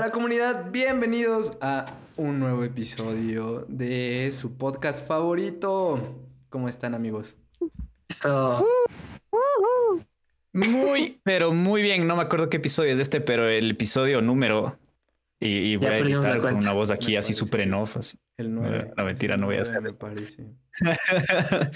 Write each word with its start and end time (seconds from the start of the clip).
Hola 0.00 0.12
comunidad, 0.12 0.70
bienvenidos 0.70 1.58
a 1.60 1.86
un 2.16 2.38
nuevo 2.38 2.62
episodio 2.62 3.66
de 3.68 4.30
su 4.32 4.56
podcast 4.56 5.04
favorito. 5.04 6.14
¿Cómo 6.50 6.68
están 6.68 6.94
amigos? 6.94 7.34
Esto. 8.06 8.64
Muy, 10.52 11.20
pero 11.24 11.52
muy 11.52 11.82
bien. 11.82 12.06
No 12.06 12.14
me 12.14 12.22
acuerdo 12.22 12.48
qué 12.48 12.58
episodio 12.58 12.92
es 12.92 13.00
este, 13.00 13.20
pero 13.20 13.48
el 13.48 13.72
episodio 13.72 14.22
número. 14.22 14.78
Y, 15.40 15.72
y 15.72 15.76
voy 15.76 15.86
Ya 15.88 15.92
a 15.94 15.98
editar 15.98 16.40
con 16.42 16.54
una 16.54 16.72
voz 16.72 16.92
aquí 16.92 17.12
Me 17.14 17.18
así 17.18 17.32
súper 17.32 17.62
en 17.62 17.74
off. 17.74 17.96
así. 17.96 18.16
El 18.36 18.54
9. 18.54 18.92
No, 18.96 19.04
mentira, 19.04 19.36
no 19.36 19.46
voy 19.46 19.56
a 19.56 19.62
hacer 19.62 19.80
Me 19.80 19.88
eso. 19.88 19.98
parece. 19.98 20.46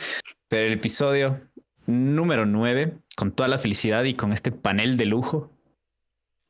pero 0.49 0.67
el 0.69 0.75
episodio 0.75 1.41
número 1.87 2.47
9, 2.47 2.99
con 3.17 3.33
toda 3.33 3.49
la 3.49 3.59
felicidad 3.59 4.05
y 4.05 4.15
con 4.15 4.33
este 4.33 4.53
panel 4.53 4.97
de 4.97 5.07
lujo. 5.07 5.51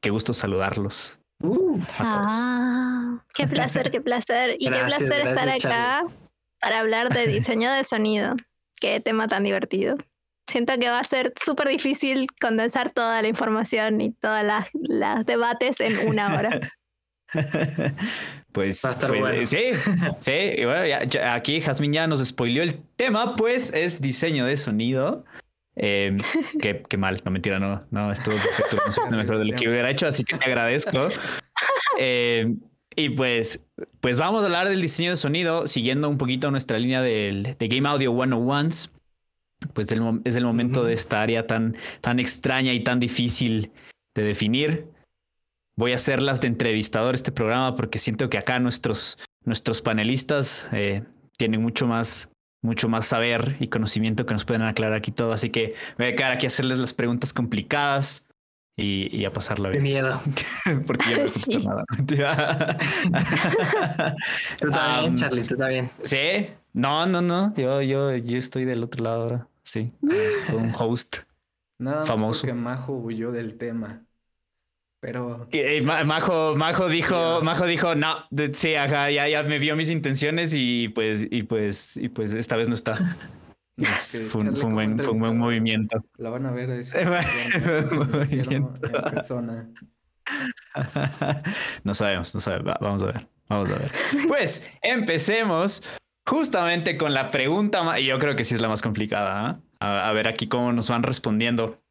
Qué 0.02 0.11
gusto 0.11 0.34
saludarlos 0.34 1.22
Uh, 1.42 1.78
todos. 1.78 1.87
Ah, 1.98 3.19
qué 3.34 3.46
placer, 3.46 3.91
qué 3.91 4.00
placer. 4.00 4.56
Y 4.59 4.66
Gracias, 4.66 4.98
qué 5.00 5.05
placer 5.06 5.27
estar 5.28 5.46
gracias, 5.46 5.64
acá 5.73 6.05
para 6.60 6.80
hablar 6.80 7.09
de 7.10 7.27
diseño 7.27 7.73
de 7.73 7.84
sonido. 7.84 8.34
Qué 8.80 9.00
tema 9.00 9.28
tan 9.28 9.42
divertido. 9.45 9.97
Siento 10.48 10.74
que 10.78 10.88
va 10.88 10.98
a 10.98 11.05
ser 11.05 11.33
súper 11.45 11.69
difícil 11.69 12.27
condensar 12.41 12.91
toda 12.91 13.23
la 13.23 13.28
información 13.28 14.00
y 14.00 14.12
todas 14.12 14.45
las, 14.45 14.69
las 14.74 15.24
debates 15.24 15.80
en 15.80 16.09
una 16.09 16.34
hora. 16.36 16.60
Pues, 18.52 18.84
Va 18.84 18.91
a 18.91 18.92
estar 18.92 19.09
pues, 19.09 19.20
bueno. 19.20 19.34
eh, 19.41 19.47
sí, 19.47 19.59
sí. 20.19 20.33
Y 20.59 20.64
bueno, 20.66 20.84
ya- 20.86 21.05
ya 21.05 21.33
aquí 21.33 21.61
Jazmín 21.62 21.95
ya 21.95 22.06
nos 22.06 22.22
spoileó 22.22 22.62
el 22.62 22.83
tema, 22.97 23.36
pues 23.36 23.72
es 23.72 24.02
diseño 24.02 24.45
de 24.45 24.59
sonido. 24.59 25.24
Eh, 25.77 26.17
qué, 26.61 26.83
qué 26.89 26.97
mal, 26.97 27.23
no 27.25 27.31
mentira, 27.31 27.59
no, 27.59 27.84
no, 27.91 28.12
estuvo 28.12 28.37
perfecto. 28.37 28.77
No 28.84 28.92
sé, 28.92 29.01
lo 29.11 29.17
mejor 29.17 29.39
de 29.39 29.45
lo 29.47 29.56
que 29.56 29.69
hubiera 29.69 29.91
hecho, 29.91 30.06
así 30.06 30.25
que 30.25 30.37
te 30.37 30.45
agradezco. 30.45 31.09
Eh, 31.98 32.55
y 32.97 33.11
pues, 33.11 33.61
pues 34.01 34.19
vamos 34.19 34.42
a 34.42 34.47
hablar 34.47 34.69
del 34.69 34.81
diseño 34.81 35.11
de 35.11 35.17
sonido, 35.17 35.67
siguiendo 35.67 36.09
un 36.09 36.19
poquito 36.19 36.51
nuestra 36.51 36.79
línea 36.79 37.01
del, 37.03 37.56
de 37.59 37.69
Game 37.69 37.89
Audio 37.89 38.12
101s. 38.12 38.91
Pues 39.73 39.92
el 39.92 40.20
es 40.25 40.37
el 40.37 40.45
momento 40.45 40.84
de 40.84 40.92
esta 40.92 41.23
área 41.23 41.47
tan, 41.47 41.77
tan 42.01 42.19
extraña 42.19 42.73
y 42.73 42.81
tan 42.81 42.98
difícil 42.98 43.70
de 44.14 44.23
definir. 44.23 44.89
Voy 45.77 45.92
a 45.92 45.95
hacerlas 45.95 46.41
de 46.41 46.48
entrevistador 46.48 47.14
este 47.14 47.33
programa 47.33 47.77
porque 47.77 47.98
siento 47.98 48.29
que 48.29 48.39
acá 48.39 48.59
nuestros, 48.59 49.19
nuestros 49.45 49.81
panelistas 49.81 50.69
eh, 50.73 51.05
tienen 51.39 51.62
mucho 51.62 51.86
más, 51.86 52.31
mucho 52.62 52.88
más 52.88 53.06
saber 53.06 53.56
y 53.60 53.68
conocimiento 53.68 54.24
que 54.24 54.34
nos 54.34 54.44
pueden 54.44 54.62
aclarar 54.62 54.94
aquí 54.94 55.10
todo. 55.10 55.32
Así 55.32 55.50
que 55.50 55.74
me 55.98 56.06
voy 56.06 56.14
a 56.14 56.16
quedar 56.16 56.32
aquí 56.32 56.46
a 56.46 56.48
hacerles 56.48 56.78
las 56.78 56.94
preguntas 56.94 57.32
complicadas 57.32 58.27
y, 58.77 59.14
y 59.16 59.24
a 59.24 59.32
pasarla 59.32 59.68
bien. 59.68 59.82
miedo. 59.82 60.20
porque 60.86 61.10
yo 61.10 61.22
no 61.24 61.28
Sí. 61.28 61.58
nada. 61.58 61.84
Tú 64.60 64.70
también, 64.70 65.10
Am, 65.10 65.16
Charlie, 65.16 65.44
tú 65.44 65.56
también. 65.56 65.90
Sí, 66.05 66.46
no, 66.72 67.06
no, 67.06 67.20
no. 67.20 67.52
Yo, 67.55 67.83
yo, 67.83 68.16
yo 68.16 68.38
estoy 68.38 68.64
del 68.64 68.83
otro 68.83 69.05
lado 69.05 69.22
ahora. 69.22 69.48
Sí, 69.64 69.92
como 70.50 70.64
un 70.64 70.72
host. 70.78 71.18
Nada 71.78 72.00
más 72.00 72.08
Famoso. 72.08 72.40
porque 72.42 72.55
Majo 72.55 72.94
huyó 72.94 73.33
del 73.33 73.56
tema. 73.58 74.02
Pero 75.03 75.48
Y- 75.50 75.81
Majo, 75.84 76.55
Majo 76.55 76.89
dijo, 76.89 77.41
Majo 77.42 77.67
dijo, 77.67 77.97
no, 77.97 78.19
sí, 78.53 78.77
ajá, 78.77 79.11
ya, 79.11 79.28
ya 79.28 79.42
me 79.42 79.58
vio 79.58 79.75
mis 79.75 79.91
intenciones 79.91 80.55
y 80.56 80.91
pues, 80.91 81.27
y 81.28 81.42
pues, 81.42 81.97
y 81.97 82.08
pues 82.08 82.33
esta 82.33 82.55
vez 82.56 82.69
no 82.69 82.75
está. 82.75 82.97
Es- 83.78 84.23
fue, 84.28 84.42
un, 84.42 84.55
fue 84.56 84.70
buen, 84.70 84.98
fue 84.98 85.12
un 85.14 85.19
buen 85.19 85.39
movimiento. 85.39 86.05
la 86.19 86.30
van 86.30 86.47
a 86.47 86.53
ver 86.53 86.70
Eh, 86.70 86.83
movimiento. 88.12 88.86
en 88.86 89.03
persona. 89.11 89.69
no 91.83 91.95
sabemos, 91.95 92.33
no 92.34 92.40
sabemos. 92.40 92.69
Va- 92.69 92.79
Vamos 92.80 93.02
a 93.02 93.07
ver, 93.07 93.27
vamos 93.48 93.70
a 93.70 93.79
ver. 93.79 93.90
Pues 94.29 94.63
empecemos 94.83 95.83
justamente 96.29 96.96
con 96.96 97.13
la 97.13 97.30
pregunta, 97.33 97.98
y 97.98 98.05
yo 98.07 98.19
creo 98.20 98.36
que 98.36 98.45
sí 98.45 98.55
es 98.55 98.61
la 98.61 98.69
más 98.69 98.83
complicada. 98.83 99.58
A, 99.80 100.08
a 100.08 100.13
ver 100.13 100.29
aquí 100.29 100.46
cómo 100.46 100.73
nos 100.73 100.89
van 100.89 101.02
respondiendo 101.02 101.82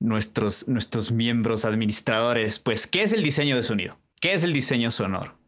nuestros, 0.00 0.66
nuestros 0.66 1.12
miembros 1.12 1.64
administradores. 1.64 2.58
Pues, 2.58 2.86
¿qué 2.86 3.02
es 3.02 3.12
el 3.12 3.22
diseño 3.22 3.54
de 3.56 3.62
sonido? 3.62 3.98
¿Qué 4.20 4.32
es 4.32 4.42
el 4.42 4.52
diseño 4.52 4.90
sonoro? 4.90 5.38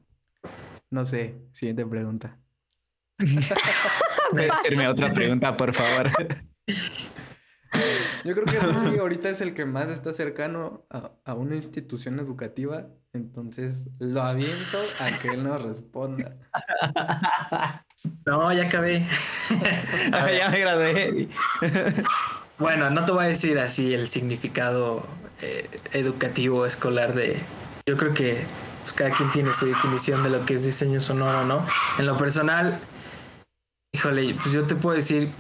No 0.90 1.04
sé, 1.06 1.34
siguiente 1.52 1.84
pregunta. 1.86 2.38
Puede 4.30 4.50
hacerme 4.52 4.86
otra 4.88 5.12
pregunta, 5.12 5.56
por 5.56 5.74
favor. 5.74 6.10
Yo 8.24 8.34
creo 8.34 8.44
que 8.44 8.58
Rudy 8.60 8.98
ahorita 8.98 9.30
es 9.30 9.41
el 9.41 9.54
que 9.54 9.64
más 9.64 9.88
está 9.88 10.12
cercano 10.12 10.86
a, 10.91 11.10
a 11.24 11.34
una 11.34 11.56
institución 11.56 12.20
educativa, 12.20 12.86
entonces 13.12 13.88
lo 13.98 14.22
aviento 14.22 14.78
a 15.00 15.18
que 15.18 15.28
él 15.28 15.42
nos 15.42 15.62
responda. 15.62 16.36
No, 18.26 18.52
ya 18.52 18.66
acabé. 18.66 19.06
A 20.12 20.24
ver, 20.24 20.38
ya 20.38 20.48
me 20.48 20.58
gradué. 20.58 21.28
Bueno, 22.62 22.90
no 22.90 23.04
te 23.04 23.12
voy 23.12 23.24
a 23.24 23.28
decir 23.28 23.58
así 23.58 23.92
el 23.92 24.08
significado 24.08 25.04
eh, 25.42 25.68
educativo 25.92 26.64
escolar 26.64 27.12
de. 27.12 27.40
Yo 27.86 27.96
creo 27.96 28.14
que 28.14 28.46
pues, 28.82 28.94
cada 28.94 29.10
quien 29.10 29.30
tiene 29.32 29.52
su 29.52 29.66
definición 29.66 30.22
de 30.22 30.30
lo 30.30 30.46
que 30.46 30.54
es 30.54 30.64
diseño 30.64 31.00
sonoro, 31.00 31.44
¿no? 31.44 31.66
En 31.98 32.06
lo 32.06 32.16
personal, 32.16 32.78
híjole, 33.92 34.36
pues 34.40 34.54
yo 34.54 34.64
te 34.64 34.76
puedo 34.76 34.96
decir. 34.96 35.30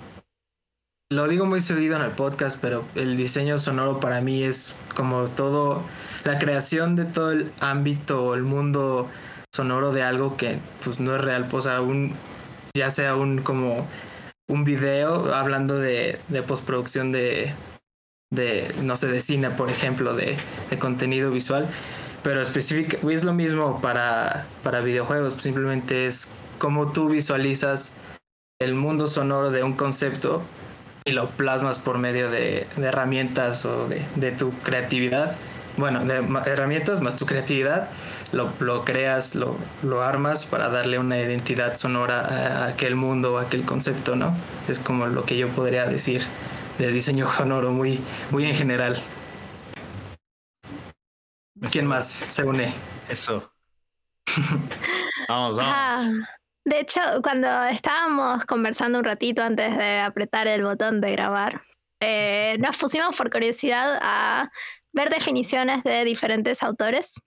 Lo 1.12 1.28
digo 1.28 1.46
muy 1.46 1.60
seguido 1.60 1.94
en 1.94 2.02
el 2.02 2.10
podcast, 2.12 2.58
pero 2.60 2.84
el 2.94 3.16
diseño 3.16 3.58
sonoro 3.58 4.00
para 4.00 4.20
mí 4.20 4.42
es 4.42 4.74
como 4.96 5.24
todo. 5.28 5.82
La 6.24 6.38
creación 6.38 6.96
de 6.96 7.04
todo 7.04 7.30
el 7.30 7.52
ámbito 7.60 8.24
o 8.24 8.34
el 8.34 8.42
mundo 8.42 9.08
sonoro 9.54 9.92
de 9.92 10.02
algo 10.02 10.36
que 10.36 10.58
pues 10.82 10.98
no 10.98 11.14
es 11.14 11.20
real, 11.20 11.46
pues 11.48 11.66
a 11.66 11.80
un 11.80 12.14
ya 12.74 12.90
sea 12.90 13.14
un 13.14 13.42
como 13.42 13.86
un 14.48 14.64
video 14.64 15.34
hablando 15.34 15.78
de, 15.78 16.18
de 16.28 16.42
postproducción 16.42 17.12
de, 17.12 17.54
de 18.30 18.72
no 18.82 18.96
sé 18.96 19.08
de 19.08 19.20
cine 19.20 19.50
por 19.50 19.70
ejemplo 19.70 20.14
de, 20.14 20.36
de 20.70 20.78
contenido 20.78 21.30
visual. 21.30 21.68
Pero 22.22 22.40
específica 22.40 22.98
es 23.10 23.24
lo 23.24 23.32
mismo 23.32 23.80
para 23.80 24.46
para 24.62 24.80
videojuegos. 24.80 25.34
Simplemente 25.40 26.06
es 26.06 26.28
cómo 26.58 26.92
tú 26.92 27.08
visualizas 27.08 27.96
el 28.60 28.74
mundo 28.74 29.08
sonoro 29.08 29.50
de 29.50 29.64
un 29.64 29.72
concepto 29.72 30.42
y 31.04 31.12
lo 31.12 31.30
plasmas 31.30 31.80
por 31.80 31.98
medio 31.98 32.30
de, 32.30 32.68
de 32.76 32.86
herramientas 32.86 33.64
o 33.66 33.88
de, 33.88 34.02
de 34.14 34.30
tu 34.30 34.52
creatividad. 34.60 35.36
Bueno 35.76 36.04
de 36.04 36.18
herramientas 36.46 37.00
más 37.00 37.16
tu 37.16 37.26
creatividad 37.26 37.88
lo, 38.32 38.52
lo 38.60 38.84
creas, 38.84 39.34
lo, 39.34 39.56
lo 39.82 40.02
armas 40.02 40.46
para 40.46 40.68
darle 40.68 40.98
una 40.98 41.18
identidad 41.18 41.76
sonora 41.76 42.20
a 42.20 42.66
aquel 42.68 42.96
mundo, 42.96 43.38
a 43.38 43.42
aquel 43.42 43.64
concepto, 43.64 44.16
¿no? 44.16 44.34
Es 44.68 44.78
como 44.78 45.06
lo 45.06 45.24
que 45.24 45.36
yo 45.36 45.48
podría 45.48 45.86
decir 45.86 46.22
de 46.78 46.90
diseño 46.90 47.28
sonoro 47.36 47.72
muy, 47.72 48.00
muy 48.30 48.46
en 48.46 48.54
general. 48.54 49.00
¿Quién 51.70 51.86
más 51.86 52.08
se 52.08 52.42
une? 52.42 52.72
Eso. 53.08 53.52
Vamos, 55.28 55.58
Ah, 55.60 55.96
vamos. 55.98 56.28
de 56.64 56.80
hecho, 56.80 57.00
cuando 57.22 57.64
estábamos 57.64 58.44
conversando 58.44 58.98
un 58.98 59.04
ratito 59.04 59.42
antes 59.42 59.76
de 59.76 60.00
apretar 60.00 60.48
el 60.48 60.64
botón 60.64 61.00
de 61.00 61.12
grabar, 61.12 61.62
eh, 62.00 62.56
nos 62.58 62.76
pusimos 62.76 63.16
por 63.16 63.30
curiosidad 63.30 63.98
a 64.02 64.50
ver 64.92 65.08
definiciones 65.10 65.84
de 65.84 66.04
diferentes 66.04 66.62
autores 66.62 67.20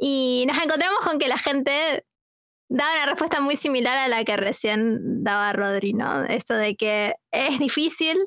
y 0.00 0.44
nos 0.46 0.56
encontramos 0.62 0.98
con 1.00 1.18
que 1.18 1.28
la 1.28 1.38
gente 1.38 2.04
daba 2.68 2.92
una 2.94 3.06
respuesta 3.06 3.40
muy 3.40 3.56
similar 3.56 3.96
a 3.96 4.08
la 4.08 4.24
que 4.24 4.36
recién 4.36 5.22
daba 5.22 5.52
Rodri, 5.52 5.92
¿no? 5.92 6.24
Esto 6.24 6.54
de 6.54 6.76
que 6.76 7.14
es 7.30 7.58
difícil 7.58 8.18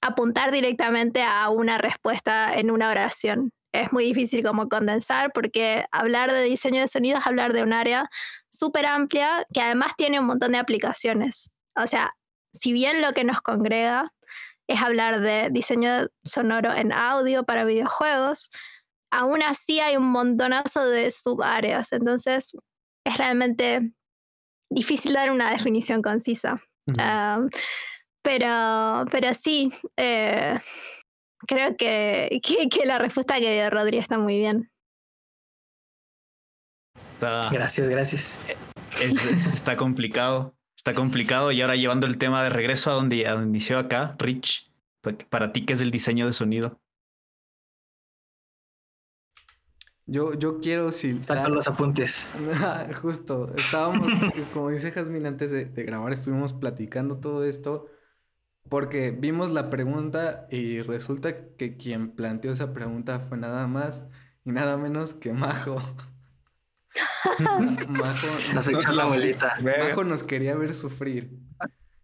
apuntar 0.00 0.50
directamente 0.50 1.22
a 1.22 1.48
una 1.48 1.78
respuesta 1.78 2.54
en 2.54 2.70
una 2.70 2.90
oración. 2.90 3.52
Es 3.72 3.92
muy 3.92 4.04
difícil 4.04 4.44
como 4.44 4.68
condensar 4.68 5.32
porque 5.32 5.86
hablar 5.92 6.30
de 6.30 6.42
diseño 6.42 6.80
de 6.80 6.88
sonido 6.88 7.18
es 7.18 7.26
hablar 7.26 7.54
de 7.54 7.62
un 7.62 7.72
área 7.72 8.10
súper 8.50 8.84
amplia 8.84 9.46
que 9.54 9.62
además 9.62 9.94
tiene 9.96 10.20
un 10.20 10.26
montón 10.26 10.52
de 10.52 10.58
aplicaciones. 10.58 11.50
O 11.74 11.86
sea, 11.86 12.14
si 12.52 12.72
bien 12.72 13.00
lo 13.00 13.12
que 13.12 13.24
nos 13.24 13.40
congrega 13.40 14.12
es 14.68 14.80
hablar 14.82 15.20
de 15.20 15.48
diseño 15.50 16.08
sonoro 16.22 16.74
en 16.74 16.92
audio 16.92 17.44
para 17.44 17.64
videojuegos, 17.64 18.50
aún 19.12 19.42
así 19.42 19.78
hay 19.80 19.96
un 19.96 20.10
montonazo 20.10 20.84
de 20.86 21.10
subáreas. 21.10 21.92
Entonces, 21.92 22.56
es 23.06 23.16
realmente 23.18 23.92
difícil 24.70 25.12
dar 25.12 25.30
una 25.30 25.50
definición 25.50 26.02
concisa. 26.02 26.60
Ah, 26.98 27.40
pero, 28.24 29.04
pero 29.10 29.34
sí, 29.34 29.72
eh, 29.96 30.58
creo 31.46 31.76
que, 31.76 32.40
que, 32.42 32.68
que 32.68 32.86
la 32.86 32.98
respuesta 32.98 33.36
que 33.38 33.52
dio 33.54 33.70
Rodri 33.70 33.98
está 33.98 34.18
muy 34.18 34.38
bien. 34.38 34.70
Está, 37.14 37.50
Gracias, 37.50 37.88
gracias. 37.88 38.38
es- 39.00 39.24
es- 39.26 39.54
está 39.54 39.76
complicado. 39.76 40.54
Está 40.76 40.94
complicado. 40.94 41.52
Y 41.52 41.60
ahora 41.62 41.76
llevando 41.76 42.06
el 42.08 42.18
tema 42.18 42.42
de 42.42 42.50
regreso 42.50 42.90
a 42.90 42.94
donde, 42.94 43.26
a 43.28 43.32
donde 43.32 43.48
inició 43.48 43.78
acá, 43.78 44.16
Rich, 44.18 44.68
pa- 45.00 45.12
para 45.30 45.52
ti, 45.52 45.64
¿qué 45.64 45.74
es 45.74 45.80
el 45.80 45.90
diseño 45.92 46.26
de 46.26 46.32
sonido? 46.32 46.80
Yo, 50.12 50.34
yo 50.34 50.60
quiero 50.60 50.92
si 50.92 51.22
Saco 51.22 51.48
los 51.48 51.66
apuntes. 51.66 52.34
Justo, 53.00 53.50
estábamos, 53.56 54.06
como 54.52 54.68
dice 54.68 54.90
Jasmine, 54.90 55.26
antes 55.26 55.50
de, 55.50 55.64
de 55.64 55.84
grabar, 55.84 56.12
estuvimos 56.12 56.52
platicando 56.52 57.18
todo 57.18 57.44
esto 57.44 57.86
porque 58.68 59.10
vimos 59.10 59.50
la 59.50 59.70
pregunta 59.70 60.46
y 60.50 60.82
resulta 60.82 61.56
que 61.56 61.78
quien 61.78 62.10
planteó 62.14 62.52
esa 62.52 62.74
pregunta 62.74 63.20
fue 63.20 63.38
nada 63.38 63.66
más 63.66 64.06
y 64.44 64.52
nada 64.52 64.76
menos 64.76 65.14
que 65.14 65.32
Majo. 65.32 65.76
Majo 67.88 68.26
nos 68.54 68.68
echó 68.68 68.92
la 68.92 69.06
bolita. 69.06 69.56
Majo 69.62 70.04
nos 70.04 70.22
quería 70.22 70.54
ver 70.56 70.74
sufrir. 70.74 71.38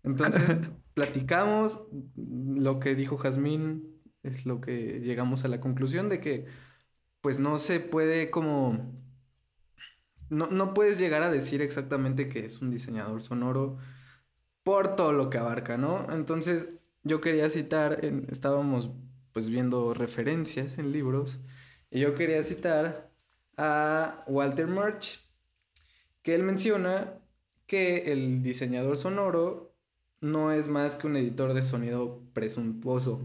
Entonces, 0.02 0.58
platicamos 0.94 1.82
lo 2.16 2.80
que 2.80 2.94
dijo 2.94 3.18
Jazmín, 3.18 4.00
es 4.22 4.46
lo 4.46 4.62
que 4.62 5.00
llegamos 5.00 5.44
a 5.44 5.48
la 5.48 5.60
conclusión 5.60 6.08
de 6.08 6.22
que 6.22 6.46
pues 7.20 7.38
no 7.38 7.58
se 7.58 7.80
puede 7.80 8.30
como 8.30 8.98
no, 10.30 10.46
no 10.48 10.74
puedes 10.74 10.98
llegar 10.98 11.22
a 11.22 11.30
decir 11.30 11.62
exactamente 11.62 12.28
que 12.28 12.44
es 12.44 12.60
un 12.60 12.70
diseñador 12.70 13.22
sonoro 13.22 13.78
por 14.62 14.96
todo 14.96 15.12
lo 15.12 15.30
que 15.30 15.38
abarca, 15.38 15.78
¿no? 15.78 16.06
Entonces, 16.12 16.68
yo 17.02 17.20
quería 17.20 17.48
citar, 17.50 18.04
estábamos 18.28 18.90
pues 19.32 19.48
viendo 19.48 19.94
referencias 19.94 20.78
en 20.78 20.92
libros, 20.92 21.38
y 21.90 22.00
yo 22.00 22.14
quería 22.14 22.42
citar 22.42 23.10
a 23.56 24.24
Walter 24.26 24.66
Murch, 24.66 25.26
que 26.22 26.34
él 26.34 26.42
menciona 26.42 27.14
que 27.66 28.12
el 28.12 28.42
diseñador 28.42 28.98
sonoro 28.98 29.74
no 30.20 30.52
es 30.52 30.68
más 30.68 30.96
que 30.96 31.06
un 31.06 31.16
editor 31.16 31.54
de 31.54 31.62
sonido 31.62 32.22
presuntuoso. 32.34 33.22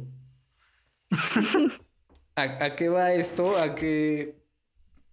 ¿A, 2.36 2.76
qué 2.76 2.90
va 2.90 3.14
esto? 3.14 3.58
A 3.58 3.76
que 3.76 4.42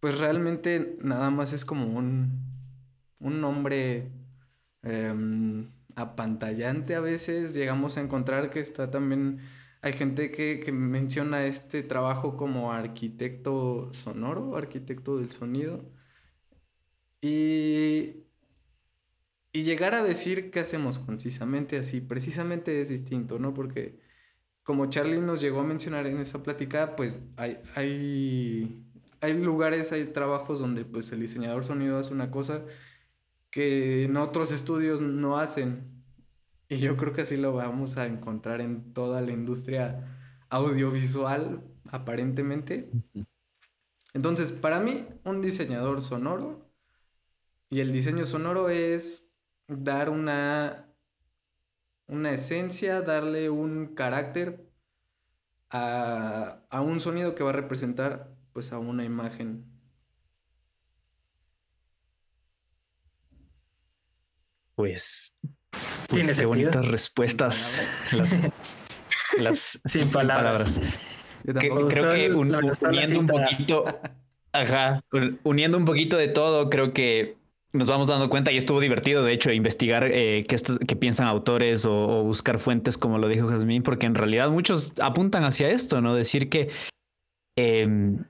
pues 0.00 0.18
realmente 0.18 0.96
nada 1.02 1.30
más 1.30 1.52
es 1.52 1.64
como 1.66 1.86
un, 1.86 2.40
un 3.18 3.40
nombre 3.40 4.10
em, 4.82 5.70
apantallante 5.96 6.94
a 6.94 7.00
veces. 7.00 7.54
Llegamos 7.54 7.96
a 7.96 8.00
encontrar 8.00 8.50
que 8.50 8.60
está 8.60 8.90
también, 8.90 9.40
hay 9.82 9.92
gente 9.92 10.30
que, 10.30 10.60
que 10.60 10.72
menciona 10.72 11.44
este 11.44 11.82
trabajo 11.82 12.36
como 12.36 12.72
arquitecto 12.72 13.92
sonoro, 13.92 14.56
arquitecto 14.56 15.18
del 15.18 15.30
sonido. 15.30 15.84
Y, 17.20 18.24
y 19.52 19.62
llegar 19.64 19.94
a 19.94 20.02
decir 20.02 20.50
qué 20.50 20.60
hacemos 20.60 20.98
concisamente 20.98 21.78
así, 21.78 22.00
precisamente 22.00 22.80
es 22.80 22.88
distinto, 22.88 23.38
¿no? 23.38 23.52
Porque 23.52 23.98
como 24.62 24.86
Charlie 24.86 25.20
nos 25.20 25.40
llegó 25.40 25.60
a 25.60 25.64
mencionar 25.64 26.06
en 26.06 26.18
esa 26.18 26.42
plática, 26.42 26.96
pues 26.96 27.20
hay, 27.36 27.58
hay, 27.74 28.84
hay 29.20 29.32
lugares, 29.34 29.92
hay 29.92 30.06
trabajos 30.06 30.60
donde 30.60 30.84
pues 30.84 31.10
el 31.12 31.20
diseñador 31.20 31.64
sonido 31.64 31.98
hace 31.98 32.12
una 32.12 32.30
cosa 32.30 32.64
que 33.50 34.04
en 34.04 34.16
otros 34.16 34.52
estudios 34.52 35.00
no 35.00 35.38
hacen. 35.38 36.02
Y 36.68 36.76
yo 36.78 36.96
creo 36.96 37.12
que 37.12 37.22
así 37.22 37.36
lo 37.36 37.52
vamos 37.52 37.96
a 37.96 38.06
encontrar 38.06 38.60
en 38.60 38.92
toda 38.92 39.20
la 39.20 39.32
industria 39.32 40.16
audiovisual, 40.50 41.64
aparentemente. 41.90 42.90
Entonces, 44.14 44.52
para 44.52 44.80
mí, 44.80 45.06
un 45.24 45.42
diseñador 45.42 46.00
sonoro 46.02 46.70
y 47.68 47.80
el 47.80 47.92
diseño 47.92 48.26
sonoro 48.26 48.68
es 48.68 49.32
dar 49.66 50.10
una, 50.10 50.89
una 52.10 52.32
esencia, 52.32 53.02
darle 53.02 53.50
un 53.50 53.94
carácter 53.94 54.66
a, 55.70 56.62
a 56.68 56.80
un 56.80 57.00
sonido 57.00 57.34
que 57.34 57.44
va 57.44 57.50
a 57.50 57.54
representar 57.54 58.34
pues 58.52 58.72
a 58.72 58.78
una 58.78 59.04
imagen. 59.04 59.64
Pues, 64.74 65.32
pues 66.08 66.38
qué 66.38 66.46
bonitas 66.46 66.86
respuestas. 66.86 67.86
Las, 68.12 68.40
las, 69.38 69.80
sin, 69.84 70.10
palabras. 70.10 70.80
creo 71.44 71.88
que 71.88 72.30
uniendo 72.32 73.20
un 73.20 73.26
poquito, 73.26 73.84
ajá, 74.52 75.04
uniendo 75.44 75.76
un 75.76 75.84
poquito 75.84 76.16
de 76.16 76.28
todo, 76.28 76.70
creo 76.70 76.92
que 76.92 77.39
nos 77.72 77.88
vamos 77.88 78.08
dando 78.08 78.28
cuenta 78.28 78.50
y 78.52 78.56
estuvo 78.56 78.80
divertido, 78.80 79.22
de 79.22 79.32
hecho, 79.32 79.52
investigar 79.52 80.08
eh, 80.12 80.44
qué, 80.48 80.96
piensan 80.96 81.26
autores 81.26 81.84
o, 81.86 82.24
buscar 82.24 82.58
fuentes, 82.58 82.98
como 82.98 83.18
lo 83.18 83.28
dijo 83.28 83.48
Jazmín, 83.48 83.82
porque 83.82 84.06
en 84.06 84.14
realidad 84.14 84.50
muchos 84.50 84.94
apuntan 85.00 85.44
hacia 85.44 85.68
esto, 85.70 86.00
¿no? 86.00 86.14
Decir 86.14 86.48
que 86.48 86.70
em, 87.56 88.24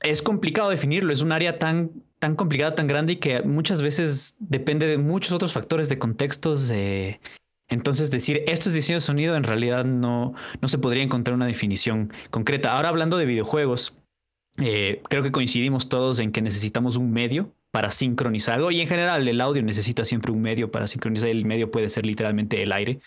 es 0.00 0.22
complicado 0.22 0.70
definirlo, 0.70 1.12
es 1.12 1.20
un 1.20 1.32
área 1.32 1.58
tan 1.58 1.90
tan 2.18 2.34
complicada, 2.34 2.74
tan 2.74 2.86
grande 2.86 3.14
y 3.14 3.16
que 3.16 3.42
muchas 3.42 3.82
veces 3.82 4.36
depende 4.38 4.86
de 4.86 4.98
muchos 4.98 5.32
otros 5.32 5.52
factores 5.52 5.88
de 5.88 5.98
contextos. 5.98 6.72
Entonces 7.68 8.10
decir 8.10 8.42
esto 8.46 8.68
es 8.68 8.74
diseño 8.74 8.96
de 8.96 9.00
sonido 9.00 9.36
en 9.36 9.44
realidad 9.44 9.84
no, 9.84 10.34
no 10.60 10.68
se 10.68 10.78
podría 10.78 11.02
encontrar 11.02 11.34
una 11.34 11.46
definición 11.46 12.12
concreta. 12.30 12.74
Ahora 12.74 12.88
hablando 12.88 13.18
de 13.18 13.26
videojuegos, 13.26 13.96
eh, 14.58 15.02
creo 15.08 15.22
que 15.22 15.32
coincidimos 15.32 15.88
todos 15.88 16.20
en 16.20 16.32
que 16.32 16.40
necesitamos 16.40 16.96
un 16.96 17.12
medio 17.12 17.52
para 17.76 17.90
sincronizar 17.90 18.54
algo 18.54 18.70
y 18.70 18.80
en 18.80 18.88
general 18.88 19.28
el 19.28 19.38
audio 19.38 19.62
necesita 19.62 20.02
siempre 20.02 20.32
un 20.32 20.40
medio 20.40 20.70
para 20.70 20.86
sincronizar. 20.86 21.28
El 21.28 21.44
medio 21.44 21.70
puede 21.70 21.90
ser 21.90 22.06
literalmente 22.06 22.62
el 22.62 22.72
aire, 22.72 23.00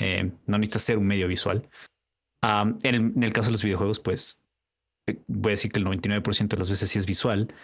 eh, 0.00 0.32
no 0.46 0.58
necesita 0.58 0.80
ser 0.80 0.98
un 0.98 1.06
medio 1.06 1.28
visual. 1.28 1.68
en, 2.42 3.22
el, 3.22 3.32
caso 3.32 3.46
de 3.46 3.52
los 3.52 3.62
videojuegos, 3.62 4.00
pues 4.00 4.42
eh, 5.06 5.16
voy 5.28 5.50
a 5.50 5.52
decir 5.52 5.70
que 5.70 5.78
el 5.78 5.86
99% 5.86 6.48
de 6.48 6.56
las 6.56 6.68
veces 6.68 6.90
sí 6.90 6.98
es 6.98 7.06
visual, 7.06 7.54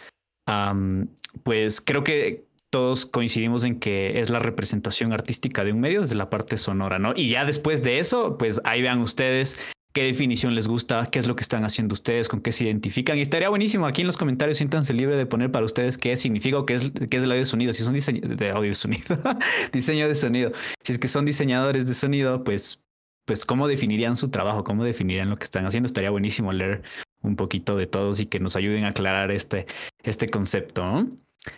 pues 1.43 1.81
creo 1.81 2.05
que 2.05 2.45
todos 2.71 3.07
coincidimos 3.07 3.65
en 3.65 3.81
que 3.81 4.21
es 4.21 4.31
la 4.31 4.39
representación 4.39 5.13
artística 5.13 5.65
de 5.65 5.73
un 5.73 5.81
medio 5.81 6.03
desde 6.03 6.15
la 6.15 6.31
parte 6.31 6.59
sonora, 6.59 7.01
¿no? 7.01 7.13
Y 7.17 7.29
ya 7.29 7.45
después 7.45 7.83
de 7.83 7.99
eso, 7.99 8.39
pues 8.39 8.61
ahí 8.63 8.83
vean 8.83 9.01
ustedes 9.01 9.59
qué 9.93 10.05
definición 10.05 10.55
les 10.55 10.69
gusta, 10.69 11.07
qué 11.11 11.19
es 11.19 11.27
lo 11.27 11.37
que 11.37 11.43
están 11.43 11.65
haciendo 11.65 11.93
ustedes, 11.93 12.29
con 12.29 12.41
qué 12.41 12.53
se 12.53 12.65
identifican. 12.65 13.19
Y 13.19 13.21
estaría 13.21 13.49
buenísimo 13.49 13.87
aquí 13.87 14.01
en 14.01 14.07
los 14.07 14.17
comentarios, 14.17 14.57
siéntanse 14.57 14.95
libre 14.95 15.17
de 15.17 15.27
poner 15.27 15.51
para 15.51 15.65
ustedes 15.65 15.99
qué 15.99 16.17
significa 16.17 16.59
o 16.59 16.67
qué 16.67 16.75
es, 16.75 16.91
qué 17.11 17.17
es 17.17 17.23
el 17.23 17.31
audio 17.31 17.41
de 17.41 17.47
sonido. 17.47 17.73
Si 17.73 17.83
son 17.83 17.95
diseño 17.95 18.21
de 18.23 18.51
audio 18.51 18.71
de 18.71 18.75
sonido, 18.75 19.19
diseño 19.73 20.09
de 20.09 20.15
sonido. 20.15 20.53
Si 20.83 20.93
es 20.93 20.99
que 20.99 21.09
son 21.09 21.25
diseñadores 21.25 21.87
de 21.87 21.95
sonido, 21.95 22.43
pues, 22.43 22.83
pues 23.27 23.45
cómo 23.45 23.69
definirían 23.69 24.17
su 24.17 24.31
trabajo, 24.31 24.65
cómo 24.65 24.85
definirían 24.85 25.29
lo 25.29 25.37
que 25.37 25.45
están 25.45 25.67
haciendo. 25.67 25.87
Estaría 25.87 26.11
buenísimo 26.11 26.53
leer 26.53 26.83
un 27.23 27.37
poquito 27.37 27.77
de 27.77 27.87
todos 27.87 28.19
y 28.21 28.27
que 28.27 28.41
nos 28.41 28.57
ayuden 28.57 28.85
a 28.85 28.89
aclarar 28.89 29.31
este, 29.31 29.67
este 30.03 30.29
concepto. 30.29 31.07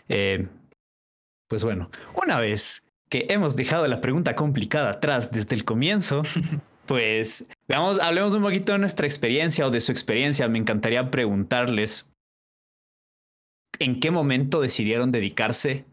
Eh, 0.08 0.48
pues 1.48 1.62
bueno, 1.62 1.90
una 2.20 2.40
vez 2.40 2.84
que 3.08 3.26
hemos 3.28 3.54
dejado 3.54 3.86
la 3.86 4.00
pregunta 4.00 4.34
complicada 4.34 4.90
atrás 4.90 5.30
desde 5.30 5.54
el 5.54 5.64
comienzo, 5.64 6.22
pues 6.86 7.46
veamos, 7.68 8.00
hablemos 8.00 8.34
un 8.34 8.42
poquito 8.42 8.72
de 8.72 8.78
nuestra 8.78 9.06
experiencia 9.06 9.66
o 9.66 9.70
de 9.70 9.80
su 9.80 9.92
experiencia. 9.92 10.48
Me 10.48 10.58
encantaría 10.58 11.10
preguntarles 11.10 12.10
en 13.78 14.00
qué 14.00 14.10
momento 14.10 14.60
decidieron 14.60 15.12
dedicarse 15.12 15.84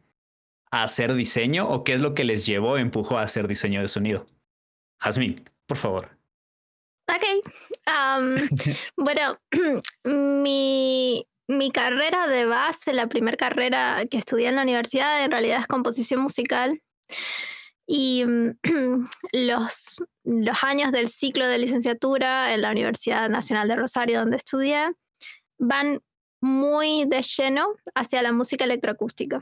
a 0.72 0.84
hacer 0.84 1.14
diseño 1.14 1.70
o 1.70 1.84
qué 1.84 1.94
es 1.94 2.02
lo 2.02 2.14
que 2.14 2.24
les 2.24 2.46
llevó, 2.46 2.78
empujó 2.78 3.18
a 3.18 3.24
hacer 3.24 3.48
diseño 3.48 3.82
de 3.82 3.88
sonido. 3.88 4.26
Jazmín, 5.00 5.36
por 5.68 5.78
favor. 5.78 6.18
Ok. 7.10 7.24
bueno, 8.98 9.40
mi, 10.06 11.28
mi 11.48 11.72
carrera 11.72 12.28
de 12.28 12.46
base, 12.46 12.94
la 12.94 13.08
primera 13.08 13.38
carrera 13.38 14.06
que 14.10 14.18
estudié 14.18 14.48
en 14.48 14.56
la 14.56 14.64
universidad, 14.64 15.24
en 15.24 15.32
realidad 15.32 15.60
es 15.60 15.68
composición 15.68 16.22
musical. 16.22 16.82
Y 17.88 18.26
los, 19.34 20.04
los 20.24 20.64
años 20.64 20.92
del 20.92 21.10
ciclo 21.10 21.48
de 21.48 21.58
licenciatura 21.58 22.54
en 22.54 22.62
la 22.62 22.72
Universidad 22.72 23.30
Nacional 23.30 23.68
de 23.68 23.76
Rosario, 23.76 24.20
donde 24.20 24.38
estudié, 24.38 24.94
van 25.58 26.02
muy 26.42 27.06
de 27.06 27.22
lleno 27.22 27.68
hacia 27.96 28.22
la 28.22 28.32
música 28.32 28.66
electroacústica. 28.66 29.42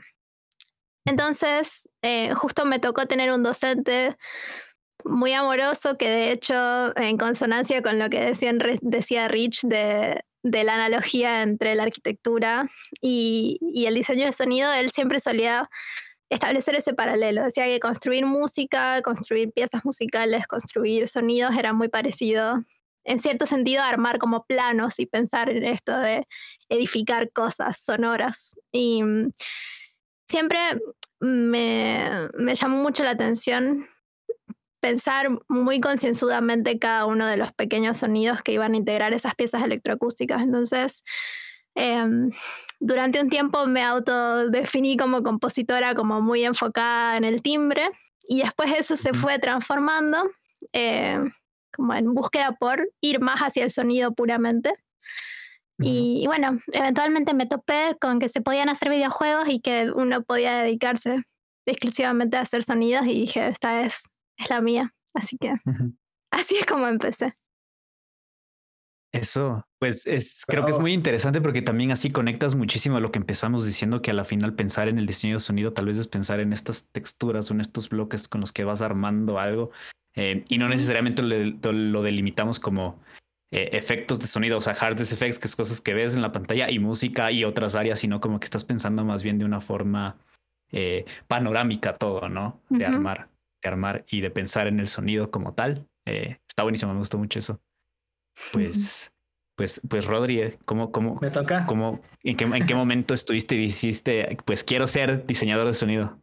Entonces, 1.06 1.88
eh, 2.02 2.34
justo 2.34 2.66
me 2.66 2.78
tocó 2.78 3.06
tener 3.06 3.32
un 3.32 3.42
docente 3.42 4.16
muy 5.04 5.32
amoroso 5.32 5.96
que 5.96 6.08
de 6.08 6.30
hecho, 6.30 6.96
en 6.96 7.16
consonancia 7.16 7.82
con 7.82 7.98
lo 7.98 8.10
que 8.10 8.20
decían, 8.20 8.58
decía 8.82 9.28
Rich 9.28 9.62
de, 9.62 10.22
de, 10.42 10.64
la 10.64 10.74
analogía 10.74 11.42
entre 11.42 11.74
la 11.74 11.84
arquitectura 11.84 12.68
y, 13.00 13.58
y, 13.60 13.86
el 13.86 13.94
diseño 13.94 14.26
de 14.26 14.32
sonido, 14.32 14.70
él 14.72 14.90
siempre 14.90 15.20
solía 15.20 15.70
establecer 16.30 16.76
ese 16.76 16.94
paralelo. 16.94 17.44
Decía 17.44 17.66
que 17.66 17.80
construir 17.80 18.24
música, 18.24 19.02
construir 19.02 19.52
piezas 19.52 19.84
musicales, 19.84 20.46
construir 20.46 21.08
sonidos 21.08 21.56
era 21.56 21.72
muy 21.72 21.88
parecido, 21.88 22.64
en 23.04 23.18
cierto 23.18 23.46
sentido, 23.46 23.82
armar 23.82 24.18
como 24.18 24.44
planos 24.44 25.00
y 25.00 25.06
pensar 25.06 25.50
en 25.50 25.64
esto 25.64 25.98
de 25.98 26.26
edificar 26.68 27.32
cosas 27.32 27.78
sonoras. 27.78 28.56
Y 28.72 29.02
mm, 29.02 29.32
siempre 30.28 30.58
me, 31.18 32.28
me 32.34 32.54
llamó 32.54 32.82
mucho 32.82 33.04
la 33.04 33.10
atención 33.10 33.88
pensar 34.80 35.28
muy 35.48 35.80
concienzudamente 35.80 36.78
cada 36.78 37.04
uno 37.06 37.26
de 37.26 37.36
los 37.36 37.52
pequeños 37.52 37.98
sonidos 37.98 38.42
que 38.42 38.52
iban 38.52 38.72
a 38.74 38.76
integrar 38.76 39.12
esas 39.12 39.34
piezas 39.34 39.62
electroacústicas. 39.62 40.42
Entonces, 40.42 41.04
Em, 41.80 42.30
durante 42.78 43.22
un 43.22 43.30
tiempo 43.30 43.66
me 43.66 43.82
autodefiní 43.82 44.98
como 44.98 45.22
compositora, 45.22 45.94
como 45.94 46.20
muy 46.20 46.44
enfocada 46.44 47.16
en 47.16 47.24
el 47.24 47.40
timbre, 47.40 47.88
y 48.28 48.42
después 48.42 48.70
eso 48.76 48.98
se 48.98 49.14
fue 49.14 49.38
transformando 49.38 50.30
eh, 50.74 51.18
como 51.72 51.94
en 51.94 52.12
búsqueda 52.12 52.52
por 52.52 52.86
ir 53.00 53.20
más 53.20 53.40
hacia 53.40 53.64
el 53.64 53.70
sonido 53.70 54.12
puramente. 54.12 54.74
Y, 55.82 56.24
bueno, 56.26 56.60
eventualmente 56.72 57.32
me 57.32 57.46
topé 57.46 57.96
con 57.98 58.18
que 58.18 58.28
se 58.28 58.42
podían 58.42 58.68
hacer 58.68 58.90
videojuegos 58.90 59.48
y 59.48 59.60
que 59.60 59.90
uno 59.90 60.22
podía 60.22 60.58
dedicarse 60.58 61.22
exclusivamente 61.64 62.36
a 62.36 62.42
hacer 62.42 62.62
sonidos 62.62 63.06
y 63.06 63.14
dije, 63.14 63.48
esta 63.48 63.86
es, 63.86 64.04
es 64.36 64.50
la 64.50 64.60
mía. 64.60 64.92
Así 65.14 65.38
que 65.38 65.54
así 66.30 66.58
es 66.58 66.66
como 66.66 66.86
empecé. 66.86 67.34
Eso, 69.12 69.66
pues 69.80 70.06
es, 70.06 70.44
creo 70.46 70.64
que 70.64 70.70
es 70.70 70.78
muy 70.78 70.92
interesante 70.92 71.40
porque 71.40 71.62
también 71.62 71.90
así 71.90 72.10
conectas 72.10 72.54
muchísimo 72.54 72.96
a 72.96 73.00
lo 73.00 73.10
que 73.10 73.18
empezamos 73.18 73.66
diciendo, 73.66 74.02
que 74.02 74.12
a 74.12 74.14
la 74.14 74.24
final 74.24 74.54
pensar 74.54 74.86
en 74.86 74.98
el 74.98 75.06
diseño 75.06 75.34
de 75.34 75.40
sonido 75.40 75.72
tal 75.72 75.86
vez 75.86 75.98
es 75.98 76.06
pensar 76.06 76.38
en 76.38 76.52
estas 76.52 76.86
texturas 76.92 77.50
o 77.50 77.54
en 77.54 77.60
estos 77.60 77.88
bloques 77.88 78.28
con 78.28 78.40
los 78.40 78.52
que 78.52 78.62
vas 78.62 78.82
armando 78.82 79.40
algo 79.40 79.72
eh, 80.14 80.44
y 80.48 80.58
no 80.58 80.68
necesariamente 80.68 81.22
lo, 81.22 82.02
delimitamos 82.02 82.60
como 82.60 83.00
eh, 83.52 83.70
efectos 83.72 84.20
de 84.20 84.26
sonido, 84.26 84.58
o 84.58 84.60
sea, 84.60 84.74
hard 84.74 85.00
effects, 85.00 85.38
que 85.38 85.46
es 85.46 85.56
cosas 85.56 85.80
que 85.80 85.94
ves 85.94 86.14
en 86.14 86.22
la 86.22 86.32
pantalla 86.32 86.70
y 86.70 86.78
música 86.78 87.30
y 87.32 87.44
otras 87.44 87.74
áreas, 87.74 88.00
sino 88.00 88.20
como 88.20 88.40
que 88.40 88.44
estás 88.44 88.64
pensando 88.64 89.04
más 89.04 89.22
bien 89.22 89.38
de 89.38 89.44
una 89.44 89.60
forma 89.60 90.18
eh, 90.72 91.04
panorámica 91.26 91.96
todo, 91.96 92.28
¿no? 92.28 92.60
De 92.68 92.86
armar, 92.86 93.28
de 93.62 93.68
armar 93.68 94.04
y 94.08 94.20
de 94.20 94.30
pensar 94.30 94.66
en 94.66 94.80
el 94.80 94.88
sonido 94.88 95.30
como 95.30 95.54
tal. 95.54 95.88
está 96.04 96.62
buenísimo, 96.62 96.92
me 96.92 96.98
gustó 96.98 97.18
mucho 97.18 97.38
eso. 97.38 97.60
Pues, 98.52 99.12
pues, 99.56 99.80
pues 99.88 100.06
Rodri, 100.06 100.40
eh, 100.40 100.58
¿cómo, 100.64 100.90
cómo, 100.90 101.18
me 101.20 101.30
toca? 101.30 101.66
Cómo, 101.66 102.00
en, 102.22 102.36
qué, 102.36 102.44
¿En 102.44 102.66
qué 102.66 102.74
momento 102.74 103.14
estuviste 103.14 103.54
y 103.54 103.58
dijiste, 103.58 104.38
pues 104.44 104.64
quiero 104.64 104.86
ser 104.86 105.26
diseñador 105.26 105.66
de 105.66 105.74
sonido? 105.74 106.18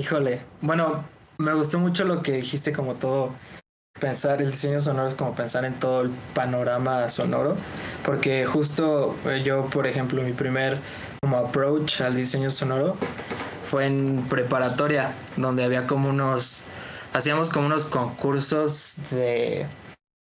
Híjole, 0.00 0.40
bueno, 0.60 1.04
me 1.38 1.52
gustó 1.54 1.78
mucho 1.78 2.04
lo 2.04 2.22
que 2.22 2.32
dijiste, 2.32 2.72
como 2.72 2.94
todo, 2.94 3.34
pensar 3.98 4.40
el 4.42 4.52
diseño 4.52 4.80
sonoro 4.80 5.08
es 5.08 5.14
como 5.14 5.34
pensar 5.34 5.64
en 5.64 5.74
todo 5.74 6.02
el 6.02 6.10
panorama 6.34 7.08
sonoro, 7.08 7.56
porque 8.04 8.46
justo 8.46 9.16
eh, 9.26 9.42
yo, 9.44 9.66
por 9.66 9.86
ejemplo, 9.86 10.22
mi 10.22 10.32
primer 10.32 10.78
como 11.20 11.36
approach 11.36 12.00
al 12.00 12.16
diseño 12.16 12.50
sonoro 12.50 12.96
fue 13.68 13.86
en 13.86 14.24
preparatoria, 14.28 15.12
donde 15.36 15.64
había 15.64 15.86
como 15.86 16.08
unos, 16.08 16.64
hacíamos 17.12 17.48
como 17.50 17.66
unos 17.66 17.86
concursos 17.86 18.96
de 19.10 19.66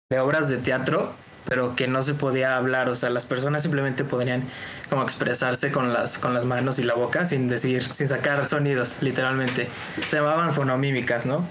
de 0.09 0.21
obras 0.21 0.49
de 0.49 0.59
teatro, 0.59 1.13
pero 1.47 1.75
que 1.75 1.89
no 1.89 2.01
se 2.03 2.15
podía 2.15 2.57
hablar, 2.57 2.89
o 2.89 2.95
sea, 2.95 3.11
las 3.11 3.27
personas 3.27 3.65
simplemente 3.65 4.05
podrían 4.05 4.45
como 4.89 5.03
expresarse 5.03 5.73
con 5.73 5.93
las, 5.93 6.19
con 6.19 6.33
las 6.33 6.45
manos 6.45 6.79
y 6.79 6.85
la 6.85 6.95
boca 6.95 7.27
sin 7.27 7.49
decir, 7.49 7.83
sin 7.83 8.07
sacar 8.07 8.47
sonidos, 8.47 8.99
literalmente. 9.01 9.69
Se 10.07 10.19
llamaban 10.19 10.55
fonomímicas, 10.55 11.27
¿no? 11.27 11.45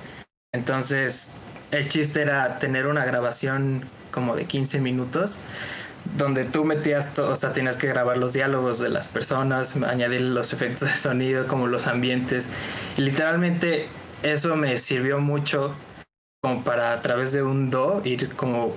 Entonces, 0.54 1.36
el 1.72 1.90
chiste 1.90 2.22
era 2.22 2.60
tener 2.60 2.88
una 2.88 3.04
grabación 3.04 3.84
como 4.12 4.38
de 4.38 4.46
15 4.46 4.80
minutos 4.80 5.40
donde 6.18 6.46
tú 6.46 6.64
metías 6.64 7.14
todo, 7.14 7.32
o 7.32 7.36
sea, 7.36 7.52
tienes 7.52 7.76
que 7.76 7.88
grabar 7.88 8.16
los 8.18 8.32
diálogos 8.32 8.80
de 8.80 8.90
las 8.90 9.08
personas, 9.08 9.76
añadir 9.76 10.22
los 10.22 10.54
efectos 10.54 10.90
de 10.90 10.96
sonido, 10.96 11.48
como 11.48 11.68
los 11.68 11.88
ambientes. 11.88 12.52
Literalmente 12.96 13.88
eso 14.24 14.56
me 14.56 14.78
sirvió 14.78 15.20
mucho 15.20 15.76
como 16.46 16.64
para 16.64 16.94
a 16.94 17.02
través 17.02 17.32
de 17.32 17.42
un 17.42 17.72
do 17.72 18.04
ir 18.06 18.30
como 18.36 18.76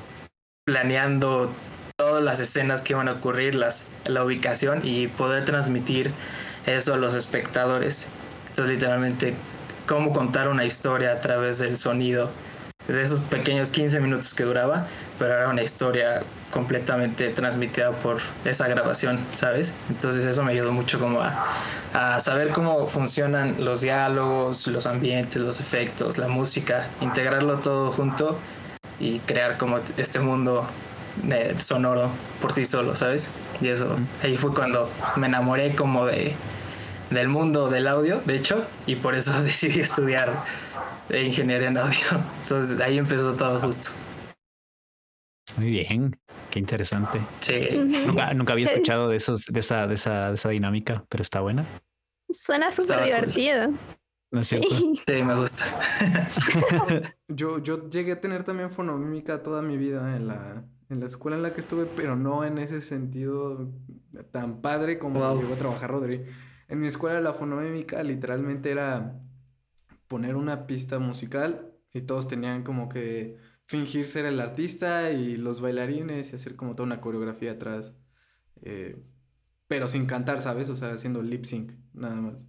planeando 0.64 1.52
todas 1.98 2.24
las 2.24 2.40
escenas 2.40 2.80
que 2.80 2.94
iban 2.94 3.08
a 3.08 3.12
ocurrir, 3.12 3.54
las, 3.54 3.84
la 4.06 4.24
ubicación 4.24 4.80
y 4.84 5.08
poder 5.08 5.44
transmitir 5.44 6.10
eso 6.64 6.94
a 6.94 6.96
los 6.96 7.12
espectadores. 7.12 8.06
Entonces 8.48 8.76
literalmente 8.76 9.34
cómo 9.86 10.14
contar 10.14 10.48
una 10.48 10.64
historia 10.64 11.12
a 11.12 11.20
través 11.20 11.58
del 11.58 11.76
sonido 11.76 12.30
de 12.86 13.02
esos 13.02 13.18
pequeños 13.18 13.70
15 13.70 14.00
minutos 14.00 14.32
que 14.32 14.44
duraba, 14.44 14.86
pero 15.18 15.34
era 15.34 15.48
una 15.48 15.62
historia 15.62 16.22
completamente 16.52 17.28
transmitida 17.30 17.90
por 17.92 18.18
esa 18.44 18.68
grabación, 18.68 19.18
¿sabes? 19.34 19.74
Entonces 19.90 20.24
eso 20.24 20.42
me 20.44 20.52
ayudó 20.52 20.72
mucho 20.72 20.98
como 20.98 21.20
a, 21.20 21.46
a 21.92 22.20
saber 22.20 22.50
cómo 22.50 22.88
funcionan 22.88 23.56
los 23.64 23.80
diálogos, 23.80 24.66
los 24.68 24.86
ambientes, 24.86 25.40
los 25.42 25.60
efectos, 25.60 26.18
la 26.18 26.28
música, 26.28 26.86
integrarlo 27.00 27.58
todo 27.58 27.90
junto 27.90 28.38
y 29.00 29.18
crear 29.20 29.58
como 29.58 29.78
este 29.96 30.20
mundo 30.20 30.66
de 31.22 31.58
sonoro 31.58 32.10
por 32.40 32.52
sí 32.52 32.64
solo, 32.64 32.94
¿sabes? 32.96 33.30
Y 33.60 33.68
eso, 33.68 33.96
ahí 34.22 34.36
fue 34.36 34.54
cuando 34.54 34.88
me 35.16 35.26
enamoré 35.26 35.74
como 35.74 36.06
de 36.06 36.34
del 37.10 37.28
mundo 37.28 37.70
del 37.70 37.86
audio, 37.86 38.20
de 38.24 38.36
hecho, 38.36 38.64
y 38.86 38.96
por 38.96 39.14
eso 39.14 39.32
decidí 39.42 39.80
estudiar 39.80 40.44
de 41.08 41.24
ingeniería 41.24 41.68
en 41.68 41.78
audio. 41.78 41.98
Entonces 42.42 42.80
ahí 42.80 42.98
empezó 42.98 43.32
todo 43.34 43.60
justo. 43.60 43.90
Muy 45.56 45.70
bien, 45.70 46.18
qué 46.50 46.58
interesante. 46.58 47.20
Sí. 47.40 47.54
Nunca, 48.34 48.52
había 48.52 48.66
escuchado 48.66 49.08
de 49.08 49.16
esos, 49.16 49.46
de 49.46 49.60
esa, 49.60 49.86
de 49.86 49.94
esa, 49.94 50.28
de 50.28 50.34
esa 50.34 50.48
dinámica, 50.50 51.04
pero 51.08 51.22
está 51.22 51.40
buena. 51.40 51.64
Suena 52.30 52.70
súper 52.70 53.04
divertido. 53.04 53.72
sí. 54.40 54.60
sí, 55.06 55.22
me 55.22 55.34
gusta. 55.34 55.64
yo, 57.28 57.62
yo 57.62 57.88
llegué 57.88 58.12
a 58.12 58.20
tener 58.20 58.44
también 58.44 58.70
fonomímica 58.70 59.42
toda 59.42 59.62
mi 59.62 59.76
vida 59.76 60.16
en 60.16 60.28
la, 60.28 60.64
en 60.90 61.00
la 61.00 61.06
escuela 61.06 61.36
en 61.36 61.42
la 61.42 61.54
que 61.54 61.60
estuve, 61.60 61.86
pero 61.86 62.16
no 62.16 62.44
en 62.44 62.58
ese 62.58 62.80
sentido 62.80 63.72
tan 64.30 64.60
padre 64.60 64.98
como 64.98 65.20
llegó 65.34 65.54
a 65.54 65.58
trabajar 65.58 65.90
Rodri. 65.90 66.24
En 66.68 66.80
mi 66.80 66.86
escuela 66.86 67.20
la 67.20 67.32
fonomímica 67.32 68.02
literalmente 68.02 68.70
era 68.70 69.18
poner 70.06 70.36
una 70.36 70.66
pista 70.66 70.98
musical 70.98 71.72
y 71.92 72.02
todos 72.02 72.28
tenían 72.28 72.62
como 72.62 72.88
que 72.88 73.36
fingir 73.68 74.06
ser 74.06 74.24
el 74.24 74.40
artista 74.40 75.12
y 75.12 75.36
los 75.36 75.60
bailarines 75.60 76.32
y 76.32 76.36
hacer 76.36 76.56
como 76.56 76.74
toda 76.74 76.86
una 76.86 77.00
coreografía 77.00 77.52
atrás. 77.52 77.94
Eh, 78.62 79.00
pero 79.68 79.86
sin 79.86 80.06
cantar, 80.06 80.40
¿sabes? 80.40 80.70
O 80.70 80.76
sea, 80.76 80.92
haciendo 80.92 81.22
lip 81.22 81.44
sync, 81.44 81.72
nada 81.92 82.14
más. 82.14 82.46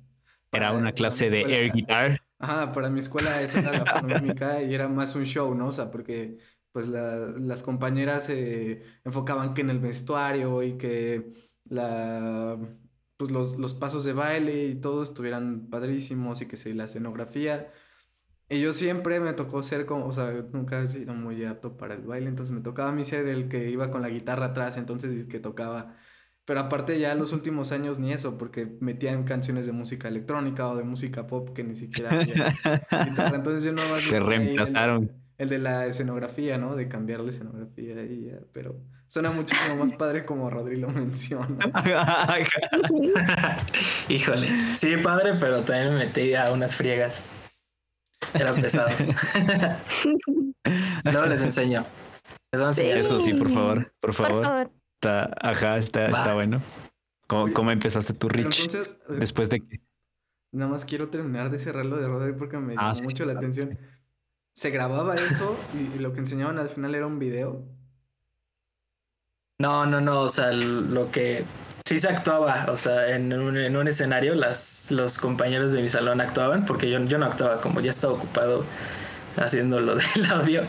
era 0.52 0.72
una 0.72 0.94
clase 0.94 1.30
de 1.30 1.42
air 1.42 1.74
guitar. 1.74 2.22
Ajá, 2.40 2.72
para 2.72 2.90
mi 2.90 3.02
escuela 3.02 3.42
esa 3.42 3.60
era 3.60 4.02
la 4.02 4.64
y 4.64 4.74
era 4.74 4.88
más 4.88 5.14
un 5.16 5.26
show, 5.26 5.54
¿no? 5.54 5.68
O 5.68 5.72
sea, 5.74 5.92
porque 5.92 6.38
pues 6.72 6.88
las 6.88 7.64
compañeras 7.64 8.26
se 8.26 8.84
enfocaban 9.04 9.54
que 9.54 9.62
en 9.62 9.72
el 9.72 9.80
vestuario 9.80 10.64
y 10.64 10.78
que 10.78 11.32
la 11.66 12.58
pues 13.18 13.32
los, 13.32 13.58
los, 13.58 13.74
pasos 13.74 14.06
de 14.06 14.14
baile 14.14 14.68
y 14.68 14.76
todo 14.76 15.04
estuvieran 15.04 15.70
padrísimos 15.70 16.42
y 16.42 16.46
que 16.46 16.56
se 16.56 16.74
la 16.74 16.86
escenografía. 16.86 17.70
Y 18.50 18.60
yo 18.60 18.74
siempre 18.74 19.20
me 19.20 19.34
tocó 19.34 19.62
ser 19.62 19.86
como, 19.86 20.08
o 20.08 20.14
sea, 20.14 20.32
nunca 20.52 20.82
he 20.82 20.88
sido 20.88 21.14
muy 21.14 21.46
apto 21.46 21.78
para 21.78 21.94
el 21.94 22.02
baile, 22.02 22.30
entonces 22.30 22.54
me 22.54 22.62
tocaba 22.62 22.90
a 22.90 22.94
mí 22.94 23.04
ser 23.04 23.28
el 23.28 23.48
que 23.48 23.70
iba 23.70 23.92
con 23.92 24.02
la 24.02 24.10
guitarra 24.10 24.48
atrás, 24.48 24.78
entonces 24.78 25.26
que 25.26 25.40
tocaba. 25.40 25.96
Pero 26.46 26.62
aparte 26.62 27.00
ya 27.00 27.14
los 27.14 27.32
últimos 27.32 27.72
años 27.72 28.00
ni 28.00 28.12
eso, 28.12 28.40
porque 28.40 28.66
metían 28.80 29.24
canciones 29.24 29.68
de 29.68 29.72
música 29.72 30.08
electrónica 30.08 30.68
o 30.68 30.76
de 30.76 30.84
música 30.84 31.28
pop 31.28 31.50
que 31.54 31.64
ni 31.64 31.76
siquiera 31.76 32.10
guitarra. 32.24 33.36
Entonces 33.36 33.64
yo 33.64 33.72
no 33.72 33.82
Te 34.10 34.20
reemplazaron 34.20 35.12
el 35.40 35.48
de 35.48 35.58
la 35.58 35.86
escenografía, 35.86 36.58
¿no? 36.58 36.76
De 36.76 36.88
cambiar 36.88 37.22
la 37.22 37.30
escenografía 37.30 38.04
y 38.04 38.30
pero 38.52 38.76
suena 39.08 39.32
muchísimo 39.32 39.78
más 39.78 39.94
padre 39.94 40.26
como 40.26 40.50
Rodri 40.50 40.76
lo 40.76 40.90
menciona. 40.90 41.58
Híjole, 44.10 44.48
sí, 44.78 44.98
padre, 44.98 45.36
pero 45.40 45.62
también 45.62 45.94
me 45.94 46.00
metí 46.00 46.36
a 46.36 46.52
unas 46.52 46.76
friegas. 46.76 47.24
Era 48.34 48.54
pesado. 48.54 48.90
Luego 51.04 51.26
les 51.28 51.44
enseño. 51.44 51.86
Eso 52.52 53.20
sí, 53.20 53.34
por 53.34 53.52
favor, 53.52 53.94
por 54.00 54.14
favor. 54.14 54.72
Está, 54.96 55.34
ajá, 55.40 55.78
está, 55.78 56.08
está 56.08 56.34
bueno. 56.34 56.62
¿Cómo, 57.28 57.72
empezaste 57.72 58.14
tu 58.14 58.28
Rich? 58.28 58.62
Entonces, 58.62 58.98
eh, 59.10 59.14
después 59.20 59.50
de 59.50 59.62
que... 59.62 59.82
Nada 60.52 60.72
más 60.72 60.84
quiero 60.84 61.10
terminar 61.10 61.52
de 61.52 61.60
cerrarlo 61.60 61.98
de 61.98 62.08
Rodri 62.08 62.34
porque 62.34 62.58
me 62.58 62.74
ah, 62.76 62.92
llamó 62.92 63.04
mucho 63.04 63.26
la 63.26 63.34
atención 63.34 63.78
se 64.60 64.72
grababa 64.72 65.16
eso 65.16 65.58
y, 65.74 66.00
lo 66.00 66.12
que 66.12 66.20
enseñaban 66.20 66.60
al 66.60 66.68
final 66.68 66.94
era 66.94 67.08
un 67.08 67.18
video. 67.18 67.64
No, 69.58 69.86
no, 69.86 70.02
no, 70.02 70.20
o 70.20 70.30
sea, 70.30 70.52
lo 70.52 71.10
que 71.12 71.46
sí 71.90 71.98
se 71.98 72.08
actuaba, 72.08 72.68
o 72.70 72.78
sea, 72.78 73.16
en 73.16 73.34
un, 73.34 73.58
en 73.58 73.76
un 73.76 73.88
escenario 73.88 74.36
las, 74.36 74.92
los 74.92 75.18
compañeros 75.18 75.72
de 75.72 75.82
mi 75.82 75.88
salón 75.88 76.22
actuaban, 76.22 76.64
porque 76.64 76.88
yo, 76.88 77.04
yo 77.06 77.18
no 77.18 77.26
actuaba, 77.26 77.62
como 77.62 77.80
ya 77.80 77.90
estaba 77.90 78.14
ocupado 78.14 78.64
haciendo 79.38 79.80
lo 79.80 79.96
del 79.96 80.26
audio, 80.30 80.66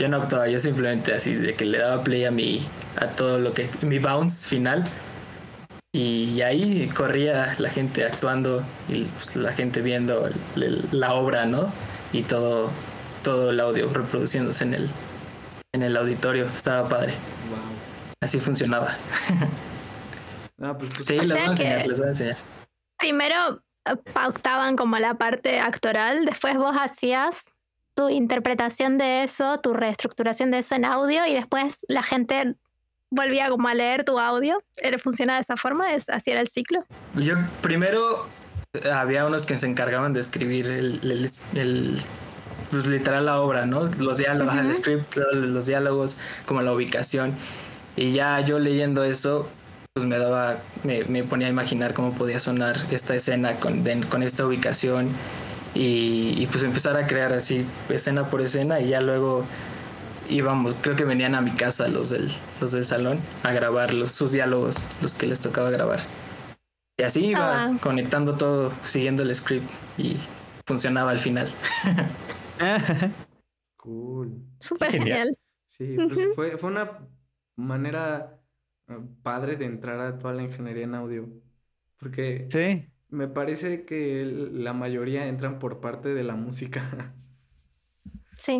yo 0.00 0.08
no 0.08 0.16
actuaba, 0.16 0.48
yo 0.48 0.58
simplemente 0.58 1.14
así 1.14 1.32
de 1.36 1.54
que 1.54 1.64
le 1.64 1.78
daba 1.78 2.02
play 2.02 2.24
a 2.24 2.32
mi, 2.32 2.66
a 2.96 3.06
todo 3.06 3.38
lo 3.38 3.54
que, 3.54 3.70
mi 3.82 4.00
bounce 4.00 4.48
final, 4.48 4.82
y 5.92 6.40
ahí 6.40 6.88
corría 6.88 7.54
la 7.58 7.70
gente 7.70 8.04
actuando 8.04 8.64
y 8.88 9.04
pues, 9.04 9.36
la 9.36 9.52
gente 9.52 9.80
viendo 9.80 10.28
la 10.90 11.14
obra, 11.14 11.46
¿no? 11.46 11.72
Y 12.12 12.22
todo, 12.22 12.68
todo 13.22 13.50
el 13.50 13.60
audio 13.60 13.88
reproduciéndose 13.92 14.64
en 14.64 14.74
el, 14.74 14.90
en 15.72 15.84
el 15.84 15.96
auditorio. 15.96 16.46
Estaba 16.46 16.88
padre. 16.88 17.14
Así 18.20 18.40
funcionaba. 18.40 18.96
Ah, 20.60 20.76
pues 20.78 20.92
sí, 21.04 21.18
les 21.18 21.28
voy 21.28 21.38
a 21.38 21.46
enseñar, 21.46 21.86
les 21.86 21.98
voy 21.98 22.06
a 22.06 22.10
enseñar. 22.10 22.36
Primero 22.98 23.62
eh, 23.84 23.96
pautaban 24.12 24.76
como 24.76 24.98
la 24.98 25.14
parte 25.14 25.58
actoral, 25.58 26.24
después 26.24 26.56
vos 26.56 26.76
hacías 26.78 27.44
tu 27.94 28.08
interpretación 28.08 28.98
de 28.98 29.22
eso, 29.24 29.60
tu 29.60 29.72
reestructuración 29.72 30.50
de 30.50 30.58
eso 30.58 30.74
en 30.74 30.84
audio 30.84 31.26
y 31.26 31.34
después 31.34 31.78
la 31.88 32.02
gente 32.02 32.56
volvía 33.10 33.48
como 33.48 33.68
a 33.68 33.74
leer 33.74 34.04
tu 34.04 34.18
audio. 34.18 34.62
¿Funciona 35.02 35.34
de 35.34 35.40
esa 35.40 35.56
forma? 35.56 35.94
¿Es, 35.94 36.08
¿Así 36.08 36.30
era 36.30 36.40
el 36.40 36.48
ciclo? 36.48 36.84
Yo 37.14 37.36
primero 37.62 38.28
eh, 38.74 38.90
había 38.90 39.24
unos 39.26 39.46
que 39.46 39.56
se 39.56 39.66
encargaban 39.66 40.12
de 40.12 40.20
escribir 40.20 40.66
el, 40.66 41.30
el, 41.54 42.02
pues 42.70 42.86
literal 42.86 43.26
la 43.26 43.40
obra, 43.40 43.66
¿no? 43.66 43.84
Los 43.98 44.18
diálogos, 44.18 44.56
el 44.56 44.74
script, 44.74 45.16
los 45.32 45.66
diálogos, 45.66 46.18
como 46.46 46.62
la 46.62 46.72
ubicación. 46.72 47.34
Y 47.96 48.12
ya 48.12 48.40
yo 48.40 48.58
leyendo 48.58 49.04
eso, 49.04 49.48
pues 49.94 50.06
me 50.06 50.18
daba, 50.18 50.58
me, 50.82 51.04
me 51.04 51.22
ponía 51.22 51.46
a 51.46 51.50
imaginar 51.50 51.94
cómo 51.94 52.16
podía 52.16 52.40
sonar 52.40 52.76
esta 52.90 53.14
escena 53.14 53.54
con, 53.60 53.84
con 54.10 54.24
esta 54.24 54.44
ubicación 54.44 55.10
y, 55.72 56.46
pues 56.48 56.64
empezar 56.64 56.96
a 56.96 57.06
crear 57.06 57.32
así 57.32 57.64
escena 57.88 58.28
por 58.28 58.40
escena 58.40 58.80
y 58.80 58.88
ya 58.88 59.00
luego 59.00 59.44
íbamos, 60.28 60.74
creo 60.80 60.96
que 60.96 61.04
venían 61.04 61.36
a 61.36 61.40
mi 61.42 61.52
casa 61.52 61.86
los 61.86 62.10
del, 62.10 62.28
los 62.60 62.72
del 62.72 62.84
salón 62.84 63.20
a 63.44 63.52
grabar 63.52 63.94
los, 63.94 64.10
sus 64.10 64.32
diálogos, 64.32 64.84
los 65.00 65.14
que 65.14 65.28
les 65.28 65.38
tocaba 65.38 65.70
grabar. 65.70 66.00
Y 66.98 67.04
así 67.04 67.26
iba 67.26 67.64
ah. 67.64 67.76
conectando 67.80 68.34
todo, 68.34 68.72
siguiendo 68.82 69.22
el 69.22 69.32
script 69.32 69.68
y 69.96 70.16
funcionaba 70.66 71.12
al 71.12 71.20
final. 71.20 71.52
cool. 73.76 74.42
Súper 74.58 74.90
genial. 74.90 75.38
Sí, 75.66 75.96
pues 75.96 76.34
fue, 76.34 76.58
fue 76.58 76.70
una 76.70 76.98
manera 77.56 78.40
padre 79.22 79.56
de 79.56 79.64
entrar 79.64 80.00
a 80.00 80.18
toda 80.18 80.34
la 80.34 80.42
ingeniería 80.42 80.84
en 80.84 80.94
audio. 80.94 81.28
Porque 81.98 82.46
sí. 82.50 82.88
Me 83.14 83.28
parece 83.28 83.84
que 83.84 84.24
la 84.24 84.72
mayoría 84.72 85.28
entran 85.28 85.60
por 85.60 85.80
parte 85.80 86.14
de 86.14 86.24
la 86.24 86.36
música. 86.36 87.14
Sí. 88.36 88.58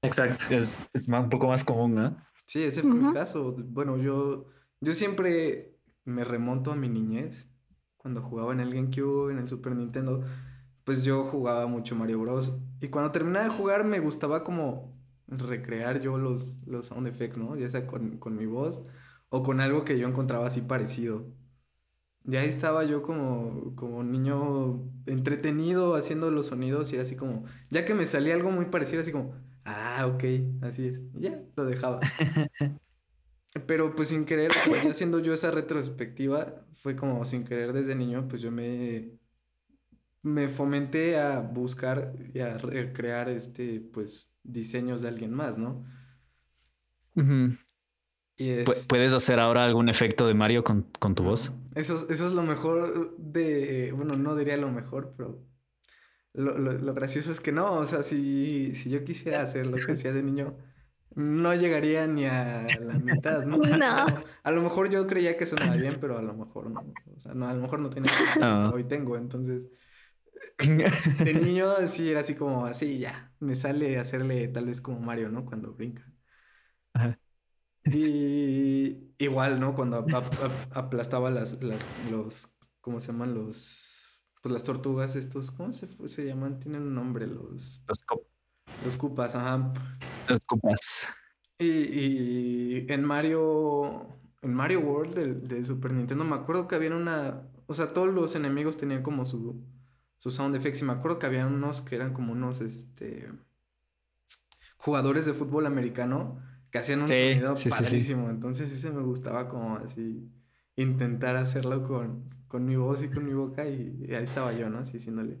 Exacto. 0.00 0.54
Es, 0.54 0.78
un 1.08 1.28
poco 1.28 1.48
más 1.48 1.64
común, 1.64 1.96
¿no? 1.96 2.16
Sí, 2.46 2.62
ese 2.62 2.82
fue 2.82 2.94
mi 2.94 3.12
caso. 3.12 3.56
Bueno, 3.58 3.96
yo, 3.98 4.46
yo 4.80 4.94
siempre 4.94 5.74
me 6.04 6.22
remonto 6.22 6.70
a 6.70 6.76
mi 6.76 6.88
niñez. 6.88 7.48
Cuando 7.96 8.22
jugaba 8.22 8.52
en 8.52 8.60
el 8.60 8.72
GameCube, 8.72 9.32
en 9.32 9.38
el 9.38 9.48
Super 9.48 9.74
Nintendo, 9.74 10.24
pues 10.84 11.02
yo 11.02 11.24
jugaba 11.24 11.66
mucho 11.66 11.96
Mario 11.96 12.20
Bros. 12.20 12.54
Y 12.80 12.90
cuando 12.90 13.10
terminaba 13.10 13.44
de 13.46 13.50
jugar 13.50 13.84
me 13.84 13.98
gustaba 13.98 14.44
como 14.44 14.96
recrear 15.26 16.00
yo 16.00 16.16
los, 16.16 16.58
los 16.64 16.86
sound 16.86 17.08
effects, 17.08 17.38
¿no? 17.38 17.56
Ya 17.56 17.68
sea 17.68 17.88
con, 17.88 18.18
con 18.18 18.36
mi 18.36 18.46
voz 18.46 18.86
o 19.30 19.42
con 19.42 19.60
algo 19.60 19.84
que 19.84 19.98
yo 19.98 20.08
encontraba 20.08 20.46
así 20.46 20.60
parecido. 20.62 21.26
Y 22.24 22.36
ahí 22.36 22.48
estaba 22.48 22.84
yo 22.84 23.02
como, 23.02 23.74
como 23.74 24.02
niño 24.04 24.90
entretenido 25.06 25.94
haciendo 25.94 26.30
los 26.30 26.46
sonidos 26.48 26.92
y 26.92 26.96
era 26.96 27.02
así 27.02 27.16
como, 27.16 27.44
ya 27.70 27.86
que 27.86 27.94
me 27.94 28.04
salía 28.04 28.34
algo 28.34 28.50
muy 28.50 28.66
parecido, 28.66 29.00
así 29.00 29.12
como, 29.12 29.34
ah, 29.64 30.06
ok, 30.06 30.24
así 30.62 30.88
es. 30.88 31.02
Y 31.14 31.22
ya, 31.22 31.42
lo 31.56 31.64
dejaba. 31.64 32.00
Pero 33.66 33.94
pues 33.94 34.08
sin 34.08 34.26
querer, 34.26 34.52
pues, 34.66 34.84
haciendo 34.86 35.20
yo 35.20 35.32
esa 35.32 35.50
retrospectiva, 35.50 36.66
fue 36.72 36.96
como 36.96 37.24
sin 37.24 37.44
querer 37.44 37.72
desde 37.72 37.94
niño, 37.94 38.28
pues 38.28 38.42
yo 38.42 38.50
me, 38.50 39.18
me 40.22 40.48
fomenté 40.48 41.18
a 41.18 41.40
buscar 41.40 42.14
y 42.34 42.40
a 42.40 42.58
crear 42.92 43.30
este, 43.30 43.80
pues, 43.80 44.32
diseños 44.42 45.00
de 45.02 45.08
alguien 45.08 45.32
más, 45.32 45.56
¿no? 45.56 45.84
¿Puedes 48.88 49.14
hacer 49.14 49.40
ahora 49.40 49.64
algún 49.64 49.88
efecto 49.88 50.26
de 50.28 50.34
Mario 50.34 50.62
con, 50.62 50.84
tu 51.14 51.24
voz? 51.24 51.52
Eso, 51.74 52.06
eso 52.08 52.26
es 52.26 52.32
lo 52.32 52.42
mejor 52.42 53.16
de. 53.18 53.92
Bueno, 53.96 54.14
no 54.14 54.36
diría 54.36 54.56
lo 54.56 54.70
mejor, 54.70 55.14
pero. 55.16 55.44
Lo, 56.34 56.94
gracioso 56.94 57.32
es 57.32 57.40
que 57.40 57.50
no. 57.50 57.72
O 57.72 57.86
sea, 57.86 58.04
si, 58.04 58.74
si 58.76 58.90
yo 58.90 59.02
quisiera 59.04 59.42
hacer 59.42 59.66
lo 59.66 59.76
que 59.76 59.92
hacía 59.92 60.12
de 60.12 60.22
niño, 60.22 60.56
no 61.16 61.52
llegaría 61.52 62.06
ni 62.06 62.26
a 62.26 62.68
la 62.80 62.98
mitad, 63.00 63.44
¿no? 63.44 63.58
A 64.44 64.50
lo 64.52 64.62
mejor 64.62 64.88
yo 64.88 65.06
creía 65.08 65.36
que 65.36 65.46
sonaba 65.46 65.74
bien, 65.74 65.98
pero 66.00 66.16
a 66.16 66.22
lo 66.22 66.32
mejor 66.32 66.70
no. 66.70 66.80
O 67.16 67.20
sea, 67.20 67.34
no, 67.34 67.48
a 67.48 67.54
lo 67.54 67.60
mejor 67.60 67.80
no 67.80 67.90
tiene 67.90 68.08
no. 68.40 68.70
hoy 68.70 68.84
tengo. 68.84 69.16
Entonces, 69.16 69.68
de 70.58 71.34
niño 71.34 71.74
sí 71.88 72.10
era 72.10 72.20
así 72.20 72.36
como 72.36 72.66
así, 72.66 72.98
ya. 72.98 73.32
Me 73.40 73.56
sale 73.56 73.98
hacerle 73.98 74.46
tal 74.46 74.66
vez 74.66 74.80
como 74.80 75.00
Mario, 75.00 75.28
¿no? 75.28 75.44
Cuando 75.44 75.72
brinca. 75.72 76.04
Ajá. 76.92 77.18
Y 77.92 79.14
igual, 79.18 79.60
¿no? 79.60 79.74
Cuando 79.74 80.04
aplastaba 80.70 81.30
las, 81.30 81.62
las, 81.62 81.84
los, 82.10 82.48
¿cómo 82.80 83.00
se 83.00 83.08
llaman? 83.08 83.34
Los, 83.34 84.22
pues 84.42 84.52
las 84.52 84.64
tortugas 84.64 85.16
estos, 85.16 85.50
¿cómo 85.50 85.72
se, 85.72 85.88
se 86.08 86.26
llaman? 86.26 86.60
Tienen 86.60 86.82
un 86.82 86.94
nombre 86.94 87.26
los... 87.26 87.82
Los, 87.86 88.04
los 88.84 88.96
cupas, 88.96 89.34
ajá. 89.34 89.72
Los 90.28 90.40
cupas. 90.44 91.08
Y, 91.58 91.66
y 91.66 92.86
en 92.88 93.04
Mario, 93.04 94.20
en 94.42 94.54
Mario 94.54 94.80
World 94.80 95.14
del, 95.14 95.48
del, 95.48 95.66
Super 95.66 95.92
Nintendo, 95.92 96.24
me 96.24 96.36
acuerdo 96.36 96.68
que 96.68 96.76
había 96.76 96.94
una, 96.94 97.48
o 97.66 97.74
sea, 97.74 97.92
todos 97.92 98.12
los 98.12 98.36
enemigos 98.36 98.76
tenían 98.76 99.02
como 99.02 99.24
su, 99.24 99.64
su 100.18 100.30
sound 100.30 100.54
effects 100.54 100.82
y 100.82 100.84
me 100.84 100.92
acuerdo 100.92 101.18
que 101.18 101.26
había 101.26 101.46
unos 101.46 101.82
que 101.82 101.96
eran 101.96 102.12
como 102.12 102.32
unos, 102.32 102.60
este, 102.60 103.28
jugadores 104.76 105.26
de 105.26 105.34
fútbol 105.34 105.66
americano 105.66 106.40
que 106.70 106.78
hacían 106.78 107.02
un 107.02 107.08
sonido 107.08 107.54
padrísimo. 107.54 108.30
Entonces 108.30 108.72
ese 108.72 108.90
me 108.90 109.02
gustaba 109.02 109.48
como 109.48 109.76
así 109.76 110.30
intentar 110.76 111.36
hacerlo 111.36 111.82
con, 111.82 112.30
con 112.46 112.64
mi 112.64 112.76
voz 112.76 113.02
y 113.02 113.08
con 113.08 113.24
mi 113.24 113.32
boca 113.32 113.66
y, 113.66 114.06
ahí 114.14 114.22
estaba 114.22 114.52
yo, 114.52 114.68
¿no? 114.68 114.78
Así 114.78 114.98
haciéndole. 114.98 115.38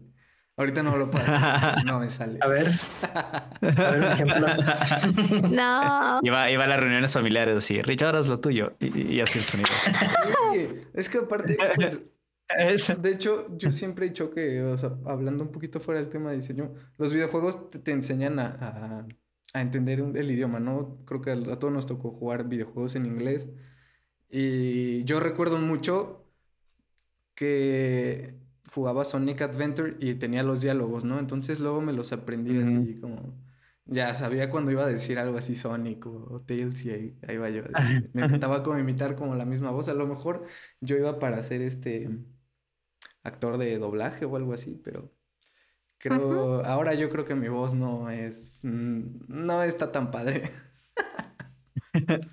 Ahorita 0.56 0.82
no 0.82 0.96
lo 0.96 1.08
puedo 1.08 1.24
hacer, 1.24 1.84
no 1.86 2.00
me 2.00 2.10
sale. 2.10 2.38
A 2.42 2.48
ver. 2.48 2.68
A 3.12 3.50
ver 3.62 3.98
un 3.98 4.04
ejemplo. 4.04 4.46
No. 5.50 6.18
Iba, 6.22 6.50
iba 6.50 6.64
a 6.64 6.66
las 6.66 6.80
reuniones 6.80 7.12
familiares 7.12 7.56
así, 7.56 7.80
Richard, 7.80 8.16
haz 8.16 8.26
lo 8.26 8.40
tuyo. 8.40 8.72
Y, 8.80 9.20
así 9.20 9.38
el 9.38 9.44
sonido. 9.44 9.68
Sí, 10.52 10.68
es 10.94 11.08
que 11.08 11.18
aparte, 11.18 11.56
pues, 11.76 13.02
de 13.02 13.10
hecho, 13.10 13.46
yo 13.56 13.70
siempre 13.70 14.06
he 14.06 14.08
dicho 14.08 14.30
que, 14.30 14.62
o 14.62 14.78
sea, 14.78 14.96
hablando 15.04 15.44
un 15.44 15.52
poquito 15.52 15.78
fuera 15.78 16.00
del 16.00 16.08
tema 16.08 16.30
de 16.30 16.36
diseño, 16.36 16.72
los 16.96 17.12
videojuegos 17.12 17.70
te, 17.70 17.92
enseñan 17.92 18.38
a 18.40 18.46
a 18.46 19.06
entender 19.54 20.00
el 20.00 20.30
idioma, 20.30 20.60
¿no? 20.60 20.98
Creo 21.04 21.20
que 21.20 21.30
a, 21.30 21.58
todos 21.58 21.72
nos 21.72 21.86
tocó 21.86 22.10
jugar 22.10 22.48
videojuegos 22.48 22.96
en 22.96 23.06
inglés. 23.06 23.48
Y 24.28 25.04
yo 25.04 25.20
recuerdo 25.20 25.58
mucho 25.58 26.24
que 27.34 28.34
jugaba 28.72 29.04
Sonic 29.04 29.42
Adventure 29.42 29.96
y 30.00 30.14
tenía 30.14 30.42
los 30.42 30.60
diálogos, 30.60 31.04
¿no? 31.04 31.18
Entonces 31.18 31.60
luego 31.60 31.80
me 31.80 31.92
los 31.92 32.12
aprendí 32.12 32.60
así 32.60 33.00
como... 33.00 33.48
Ya 33.90 34.12
sabía 34.14 34.50
cuando 34.50 34.70
iba 34.70 34.84
a 34.84 34.86
decir 34.86 35.18
algo 35.18 35.38
así 35.38 35.54
Sonic 35.54 36.04
o, 36.06 36.42
Tails 36.46 36.84
y 36.84 36.90
ahí, 36.90 37.18
ahí 37.26 37.38
va 37.38 37.48
yo. 37.48 37.62
Me 38.12 38.22
intentaba 38.22 38.62
como 38.62 38.78
imitar 38.78 39.16
como 39.16 39.34
la 39.34 39.46
misma 39.46 39.70
voz. 39.70 39.88
A 39.88 39.94
lo 39.94 40.06
mejor 40.06 40.44
yo 40.82 40.98
iba 40.98 41.18
para 41.18 41.40
ser 41.40 41.62
este 41.62 42.10
actor 43.22 43.56
de 43.56 43.78
doblaje 43.78 44.26
o 44.26 44.36
algo 44.36 44.52
así, 44.52 44.78
pero 44.84 45.10
Creo, 45.98 46.64
ahora 46.64 46.94
yo 46.94 47.10
creo 47.10 47.24
que 47.24 47.34
mi 47.34 47.48
voz 47.48 47.74
no 47.74 48.08
es, 48.08 48.60
no 48.62 49.62
está 49.64 49.90
tan 49.90 50.12
padre. 50.12 50.42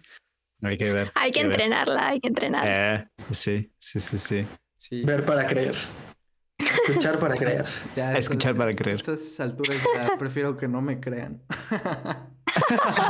hay 0.64 0.78
que 0.78 0.92
ver. 0.92 1.12
Hay 1.16 1.32
que, 1.32 1.42
entrenarla, 1.42 2.10
hay 2.10 2.20
que 2.20 2.28
entrenarla. 2.28 2.96
Eh, 2.96 3.08
sí, 3.32 3.72
sí, 3.80 4.00
sí, 4.00 4.46
sí, 4.78 5.04
Ver 5.04 5.26
para 5.26 5.48
creer. 5.48 5.76
Escuchar 6.58 7.20
para 7.20 7.36
creer. 7.36 7.66
Ya, 7.96 8.14
Escuchar 8.14 8.56
para 8.56 8.72
creer. 8.72 8.98
A 8.98 9.12
estas 9.12 9.40
alturas 9.40 9.76
ya 9.96 10.16
prefiero 10.20 10.56
que 10.58 10.68
no 10.68 10.82
me 10.82 11.00
crean. 11.00 11.42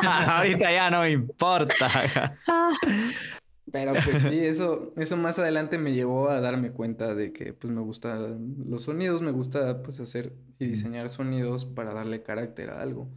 Ahorita 0.03 0.71
ya 0.71 0.89
no 0.89 1.01
me 1.01 1.11
importa. 1.11 2.37
Pero 3.71 3.93
pues 3.93 4.23
sí, 4.23 4.39
eso, 4.39 4.93
eso 4.95 5.17
más 5.17 5.39
adelante 5.39 5.77
me 5.77 5.93
llevó 5.93 6.29
a 6.29 6.39
darme 6.39 6.71
cuenta 6.71 7.15
de 7.15 7.33
que 7.33 7.53
pues 7.53 7.73
me 7.73 7.81
gustan 7.81 8.55
los 8.67 8.83
sonidos, 8.83 9.21
me 9.21 9.31
gusta 9.31 9.81
pues 9.81 9.99
hacer 9.99 10.33
y 10.59 10.67
diseñar 10.67 11.09
sonidos 11.09 11.65
para 11.65 11.93
darle 11.93 12.21
carácter 12.23 12.69
a 12.69 12.81
algo. 12.81 13.09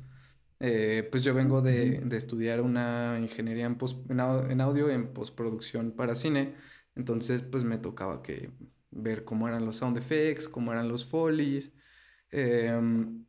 Eh, 0.61 1.07
pues 1.11 1.23
yo 1.23 1.35
vengo 1.35 1.63
de, 1.63 2.03
estudiar 2.17 2.61
una 2.61 3.19
ingeniería 3.21 3.67
en, 3.67 3.79
en, 4.11 4.61
audio 4.61 4.91
en 4.91 5.13
postproducción 5.13 5.93
para 5.93 6.17
cine, 6.17 6.55
entonces 6.97 7.43
pues 7.43 7.63
me 7.65 7.79
tocaba 7.79 8.23
que 8.23 8.51
ver 8.91 9.25
cómo 9.25 9.47
eran 9.47 9.65
los 9.67 9.77
sound 9.77 9.99
effects, 9.99 10.49
cómo 10.49 10.73
eran 10.73 10.89
los 10.89 11.05
folies. 11.05 11.73
Em, 12.31 13.25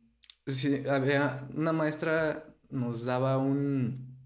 había 0.88 1.48
una 1.54 1.72
maestra 1.72 2.46
nos 2.70 3.04
daba 3.04 3.38
un, 3.38 4.16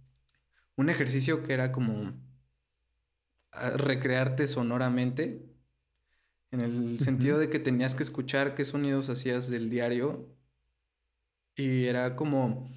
un 0.77 0.91
ejercicio 0.91 1.43
que 1.43 1.53
era 1.55 1.73
como 1.73 2.13
recrearte 3.77 4.47
sonoramente, 4.47 5.45
en 6.51 6.61
el 6.61 7.01
sentido 7.01 7.39
de 7.39 7.51
que 7.51 7.59
tenías 7.59 7.95
que 7.95 8.03
escuchar 8.03 8.55
qué 8.55 8.65
sonidos 8.65 9.09
hacías 9.11 9.49
del 9.49 9.71
diario 9.71 10.29
y 11.57 11.87
era 11.87 12.17
como, 12.17 12.71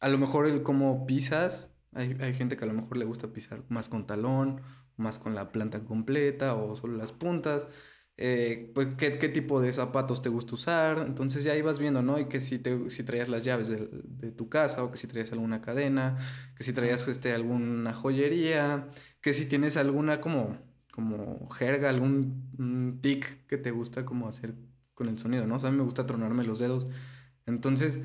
a 0.00 0.08
lo 0.08 0.18
mejor 0.18 0.46
el 0.46 0.62
cómo 0.62 1.06
pisas, 1.06 1.68
hay, 1.94 2.32
gente 2.34 2.56
que 2.56 2.64
a 2.64 2.68
lo 2.68 2.72
mejor 2.72 2.96
le 2.96 3.04
gusta 3.04 3.32
pisar 3.32 3.64
más 3.68 3.90
con 3.90 4.06
talón 4.06 4.62
más 4.96 5.18
con 5.18 5.34
la 5.34 5.52
planta 5.52 5.84
completa 5.84 6.54
o 6.54 6.76
solo 6.76 6.96
las 6.96 7.12
puntas. 7.12 7.68
Eh, 8.18 8.70
pues, 8.74 8.88
¿qué, 8.98 9.28
tipo 9.28 9.60
de 9.60 9.72
zapatos 9.72 10.22
te 10.22 10.28
gusta 10.28 10.54
usar. 10.54 10.98
Entonces 11.06 11.44
ya 11.44 11.56
ibas 11.56 11.78
viendo, 11.78 12.02
¿no? 12.02 12.18
Y 12.18 12.26
que 12.28 12.40
si, 12.40 12.58
te, 12.58 12.90
si 12.90 13.04
traías 13.04 13.28
las 13.28 13.44
llaves 13.44 13.68
de, 13.68 14.30
tu 14.32 14.48
casa 14.48 14.84
o 14.84 14.90
que 14.90 14.98
si 14.98 15.06
traías 15.06 15.32
alguna 15.32 15.60
cadena, 15.62 16.18
que 16.56 16.62
si 16.62 16.72
traías 16.72 17.06
este, 17.08 17.32
alguna 17.32 17.92
joyería, 17.92 18.88
que 19.22 19.32
si 19.32 19.46
tienes 19.46 19.76
alguna 19.76 20.20
como, 20.20 20.58
como 20.90 21.48
jerga, 21.50 21.88
algún 21.88 22.98
tic 23.00 23.46
que 23.46 23.56
te 23.56 23.70
gusta 23.70 24.04
como 24.04 24.28
hacer 24.28 24.54
con 24.94 25.08
el 25.08 25.16
sonido, 25.16 25.46
¿no? 25.46 25.56
O 25.56 25.58
sea, 25.60 25.68
a 25.70 25.72
mí 25.72 25.78
me 25.78 25.84
gusta 25.84 26.06
tronarme 26.06 26.44
los 26.44 26.58
dedos. 26.58 26.86
Entonces, 27.46 28.02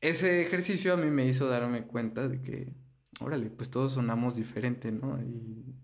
ese 0.00 0.42
ejercicio 0.42 0.94
a 0.94 0.96
mí 0.96 1.10
me 1.10 1.26
hizo 1.26 1.48
darme 1.48 1.86
cuenta 1.86 2.28
de 2.28 2.40
que, 2.42 2.72
órale, 3.20 3.50
pues 3.50 3.70
todos 3.70 3.94
sonamos 3.94 4.36
diferente, 4.36 4.92
¿no? 4.92 5.18
Y 5.20 5.74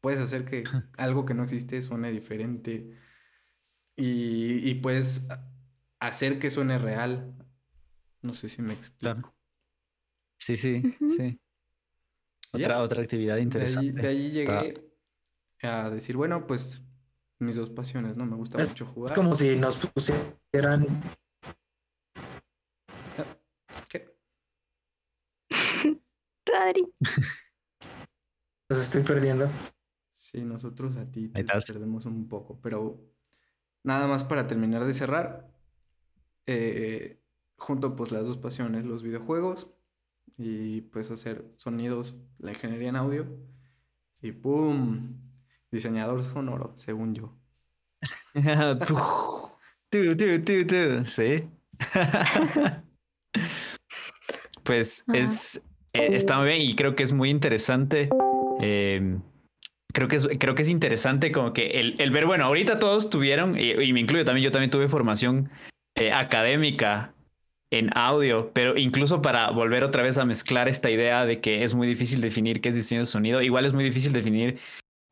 puedes 0.00 0.20
hacer 0.20 0.44
que 0.44 0.64
algo 0.98 1.24
que 1.24 1.34
no 1.34 1.42
existe 1.42 1.80
suene 1.82 2.12
diferente 2.12 2.94
y, 3.96 4.68
y 4.68 4.74
puedes 4.74 5.26
hacer 6.00 6.38
que 6.38 6.50
suene 6.50 6.78
real. 6.78 7.34
No 8.20 8.34
sé 8.34 8.48
si 8.48 8.62
me 8.62 8.74
explico. 8.74 9.34
Sí, 10.38 10.56
sí, 10.56 10.82
sí. 11.08 11.40
Otra, 12.54 12.80
otra 12.80 13.02
actividad 13.02 13.36
interesante. 13.38 14.00
De 14.00 14.08
ahí, 14.08 14.30
llegué 14.30 14.80
a 15.62 15.90
decir, 15.90 16.16
bueno, 16.16 16.46
pues 16.46 16.82
mis 17.40 17.56
dos 17.56 17.70
pasiones, 17.70 18.16
¿no? 18.16 18.26
Me 18.26 18.36
gusta 18.36 18.58
mucho 18.58 18.86
jugar. 18.86 19.10
Es 19.10 19.16
como 19.16 19.34
si 19.34 19.56
nos 19.56 19.76
pusieran. 19.76 21.02
Ah, 23.18 23.24
¿Qué? 23.88 24.16
Rodri. 26.46 26.86
Los 28.68 28.80
estoy 28.80 29.02
perdiendo. 29.02 29.48
Sí, 30.12 30.40
nosotros 30.42 30.96
a 30.96 31.10
ti 31.10 31.28
te 31.28 31.44
perdemos 31.44 32.06
un 32.06 32.28
poco, 32.28 32.58
pero 32.62 32.98
nada 33.82 34.06
más 34.06 34.24
para 34.24 34.46
terminar 34.46 34.84
de 34.84 34.94
cerrar. 34.94 35.52
Eh, 36.46 37.20
junto 37.56 37.96
pues 37.96 38.12
las 38.12 38.24
dos 38.24 38.38
pasiones, 38.38 38.84
los 38.84 39.02
videojuegos 39.02 39.68
y 40.36 40.82
pues 40.82 41.10
hacer 41.10 41.44
sonidos, 41.56 42.16
la 42.38 42.52
ingeniería 42.52 42.88
en 42.88 42.96
audio 42.96 43.26
y 44.20 44.32
¡pum! 44.32 45.20
Diseñador 45.70 46.22
sonoro, 46.22 46.72
según 46.76 47.14
yo. 47.14 47.36
tú, 49.90 50.16
tú, 50.16 50.42
tú, 50.44 50.66
tú, 50.66 51.04
sí. 51.04 51.48
pues 54.62 55.04
es, 55.12 55.62
eh, 55.92 56.08
está 56.12 56.38
muy 56.38 56.48
bien 56.48 56.60
y 56.60 56.74
creo 56.74 56.94
que 56.94 57.02
es 57.02 57.12
muy 57.12 57.30
interesante. 57.30 58.08
Eh, 58.60 59.18
creo 59.92 60.08
que 60.08 60.16
es, 60.16 60.28
creo 60.38 60.54
que 60.54 60.62
es 60.62 60.68
interesante 60.68 61.32
como 61.32 61.52
que 61.52 61.80
el, 61.80 61.96
el 61.98 62.10
ver, 62.10 62.26
bueno, 62.26 62.44
ahorita 62.44 62.78
todos 62.78 63.10
tuvieron, 63.10 63.58
y, 63.58 63.92
me 63.92 64.00
incluyo 64.00 64.24
también, 64.24 64.44
yo 64.44 64.52
también 64.52 64.70
tuve 64.70 64.88
formación 64.88 65.50
eh, 65.94 66.12
académica 66.12 67.13
en 67.78 67.90
audio, 67.96 68.50
pero 68.52 68.76
incluso 68.76 69.22
para 69.22 69.50
volver 69.50 69.84
otra 69.84 70.02
vez 70.02 70.18
a 70.18 70.24
mezclar 70.24 70.68
esta 70.68 70.90
idea 70.90 71.24
de 71.24 71.40
que 71.40 71.64
es 71.64 71.74
muy 71.74 71.86
difícil 71.86 72.20
definir 72.20 72.60
qué 72.60 72.70
es 72.70 72.74
diseño 72.74 73.00
de 73.00 73.06
sonido, 73.06 73.42
igual 73.42 73.64
es 73.66 73.72
muy 73.72 73.84
difícil 73.84 74.12
definir 74.12 74.58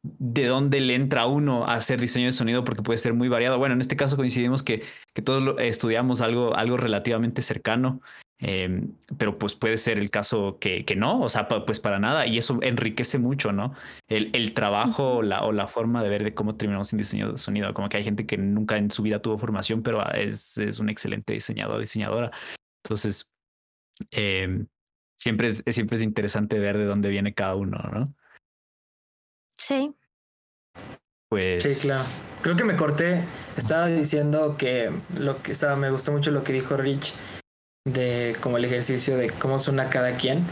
de 0.03 0.47
dónde 0.47 0.81
le 0.81 0.95
entra 0.95 1.27
uno 1.27 1.67
a 1.67 1.75
hacer 1.75 2.01
diseño 2.01 2.27
de 2.27 2.33
sonido 2.33 2.65
porque 2.65 2.83
puede 2.83 2.99
ser 2.99 3.15
muy 3.15 3.29
variado. 3.29 3.59
Bueno, 3.59 3.75
en 3.75 3.81
este 3.81 3.97
caso 3.97 4.17
coincidimos 4.17 4.63
que, 4.63 4.83
que 5.15 5.23
todos 5.23 5.57
estudiamos 5.61 6.21
algo, 6.21 6.57
algo 6.57 6.77
relativamente 6.77 7.43
cercano, 7.43 8.01
em, 8.43 8.93
pero 9.17 9.39
pues 9.39 9.55
puede 9.55 9.77
ser 9.77 9.99
el 9.99 10.11
caso 10.11 10.59
que, 10.61 10.85
que 10.85 10.97
no, 10.97 11.21
o 11.21 11.29
sea, 11.29 11.49
pues 11.49 11.81
para 11.81 11.99
nada, 11.99 12.27
y 12.27 12.39
eso 12.39 12.59
enriquece 12.61 13.19
mucho, 13.19 13.53
¿no? 13.53 13.75
El, 14.09 14.31
el 14.35 14.53
trabajo 14.53 15.15
o 15.15 15.23
la, 15.23 15.43
o 15.45 15.53
la 15.53 15.69
forma 15.69 16.03
de 16.03 16.09
ver 16.11 16.25
de 16.25 16.35
cómo 16.35 16.57
terminamos 16.57 16.93
en 16.93 16.99
diseño 16.99 17.33
de 17.33 17.39
sonido, 17.39 17.73
como 17.73 17.89
que 17.89 17.97
hay 17.97 18.05
gente 18.05 18.27
que 18.27 18.37
nunca 18.37 18.77
en 18.77 18.91
su 18.91 19.03
vida 19.03 19.23
tuvo 19.23 19.39
formación, 19.39 19.83
pero 19.83 20.05
es, 20.13 20.59
es 20.59 20.79
un 20.81 20.89
excelente 20.89 21.33
diseñador, 21.33 21.81
diseñadora. 21.81 22.31
Entonces, 22.85 23.27
em, 24.11 24.67
siempre, 25.19 25.49
es, 25.49 25.63
siempre 25.71 25.97
es 25.97 26.03
interesante 26.03 26.59
ver 26.59 26.77
de 26.77 26.85
dónde 26.85 27.09
viene 27.09 27.33
cada 27.33 27.55
uno, 27.55 27.79
¿no? 27.93 28.15
Sí. 29.57 29.95
Pues. 31.29 31.63
Sí, 31.63 31.87
claro. 31.87 32.05
Creo 32.43 32.57
que 32.57 32.65
me 32.65 32.77
corté. 32.77 33.25
Estaba 33.57 33.87
diciendo 33.87 34.57
que 34.59 34.91
lo 35.19 35.41
que 35.43 35.53
estaba, 35.53 35.77
me 35.77 35.91
gustó 35.91 36.11
mucho 36.13 36.33
lo 36.33 36.43
que 36.43 36.53
dijo 36.53 36.77
Rich 36.77 37.15
de 37.85 38.37
como 38.41 38.59
el 38.59 38.65
ejercicio 38.65 39.17
de 39.17 39.31
cómo 39.31 39.59
suena 39.59 39.89
cada 39.89 40.17
quien. 40.17 40.45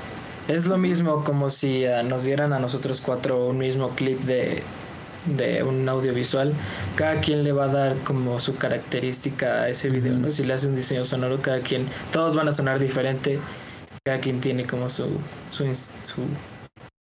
Es 0.49 0.67
lo 0.67 0.79
mismo 0.79 1.23
como 1.25 1.51
si 1.51 1.87
ah, 1.87 2.03
nos 2.03 2.25
dieran 2.25 2.53
a 2.53 2.59
nosotros 2.59 3.01
cuatro 3.01 3.47
un 3.47 3.59
mismo 3.59 3.91
clip 3.91 4.21
de, 4.21 4.63
de 5.27 5.63
un 5.63 5.89
audiovisual. 5.89 6.55
Cada 6.97 7.21
quien 7.21 7.45
le 7.45 7.53
va 7.53 7.65
a 7.65 7.69
dar 7.69 7.97
como 7.99 8.41
su 8.41 8.57
característica 8.57 9.63
a 9.63 9.69
ese 9.69 9.91
video, 9.91 10.15
¿no? 10.15 10.31
Si 10.31 10.45
le 10.45 10.55
hace 10.55 10.67
un 10.67 10.75
diseño 10.75 11.05
sonoro, 11.05 11.41
cada 11.41 11.61
quien, 11.61 11.87
todos 12.13 12.35
van 12.35 12.49
a 12.49 12.53
sonar 12.53 12.79
diferente. 12.79 13.39
Cada 14.05 14.19
quien 14.19 14.41
tiene 14.41 14.67
como 14.67 14.89
su, 14.89 15.05
su, 15.51 15.67
su 15.75 16.23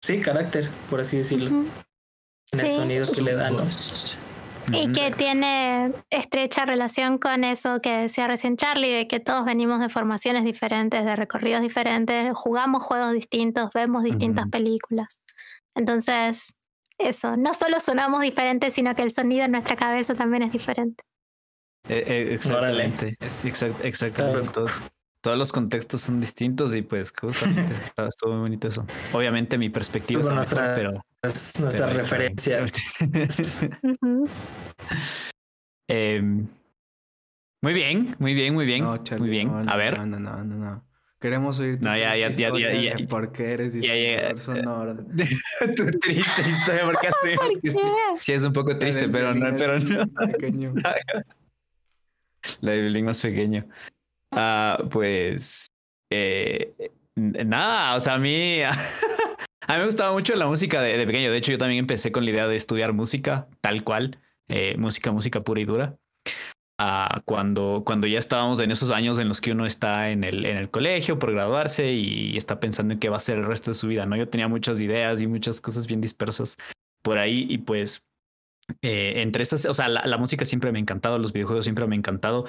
sí, 0.03 0.21
carácter, 0.21 0.69
por 0.89 1.01
así 1.01 1.19
decirlo 1.19 1.65
el 2.63 2.73
sonido 2.73 3.07
que 3.13 3.23
le 3.23 3.35
dan. 3.35 3.57
Y 4.73 4.93
que 4.93 5.11
tiene 5.11 5.93
estrecha 6.11 6.65
relación 6.65 7.19
con 7.19 7.45
eso 7.45 7.81
que 7.81 7.91
decía 7.91 8.27
recién 8.27 8.57
Charlie, 8.57 8.93
de 8.93 9.09
que 9.09 9.21
todos 9.21 9.45
venimos 9.45 9.81
de 9.81 9.89
formaciones 9.89 10.45
diferentes, 10.45 11.05
de 11.05 11.17
recorridos 11.17 11.61
diferentes, 11.61 12.33
jugamos 12.35 12.83
juegos 12.83 13.13
distintos, 13.13 13.71
vemos 13.75 14.05
distintas 14.05 14.49
películas. 14.49 15.21
Entonces, 15.75 16.57
eso, 16.99 17.37
no 17.37 17.55
solo 17.55 17.81
sonamos 17.81 18.23
diferentes, 18.23 18.75
sino 18.75 18.95
que 18.95 19.03
el 19.03 19.11
sonido 19.11 19.45
en 19.45 19.53
nuestra 19.53 19.77
cabeza 19.77 20.15
también 20.15 20.43
es 20.43 20.53
diferente. 20.53 21.05
Eh, 21.89 22.05
eh, 22.07 22.35
exactamente. 22.35 23.17
exactamente 23.83 24.61
todos 25.25 25.39
los 25.39 25.53
contextos 25.53 26.03
son 26.03 26.21
distintos 26.21 26.77
y 26.77 26.83
pues 26.83 27.11
justamente 27.11 27.73
estuvo 28.07 28.33
muy 28.33 28.43
bonito 28.43 28.69
eso. 28.69 28.87
Obviamente 29.15 29.57
mi 29.57 29.71
perspectiva 29.71 30.21
es 30.21 30.29
nuestra, 30.29 30.75
pero 30.75 31.03
nuestra 31.61 31.87
referencia. 31.89 32.65
Em, 35.87 36.49
muy 37.63 37.75
bien, 37.75 38.17
muy 38.19 38.33
bien, 38.33 38.55
muy 38.55 38.65
bien, 38.65 38.85
muy 39.19 39.29
bien. 39.29 39.51
a 39.69 39.77
ver. 39.77 39.99
No, 39.99 40.07
no, 40.07 40.19
no, 40.19 40.43
no, 40.43 40.57
no. 40.57 40.85
Queremos 41.21 41.59
oír 41.61 41.79
tu 41.79 41.87
no, 41.87 41.97
ya, 41.97 42.17
ya, 42.17 42.31
ya, 42.31 42.51
ya, 42.51 42.73
ya, 42.73 42.95
y 42.99 43.07
por 43.07 43.33
qué 43.33 43.53
eres 43.53 43.75
ya, 43.75 44.37
sonoro. 44.37 44.97
tu 45.77 45.87
triste 45.99 46.43
historia, 46.47 46.85
porque 46.85 47.09
así. 47.63 47.71
Sí, 48.21 48.33
es 48.33 48.45
un 48.45 48.53
poco 48.53 48.79
triste, 48.79 49.09
pero 49.09 49.35
no, 49.35 49.55
pero 49.57 49.79
no. 49.79 50.07
Pequeño. 50.33 50.73
La 52.61 52.73
de 52.73 52.81
violín 52.83 53.07
más 53.07 53.23
pequeño. 53.23 53.67
Ah, 54.33 54.83
pues 54.91 55.67
eh, 56.11 56.75
nada, 57.17 57.97
o 57.97 58.01
sea, 58.01 58.15
a 58.15 58.19
mí, 58.19 58.61
a 59.67 59.73
mí 59.75 59.79
me 59.79 59.87
gustaba 59.87 60.13
mucho 60.13 60.35
la 60.37 60.47
música 60.47 60.81
de, 60.81 61.07
pequeño. 61.07 61.31
De 61.31 61.37
hecho, 61.37 61.53
yo 61.53 61.59
también 61.59 61.81
empecé 61.81 62.13
con 62.13 62.25
la 62.25 62.31
idea 62.31 62.49
de 62.49 62.57
estudiar 62.57 62.93
música, 62.93 63.49
tal 63.61 63.85
cual, 63.85 64.21
eh, 64.49 64.77
música, 64.79 65.13
música 65.13 65.43
pura 65.43 65.61
y 65.61 65.65
dura. 65.65 65.97
Ah, 66.79 67.23
cuando, 67.25 67.83
cuando 67.87 68.09
ya 68.09 68.19
estábamos 68.19 68.59
en 68.59 68.73
esos 68.73 68.91
años 68.91 69.21
en 69.21 69.29
los 69.29 69.41
que 69.41 69.53
uno 69.53 69.65
está 69.65 70.11
en 70.11 70.25
el, 70.25 70.45
en 70.45 70.57
el 70.57 70.71
colegio 70.71 71.21
por 71.21 71.33
graduarse 71.33 71.93
y 71.93 72.37
está 72.37 72.59
pensando 72.59 72.95
en 72.95 72.99
qué 72.99 73.09
va 73.09 73.17
a 73.17 73.21
ser 73.21 73.39
el 73.39 73.45
resto 73.45 73.71
de 73.71 73.75
su 73.75 73.87
vida, 73.87 74.07
¿no? 74.07 74.17
Yo 74.17 74.29
tenía 74.29 74.49
muchas 74.49 74.81
ideas 74.81 75.23
y 75.23 75.29
muchas 75.29 75.61
cosas 75.61 75.87
bien 75.87 76.01
dispersas 76.01 76.57
por 77.03 77.19
ahí 77.19 77.47
y 77.49 77.59
pues 77.59 78.05
eh, 78.83 79.15
entre 79.17 79.43
esas, 79.43 79.67
o 79.67 79.75
sea, 79.75 79.89
la, 79.89 80.19
música 80.19 80.45
siempre 80.45 80.73
me 80.73 80.79
ha 80.79 80.81
encantado, 80.81 81.19
los 81.19 81.33
videojuegos 81.33 81.65
siempre 81.65 81.87
me 81.87 81.95
ha 81.95 81.99
encantado, 81.99 82.47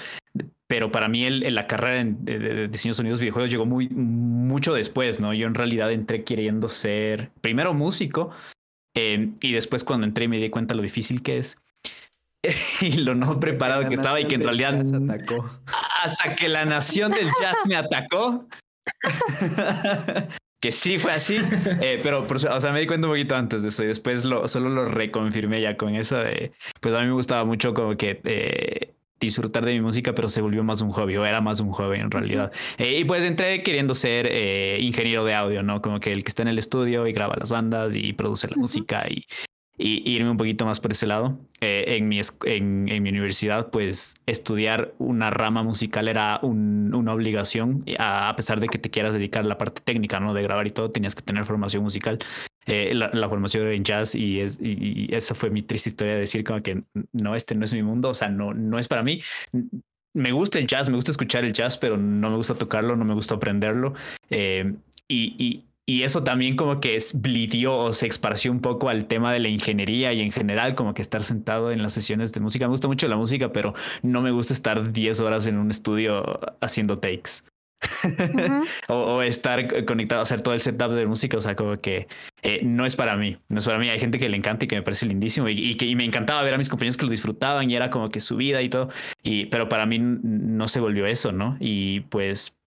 pero 0.67 0.91
para 0.91 1.07
mí 1.07 1.25
el, 1.25 1.53
la 1.53 1.67
carrera 1.67 2.03
de, 2.03 2.67
diseño 2.67 2.91
de 2.91 2.97
sonidos 2.97 3.19
videojuegos 3.19 3.51
llegó 3.51 3.65
muy 3.65 3.89
mucho 3.89 4.73
después, 4.73 5.19
¿no? 5.19 5.33
Yo 5.33 5.47
en 5.47 5.55
realidad 5.55 5.91
entré 5.91 6.23
queriendo 6.23 6.69
ser 6.69 7.31
primero 7.41 7.73
músico 7.73 8.31
eh, 8.95 9.31
y 9.41 9.51
después 9.51 9.83
cuando 9.83 10.07
entré 10.07 10.27
me 10.27 10.37
di 10.37 10.49
cuenta 10.49 10.73
lo 10.73 10.81
difícil 10.81 11.21
que 11.21 11.37
es 11.37 11.57
y 12.81 12.93
lo 12.93 13.15
no 13.15 13.39
preparado 13.39 13.87
que 13.87 13.95
estaba 13.95 14.19
y 14.19 14.25
que 14.25 14.35
en 14.35 14.43
realidad 14.43 14.81
hasta 16.03 16.35
que 16.35 16.47
la 16.47 16.65
nación 16.65 17.11
del 17.11 17.27
jazz 17.41 17.57
me 17.65 17.75
atacó 17.75 18.47
que 20.65 20.71
sí 20.71 20.97
fue 20.97 21.11
así, 21.11 21.37
eh, 21.81 21.99
pero 22.01 22.25
o 22.25 22.59
sea, 22.59 22.71
me 22.71 22.79
di 22.79 22.87
cuenta 22.87 23.05
un 23.05 23.13
poquito 23.13 23.35
antes 23.35 23.61
de 23.61 23.69
eso 23.69 23.83
y 23.83 23.85
después 23.85 24.25
lo, 24.25 24.47
solo 24.47 24.69
lo 24.69 24.85
reconfirmé 24.85 25.61
ya 25.61 25.77
con 25.77 25.93
eso. 25.93 26.17
De, 26.17 26.53
pues 26.81 26.95
a 26.95 27.01
mí 27.01 27.05
me 27.05 27.13
gustaba 27.13 27.45
mucho 27.45 27.75
como 27.75 27.95
que 27.95 28.19
eh, 28.23 28.95
disfrutar 29.19 29.63
de 29.63 29.73
mi 29.73 29.81
música, 29.81 30.15
pero 30.15 30.27
se 30.27 30.41
volvió 30.41 30.63
más 30.63 30.81
un 30.81 30.89
hobby 30.89 31.17
o 31.17 31.25
era 31.25 31.39
más 31.39 31.59
un 31.59 31.71
hobby 31.71 31.99
en 31.99 32.09
realidad. 32.09 32.51
Eh, 32.79 32.97
y 32.97 33.05
pues 33.05 33.23
entré 33.23 33.61
queriendo 33.61 33.93
ser 33.93 34.25
ingeniero 34.81 35.23
de 35.23 35.35
audio, 35.35 35.61
¿no? 35.61 35.83
Como 35.83 35.99
que 35.99 36.11
el 36.11 36.23
que 36.23 36.29
está 36.29 36.41
en 36.41 36.47
el 36.47 36.57
estudio 36.57 37.05
y 37.05 37.13
graba 37.13 37.35
las 37.37 37.51
bandas 37.51 37.95
y 37.95 38.13
produce 38.13 38.47
la 38.47 38.55
música 38.55 39.05
y, 39.07 39.23
y, 39.77 40.09
irme 40.09 40.29
un 40.29 40.37
poquito 40.37 40.65
más 40.65 40.79
por 40.79 40.91
ese 40.91 41.07
lado. 41.07 41.37
Eh, 41.61 41.97
en, 41.97 42.07
mi, 42.07 42.19
en, 42.45 42.85
mi 42.85 43.09
universidad, 43.09 43.69
pues 43.71 44.15
estudiar 44.25 44.93
una 44.97 45.29
rama 45.29 45.63
musical 45.63 46.07
era 46.07 46.39
un, 46.41 46.93
una 46.93 47.13
obligación, 47.13 47.83
a, 47.97 48.33
pesar 48.35 48.59
de 48.59 48.67
que 48.67 48.77
te 48.77 48.89
quieras 48.89 49.13
dedicar 49.13 49.43
a 49.43 49.47
la 49.47 49.57
parte 49.57 49.81
técnica, 49.81 50.19
¿no? 50.19 50.33
De 50.33 50.43
grabar 50.43 50.67
y 50.67 50.71
todo, 50.71 50.91
tenías 50.91 51.15
que 51.15 51.21
tener 51.21 51.43
formación 51.43 51.83
musical. 51.83 52.19
eh, 52.67 52.93
la, 52.93 53.29
formación 53.29 53.67
en 53.67 53.83
jazz 53.83 54.15
y, 54.15 54.39
es, 54.39 54.59
y, 54.61 55.07
esa 55.13 55.35
fue 55.35 55.49
mi 55.49 55.61
triste 55.61 55.89
historia 55.89 56.13
de 56.13 56.19
decir 56.21 56.43
como 56.43 56.61
que 56.61 56.83
no, 57.13 57.35
este 57.35 57.55
no 57.55 57.65
es 57.65 57.73
mi 57.73 57.83
mundo, 57.83 58.09
o 58.09 58.13
sea, 58.13 58.29
no, 58.29 58.53
no 58.53 58.79
es 58.79 58.87
para 58.87 59.03
mí. 59.03 59.21
Me 60.13 60.31
gusta 60.31 60.59
el 60.59 60.67
jazz, 60.67 60.87
me 60.87 60.95
gusta 60.95 61.11
escuchar 61.11 61.43
el 61.43 61.53
jazz, 61.53 61.77
pero 61.77 61.97
no 61.97 62.29
me 62.29 62.37
gusta 62.37 62.55
tocarlo, 62.55 62.95
no 62.95 63.05
me 63.05 63.13
gusta 63.13 63.35
aprenderlo. 63.35 63.93
Eh, 64.29 64.73
y 65.07 65.64
eso 65.87 66.23
también 66.23 66.55
como 66.55 66.79
que 66.79 66.95
es 66.95 67.19
blidió 67.19 67.77
o 67.77 67.93
se 67.93 68.07
esparció 68.07 68.51
un 68.51 68.59
poco 68.59 68.89
al 68.89 69.05
tema 69.05 69.31
de 69.31 69.39
la 69.39 69.49
ingeniería 69.49 70.13
y 70.13 70.21
en 70.21 70.31
general 70.31 70.75
como 70.75 70.93
que 70.93 71.01
estar 71.01 71.21
sentado 71.21 71.71
en 71.71 71.83
las 71.83 71.93
sesiones 71.93 72.31
de 72.31 72.39
música. 72.39 72.65
Me 72.65 72.71
gusta 72.71 72.87
mucho 72.87 73.07
la 73.07 73.17
música, 73.17 73.51
pero 73.51 73.73
no 74.01 74.21
me 74.21 74.31
gusta 74.31 74.53
estar 74.53 74.91
10 74.91 75.19
horas 75.19 75.47
en 75.47 75.57
un 75.57 75.69
estudio 75.69 76.39
haciendo 76.59 76.97
takes. 76.97 77.43
o, 78.87 79.21
estar 79.21 79.85
conectado 79.85 80.21
hacer 80.21 80.41
todo 80.41 80.53
el 80.53 80.61
setup 80.61 80.91
de 80.91 81.05
música, 81.05 81.37
o 81.37 81.41
sea, 81.41 81.55
como 81.55 81.75
que 81.75 82.07
eh, 82.41 82.61
no 82.63 82.85
es 82.85 82.95
para 82.95 83.15
mí, 83.15 83.37
no 83.49 83.59
es 83.59 83.65
para 83.65 83.77
mí. 83.77 83.89
Hay 83.89 83.99
gente 83.99 84.17
que 84.17 84.29
le 84.29 84.37
encanta 84.37 84.65
y 84.65 84.67
que 84.67 84.75
me 84.75 84.81
parece 84.81 85.05
lindísimo 85.05 85.47
y, 85.49 85.75
que 85.75 85.95
me 85.95 86.05
encantaba 86.05 86.41
ver 86.43 86.53
a 86.53 86.57
mis 86.57 86.69
compañeros 86.69 86.97
que 86.97 87.05
lo 87.05 87.11
disfrutaban 87.11 87.69
y 87.69 87.75
era 87.75 87.89
como 87.89 88.09
que 88.09 88.19
su 88.19 88.37
vida 88.37 88.61
y 88.61 88.69
todo, 88.69 88.89
y, 89.23 89.45
pero 89.45 89.69
para 89.69 89.85
mí 89.85 89.99
no 89.99 90.67
se 90.67 90.79
volvió 90.79 91.05
eso, 91.05 91.31
¿no? 91.31 91.57
Y 91.59 92.01
pues 92.01 92.57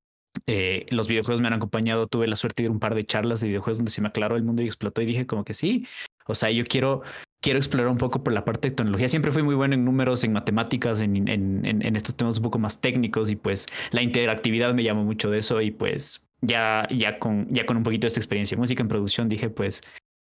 eh, 0.46 0.86
los 0.90 1.08
videojuegos 1.08 1.40
me 1.40 1.48
han 1.48 1.54
acompañado, 1.54 2.06
tuve 2.06 2.26
la 2.26 2.36
suerte 2.36 2.62
de 2.62 2.66
ir 2.66 2.70
a 2.70 2.72
un 2.72 2.80
par 2.80 2.94
de 2.94 3.04
charlas 3.04 3.40
de 3.40 3.48
videojuegos 3.48 3.78
donde 3.78 3.90
se 3.90 4.00
me 4.00 4.08
aclaró 4.08 4.36
el 4.36 4.42
mundo 4.42 4.62
y 4.62 4.66
explotó 4.66 5.02
y 5.02 5.06
dije 5.06 5.26
como 5.26 5.44
que 5.44 5.54
sí, 5.54 5.86
o 6.26 6.34
sea, 6.34 6.50
yo 6.50 6.64
quiero, 6.66 7.02
quiero 7.40 7.58
explorar 7.58 7.90
un 7.90 7.98
poco 7.98 8.22
por 8.22 8.32
la 8.32 8.44
parte 8.44 8.68
de 8.68 8.74
tecnología. 8.74 9.08
Siempre 9.08 9.32
fui 9.32 9.42
muy 9.42 9.54
bueno 9.54 9.74
en 9.74 9.84
números, 9.84 10.24
en 10.24 10.32
matemáticas, 10.32 11.00
en, 11.00 11.26
en, 11.26 11.96
estos 11.96 12.16
temas 12.16 12.36
un 12.36 12.44
poco 12.44 12.58
más 12.58 12.80
técnicos 12.80 13.30
y 13.30 13.36
pues 13.36 13.66
la 13.92 14.02
interactividad 14.02 14.74
me 14.74 14.82
llamó 14.82 15.04
mucho 15.04 15.30
de 15.30 15.38
eso 15.38 15.60
y 15.62 15.70
pues 15.70 16.22
ya, 16.42 16.86
ya, 16.90 17.18
con, 17.18 17.48
ya 17.50 17.66
con 17.66 17.78
un 17.78 17.82
poquito 17.82 18.02
de 18.02 18.08
esta 18.08 18.20
experiencia 18.20 18.54
en 18.54 18.60
música 18.60 18.82
en 18.82 18.88
producción 18.88 19.28
dije 19.28 19.50
pues 19.50 19.82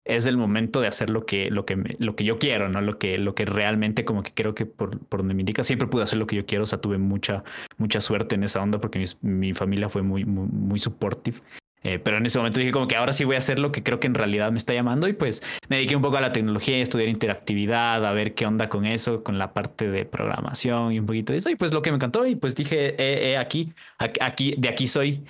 es 0.08 0.26
el 0.26 0.38
momento 0.38 0.82
de 0.82 0.88
hacer 0.88 1.10
lo 1.10 1.26
que, 1.26 1.50
lo 1.52 1.66
que, 1.66 1.96
lo 2.00 2.16
que 2.16 2.24
yo 2.24 2.40
quiero, 2.40 2.70
¿no? 2.70 2.82
Lo 2.82 2.98
que, 2.98 3.18
lo 3.18 3.36
que 3.36 3.46
realmente 3.46 4.06
como 4.06 4.24
que 4.24 4.34
creo 4.34 4.56
que 4.56 4.66
por, 4.66 5.00
por 5.00 5.20
donde 5.20 5.34
me 5.34 5.42
indica, 5.42 5.64
siempre 5.64 5.88
pude 5.88 6.04
hacer 6.04 6.18
lo 6.18 6.28
que 6.28 6.36
yo 6.36 6.46
quiero, 6.46 6.64
o 6.64 6.68
sea, 6.68 6.80
tuve 6.80 6.98
mucha, 6.98 7.44
mucha 7.78 8.02
suerte 8.02 8.36
en 8.36 8.44
esa 8.44 8.62
onda 8.62 8.80
porque 8.80 9.04
mi, 9.22 9.54
familia 9.54 9.90
fue 9.90 10.02
muy, 10.02 10.26
muy, 10.26 10.48
muy 10.48 10.80
supportive. 10.80 11.38
Eh, 11.84 12.00
pero 12.00 12.18
en 12.18 12.26
ese 12.26 12.40
momento 12.40 12.60
dije 12.60 12.72
como 12.72 12.88
que 12.88 12.96
ahora 12.96 13.14
sí 13.14 13.24
voy 13.24 13.36
a 13.36 13.38
hacer 13.38 13.60
lo 13.60 13.72
que 13.72 13.84
creo 13.84 14.00
que 14.00 14.08
en 14.08 14.16
realidad 14.16 14.52
me 14.52 14.58
está 14.58 14.74
llamando 14.74 15.08
y 15.08 15.14
pues 15.14 15.44
me 15.70 15.76
dediqué 15.76 15.96
un 15.96 16.02
poco 16.02 16.18
a 16.18 16.22
la 16.22 16.32
tecnología, 16.32 16.76
a 16.76 16.80
estudiar 16.80 17.08
interactividad, 17.08 18.04
a 18.04 18.14
ver 18.14 18.34
qué 18.34 18.46
onda 18.48 18.68
con 18.68 18.86
eso, 18.86 19.24
con 19.24 19.38
la 19.38 19.54
parte 19.54 19.90
de 19.90 20.04
programación 20.04 20.92
y 20.92 21.00
un 21.00 21.06
poquito 21.06 21.34
de 21.34 21.38
eso 21.38 21.50
y 21.52 21.56
pues 21.56 21.72
lo 21.74 21.84
que 21.84 21.92
me 21.92 21.96
encantó 21.96 22.26
y 22.26 22.36
pues 22.36 22.56
dije, 22.56 22.96
eh, 22.96 23.32
eh 23.32 23.38
aquí, 23.38 23.74
aquí, 24.00 24.56
de 24.58 24.70
aquí 24.70 24.88
soy. 24.88 25.24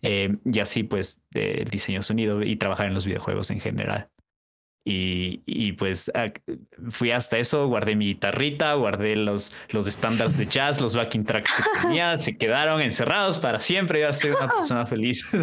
Eh, 0.00 0.36
y 0.44 0.60
así 0.60 0.84
pues 0.84 1.20
del 1.30 1.64
diseño 1.64 2.02
sonido 2.02 2.42
y 2.42 2.56
trabajar 2.56 2.86
en 2.86 2.94
los 2.94 3.04
videojuegos 3.04 3.50
en 3.50 3.60
general. 3.60 4.08
Y, 4.90 5.72
pues 5.72 6.10
fui 6.90 7.10
hasta 7.10 7.38
eso, 7.38 7.66
guardé 7.68 7.94
mi 7.94 8.06
guitarrita, 8.06 8.72
guardé 8.74 9.16
los, 9.16 9.52
los 9.68 9.86
estándares 9.86 10.38
de 10.38 10.46
jazz, 10.46 10.80
los 10.80 10.96
backing 10.96 11.24
tracks 11.24 11.52
que 11.54 11.62
tenía, 11.82 12.16
se 12.16 12.36
quedaron 12.36 12.80
encerrados 12.80 13.38
para 13.38 13.60
siempre. 13.60 14.00
Yo 14.00 14.12
soy 14.12 14.30
una 14.30 14.48
persona 14.54 14.86
feliz. 14.86 15.30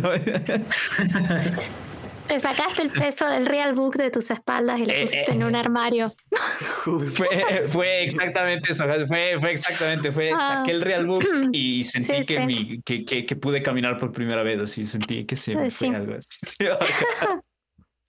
Te 2.28 2.40
sacaste 2.40 2.82
el 2.82 2.90
peso 2.90 3.28
del 3.28 3.46
real 3.46 3.76
book 3.76 3.98
de 3.98 4.10
tus 4.10 4.32
espaldas 4.32 4.80
y 4.80 4.86
lo 4.86 4.92
eh, 4.92 5.04
pusiste 5.04 5.32
en 5.32 5.44
un 5.44 5.54
eh. 5.54 5.60
armario. 5.60 6.12
Fue, 7.68 8.04
exactamente 8.04 8.72
eso. 8.72 8.86
Fue, 9.08 9.38
fue 9.40 9.52
exactamente, 9.52 10.12
fue 10.12 10.32
ah. 10.32 10.58
saqué 10.58 10.72
el 10.72 10.82
real 10.82 11.06
book 11.06 11.24
y 11.52 11.84
sentí 11.84 12.26
que, 12.26 12.46
Mi, 12.46 12.82
que, 12.82 13.06
que, 13.06 13.36
pude 13.36 13.62
caminar 13.62 13.98
por 13.98 14.12
primera 14.12 14.42
vez. 14.42 14.60
Así 14.60 14.86
sentí 14.86 15.26
que 15.26 15.36
se 15.36 15.56
me 15.56 15.70
fue 15.70 15.90
algo 15.90 16.16
así. 16.16 16.66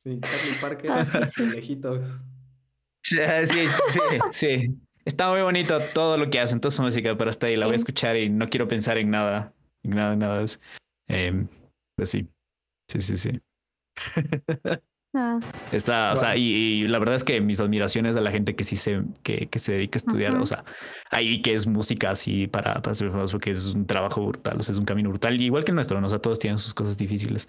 Sí, 0.06 0.20
Charlie 0.20 0.60
Parker, 0.60 0.92
ah, 0.92 1.04
lejitos. 1.52 2.06
Sí, 3.02 3.18
sí, 3.46 4.00
sí. 4.30 4.76
Está 5.04 5.30
muy 5.30 5.42
bonito 5.42 5.80
todo 5.94 6.16
lo 6.16 6.30
que 6.30 6.38
hacen, 6.38 6.60
toda 6.60 6.70
su 6.70 6.80
música, 6.80 7.18
pero 7.18 7.28
hasta 7.28 7.48
ahí 7.48 7.56
la 7.56 7.66
voy 7.66 7.72
a 7.72 7.76
escuchar 7.76 8.16
y 8.16 8.30
no 8.30 8.48
quiero 8.48 8.68
pensar 8.68 8.98
en 8.98 9.10
nada, 9.10 9.52
en 9.82 9.90
nada, 9.90 10.14
nada. 10.14 10.44
Eh, 11.08 11.44
pues 11.96 12.10
sí, 12.10 12.28
sí, 12.88 13.00
sí, 13.00 13.16
sí. 13.16 13.40
Ah. 15.18 15.40
Está, 15.72 16.12
o 16.12 16.16
sea, 16.16 16.36
y, 16.36 16.86
la 16.86 16.98
verdad 16.98 17.14
es 17.14 17.24
que 17.24 17.40
mis 17.40 17.58
admiraciones 17.58 18.16
a 18.16 18.20
la 18.20 18.30
gente 18.30 18.54
que 18.54 18.64
sí 18.64 18.76
se, 18.76 19.02
que, 19.22 19.48
que 19.48 19.58
se 19.58 19.72
dedica 19.72 19.96
a 19.96 20.02
estudiar, 20.04 20.36
o 20.36 20.44
sea, 20.44 20.62
ahí 21.10 21.40
que 21.40 21.54
es 21.54 21.66
música 21.66 22.10
así 22.10 22.46
para, 22.48 22.82
para 22.82 22.94
ser 22.94 23.10
famoso, 23.10 23.32
porque 23.32 23.52
es 23.52 23.74
un 23.74 23.86
trabajo 23.86 24.26
brutal, 24.26 24.58
o 24.58 24.62
sea, 24.62 24.74
es 24.74 24.78
un 24.78 24.84
camino 24.84 25.08
brutal, 25.08 25.40
igual 25.40 25.64
que 25.64 25.70
el 25.70 25.76
nuestro, 25.76 25.98
¿no? 26.00 26.06
o 26.06 26.10
sea, 26.10 26.18
todos 26.18 26.38
tienen 26.38 26.58
sus 26.58 26.74
cosas 26.74 26.98
difíciles, 26.98 27.46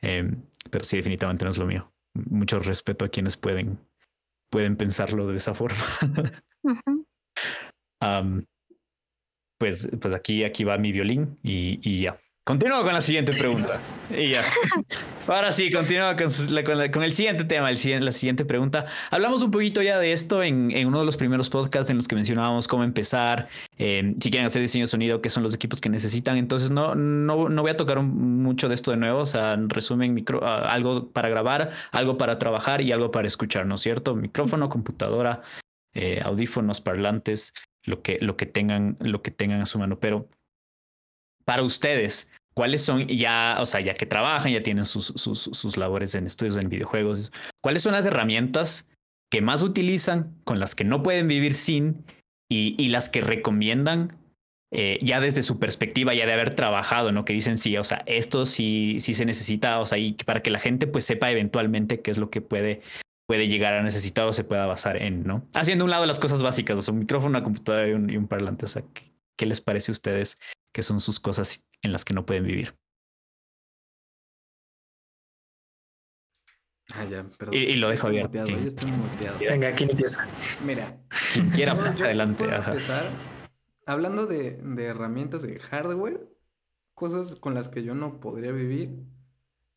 eh, 0.00 0.30
pero 0.70 0.84
sí, 0.84 0.96
definitivamente 0.98 1.44
no 1.44 1.50
es 1.50 1.58
lo 1.58 1.66
mío 1.66 1.90
mucho 2.26 2.60
respeto 2.60 3.04
a 3.04 3.08
quienes 3.08 3.36
pueden, 3.36 3.78
pueden 4.50 4.76
pensarlo 4.76 5.26
de 5.26 5.36
esa 5.36 5.54
forma. 5.54 5.84
pues, 9.58 9.88
pues 10.00 10.14
aquí, 10.14 10.44
aquí 10.44 10.64
va 10.64 10.78
mi 10.78 10.92
violín 10.92 11.38
y, 11.42 11.80
y 11.82 12.02
ya. 12.02 12.20
Continúo 12.48 12.82
con 12.82 12.94
la 12.94 13.02
siguiente 13.02 13.34
pregunta. 13.34 13.78
y 14.10 14.30
ya. 14.30 14.42
Ahora 15.26 15.52
sí, 15.52 15.70
continúo 15.70 16.16
con, 16.16 16.90
con, 16.90 17.02
el 17.02 17.12
siguiente 17.12 17.44
tema, 17.44 17.68
el, 17.68 18.02
la 18.02 18.10
siguiente 18.10 18.46
pregunta. 18.46 18.86
Hablamos 19.10 19.42
un 19.42 19.50
poquito 19.50 19.82
ya 19.82 19.98
de 19.98 20.12
esto 20.12 20.42
en, 20.42 20.70
en 20.70 20.88
uno 20.88 21.00
de 21.00 21.04
los 21.04 21.18
primeros 21.18 21.50
podcasts 21.50 21.90
en 21.90 21.98
los 21.98 22.08
que 22.08 22.14
mencionábamos 22.14 22.66
cómo 22.66 22.84
empezar, 22.84 23.48
eh, 23.76 24.14
si 24.18 24.30
quieren 24.30 24.46
hacer 24.46 24.62
diseño 24.62 24.84
de 24.84 24.86
sonido, 24.86 25.20
qué 25.20 25.28
son 25.28 25.42
los 25.42 25.52
equipos 25.52 25.82
que 25.82 25.90
necesitan. 25.90 26.38
Entonces, 26.38 26.70
no, 26.70 26.94
no, 26.94 27.50
no 27.50 27.60
voy 27.60 27.70
a 27.70 27.76
tocar 27.76 28.00
mucho 28.00 28.70
de 28.70 28.76
esto 28.76 28.92
de 28.92 28.96
nuevo. 28.96 29.20
O 29.20 29.26
sea, 29.26 29.52
en 29.52 29.68
resumen, 29.68 30.14
micro, 30.14 30.42
algo 30.42 31.10
para 31.10 31.28
grabar, 31.28 31.72
algo 31.92 32.16
para 32.16 32.38
trabajar 32.38 32.80
y 32.80 32.92
algo 32.92 33.10
para 33.10 33.28
escuchar, 33.28 33.66
¿no 33.66 33.74
es 33.74 33.82
cierto? 33.82 34.14
Micrófono, 34.14 34.70
computadora, 34.70 35.42
eh, 35.92 36.22
audífonos, 36.24 36.80
parlantes, 36.80 37.52
lo 37.84 38.00
que, 38.00 38.16
lo, 38.22 38.38
que 38.38 38.46
tengan, 38.46 38.96
lo 39.00 39.20
que 39.20 39.32
tengan 39.32 39.60
a 39.60 39.66
su 39.66 39.78
mano. 39.78 40.00
Pero 40.00 40.30
para 41.48 41.62
ustedes, 41.62 42.30
¿cuáles 42.58 42.84
son 42.84 43.06
ya, 43.06 43.56
o 43.60 43.66
sea, 43.66 43.78
ya 43.78 43.94
que 43.94 44.04
trabajan, 44.04 44.50
ya 44.50 44.64
tienen 44.64 44.84
sus, 44.84 45.12
sus, 45.14 45.38
sus 45.38 45.76
labores 45.76 46.16
en 46.16 46.26
estudios 46.26 46.56
en 46.56 46.68
videojuegos, 46.68 47.30
cuáles 47.62 47.84
son 47.84 47.92
las 47.92 48.04
herramientas 48.04 48.88
que 49.30 49.40
más 49.40 49.62
utilizan, 49.62 50.34
con 50.42 50.58
las 50.58 50.74
que 50.74 50.82
no 50.82 51.04
pueden 51.04 51.28
vivir 51.28 51.54
sin 51.54 52.04
y, 52.50 52.74
y 52.76 52.88
las 52.88 53.10
que 53.10 53.20
recomiendan 53.20 54.18
eh, 54.72 54.98
ya 55.02 55.20
desde 55.20 55.44
su 55.44 55.60
perspectiva, 55.60 56.14
ya 56.14 56.26
de 56.26 56.32
haber 56.32 56.52
trabajado, 56.56 57.12
¿no? 57.12 57.24
Que 57.24 57.32
dicen, 57.32 57.58
sí, 57.58 57.76
o 57.76 57.84
sea, 57.84 58.02
esto 58.06 58.44
sí, 58.44 58.96
sí 58.98 59.14
se 59.14 59.24
necesita, 59.24 59.78
o 59.78 59.86
sea, 59.86 59.98
y 59.98 60.14
para 60.14 60.42
que 60.42 60.50
la 60.50 60.58
gente 60.58 60.88
pues 60.88 61.04
sepa 61.04 61.30
eventualmente 61.30 62.00
qué 62.00 62.10
es 62.10 62.18
lo 62.18 62.28
que 62.28 62.40
puede, 62.40 62.80
puede 63.28 63.46
llegar 63.46 63.74
a 63.74 63.84
necesitar 63.84 64.26
o 64.26 64.32
se 64.32 64.42
pueda 64.42 64.66
basar 64.66 65.00
en, 65.00 65.22
¿no? 65.22 65.46
Haciendo 65.54 65.84
un 65.84 65.92
lado 65.92 66.06
las 66.06 66.18
cosas 66.18 66.42
básicas, 66.42 66.76
o 66.76 66.82
sea, 66.82 66.92
un 66.92 66.98
micrófono, 66.98 67.30
una 67.30 67.44
computadora 67.44 67.86
y 67.86 67.92
un, 67.92 68.10
y 68.10 68.16
un 68.16 68.26
parlante, 68.26 68.64
o 68.64 68.68
sea, 68.68 68.82
¿qué 69.36 69.46
les 69.46 69.60
parece 69.60 69.92
a 69.92 69.94
ustedes 69.94 70.40
que 70.74 70.82
son 70.82 70.98
sus 70.98 71.20
cosas 71.20 71.64
en 71.82 71.92
las 71.92 72.04
que 72.04 72.14
no 72.14 72.26
pueden 72.26 72.44
vivir? 72.44 72.74
Ah, 76.94 77.04
ya, 77.04 77.24
perdón. 77.24 77.54
Y, 77.54 77.76
lo 77.76 77.90
dejo 77.90 78.06
abierto. 78.06 78.42
Venga, 79.40 79.72
¿quién 79.72 79.90
empieza? 79.90 80.26
Mira. 80.64 80.98
Quien 81.32 81.50
quiera, 81.50 81.72
adelante. 82.00 82.44
Empezar 82.44 83.04
hablando 83.88 84.26
de, 84.26 84.60
de, 84.62 84.84
herramientas 84.84 85.42
de 85.42 85.58
hardware, 85.58 86.28
cosas 86.94 87.34
con 87.36 87.54
las 87.54 87.68
que 87.68 87.82
yo 87.82 87.94
no 87.94 88.20
podría 88.20 88.52
vivir, 88.52 89.02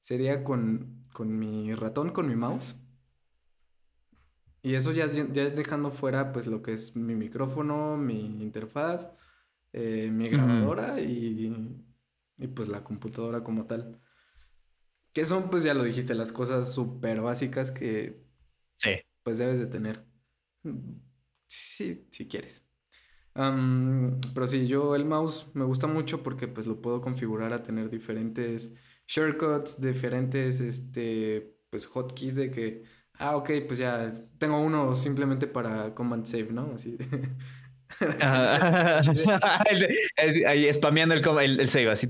sería 0.02 0.44
con, 0.44 1.06
con 1.14 1.38
mi 1.38 1.74
ratón, 1.74 2.12
con 2.12 2.28
mi 2.28 2.36
mouse. 2.36 2.76
Y 4.64 4.76
eso 4.76 4.92
ya, 4.92 5.08
ya 5.12 5.44
es 5.44 5.56
dejando 5.56 5.92
fuera 5.92 6.34
pues 6.34 6.46
lo 6.46 6.62
que 6.62 6.74
es 6.74 6.96
mi 6.96 7.16
micrófono, 7.16 7.98
mi 7.98 8.42
interfaz, 8.42 9.08
eh, 9.72 10.10
mi 10.12 10.30
grabadora 10.30 11.00
y, 11.00 11.84
y, 12.41 12.47
pues 12.47 12.67
la 12.67 12.84
computadora 12.84 13.43
como 13.43 13.65
tal. 13.65 13.99
Que 15.13 15.25
son, 15.25 15.49
pues 15.49 15.63
ya 15.63 15.73
lo 15.73 15.84
dijiste, 15.84 16.15
las 16.15 16.32
cosas 16.32 16.73
súper 16.73 17.21
básicas 17.21 17.71
que 17.71 18.23
sí. 18.75 18.91
pues 19.23 19.38
debes 19.38 19.60
de 19.60 19.67
tener. 19.67 20.06
Sí, 21.47 22.08
si 22.12 22.27
quieres. 22.27 22.65
pero 23.34 24.47
sí, 24.47 24.67
yo 24.67 24.95
el 24.95 25.06
mouse 25.06 25.47
me 25.54 25.65
gusta 25.65 25.88
mucho 25.88 26.23
porque 26.23 26.47
pues 26.47 26.67
lo 26.67 26.82
puedo 26.82 27.01
configurar 27.01 27.54
a 27.54 27.63
tener 27.63 27.89
diferentes 27.89 28.73
shortcuts, 29.08 29.82
diferentes 29.82 30.60
este, 30.62 31.58
pues 31.69 31.86
hotkeys 31.86 32.36
de 32.38 32.51
que, 32.51 32.84
ah, 33.15 33.36
ok, 33.36 33.49
pues 33.67 33.80
ya 33.80 34.13
tengo 34.38 34.60
uno 34.62 34.95
simplemente 34.95 35.47
para 35.47 35.93
command 35.93 36.25
save, 36.25 36.51
¿no? 36.51 36.71
Así. 36.75 36.97
Ahí 40.47 40.73
spameando 40.73 41.15
el, 41.15 41.60
el, 41.60 41.69
save 41.69 41.91
así. 41.91 42.10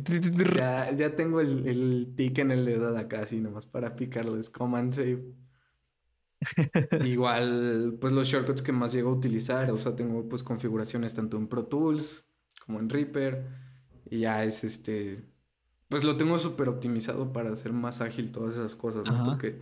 Ya, 0.56 0.92
ya 0.92 1.16
tengo 1.16 1.42
el, 1.42 1.68
el 1.68 2.14
tic 2.16 2.40
en 2.40 2.52
el 2.52 2.66
dedo 2.66 2.92
de 2.92 3.00
acá, 3.00 3.22
así 3.22 3.40
nomás 3.40 3.66
para 3.66 3.96
picarles 3.96 4.50
command 4.50 4.94
save. 4.94 5.24
Igual, 7.06 7.98
pues 8.00 8.14
los 8.14 8.28
shortcuts 8.28 8.62
que 8.62 8.72
más 8.72 8.94
llego 8.94 9.12
a 9.12 9.14
utilizar, 9.14 9.70
o 9.72 9.78
sea, 9.78 9.96
tengo 9.96 10.28
pues 10.28 10.44
configuraciones 10.44 11.14
tanto 11.14 11.38
en 11.38 11.48
Pro 11.48 11.66
Tools 11.66 12.26
como 12.66 12.80
en 12.80 12.90
Reaper. 12.90 13.48
Y 14.10 14.20
ya 14.20 14.44
es 14.44 14.64
este, 14.64 15.24
pues 15.88 16.04
lo 16.04 16.18
tengo 16.18 16.38
súper 16.40 16.70
optimizado 16.70 17.32
para 17.32 17.52
hacer 17.52 17.74
más 17.74 18.02
ágil 18.02 18.32
todas 18.32 18.56
esas 18.56 18.76
cosas, 18.76 19.06
¿no? 19.06 19.26
Porque 19.26 19.60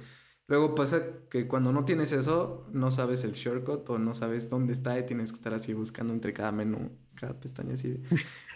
Luego 0.50 0.74
pasa 0.74 1.04
que 1.30 1.48
cuando 1.48 1.72
no 1.72 1.86
tienes 1.86 2.12
eso, 2.12 2.68
no 2.74 2.90
sabes 2.90 3.24
el 3.24 3.34
shortcut 3.34 3.88
o 3.88 4.00
no 4.00 4.16
sabes 4.16 4.50
dónde 4.50 4.74
está 4.74 4.98
y 4.98 5.06
tienes 5.06 5.32
que 5.32 5.36
estar 5.36 5.54
así 5.54 5.76
buscando 5.76 6.12
entre 6.12 6.34
cada 6.34 6.52
menú, 6.52 6.90
cada 7.14 7.40
pestaña 7.40 7.74
así. 7.74 7.90
De, 7.90 8.02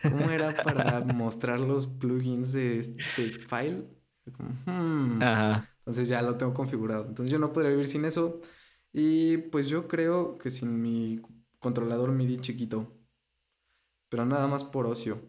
¿Cómo 0.01 0.31
era 0.31 0.51
para 0.55 1.01
mostrar 1.13 1.59
los 1.59 1.85
plugins 1.85 2.51
de 2.51 2.79
este 2.79 3.25
file? 3.33 3.87
Como, 4.35 4.49
hmm. 4.65 5.21
Ajá. 5.21 5.69
Entonces 5.77 6.07
ya 6.07 6.23
lo 6.23 6.35
tengo 6.35 6.55
configurado. 6.55 7.05
Entonces 7.07 7.31
yo 7.31 7.37
no 7.37 7.53
podría 7.53 7.69
vivir 7.69 7.87
sin 7.87 8.05
eso. 8.05 8.41
Y 8.91 9.37
pues 9.37 9.69
yo 9.69 9.87
creo 9.87 10.37
que 10.39 10.49
sin 10.49 10.81
mi 10.81 11.21
controlador 11.59 12.11
MIDI 12.11 12.39
chiquito. 12.39 12.91
Pero 14.09 14.25
nada 14.25 14.47
más 14.47 14.63
por 14.63 14.87
ocio. 14.87 15.21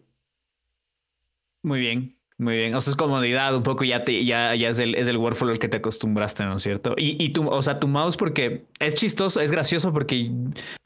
Muy 1.61 1.79
bien. 1.79 2.14
Muy 2.37 2.57
bien, 2.57 2.75
o 2.75 2.81
sea, 2.81 2.91
es 2.91 2.97
comodidad, 2.97 3.55
un 3.55 3.63
poco 3.63 3.85
ya 3.85 4.03
te, 4.03 4.25
ya, 4.25 4.55
ya 4.55 4.69
es 4.69 4.79
el, 4.79 4.95
es 4.95 5.07
el 5.07 5.17
workflow 5.17 5.51
al 5.51 5.59
que 5.59 5.69
te 5.69 5.77
acostumbraste, 5.77 6.43
¿no 6.43 6.57
es 6.57 6.63
cierto? 6.63 6.93
Y, 6.97 7.23
y 7.23 7.29
tu, 7.29 7.47
o 7.47 7.61
sea, 7.61 7.79
tu 7.79 7.87
mouse, 7.87 8.17
porque 8.17 8.65
es 8.79 8.95
chistoso, 8.95 9.39
es 9.39 9.51
gracioso, 9.51 9.93
porque 9.93 10.31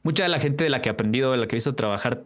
mucha 0.04 0.24
de 0.24 0.30
la 0.30 0.40
gente 0.40 0.64
de 0.64 0.70
la 0.70 0.82
que 0.82 0.90
he 0.90 0.92
aprendido, 0.92 1.32
de 1.32 1.38
la 1.38 1.48
que 1.48 1.56
he 1.56 1.58
visto 1.58 1.74
trabajar, 1.74 2.24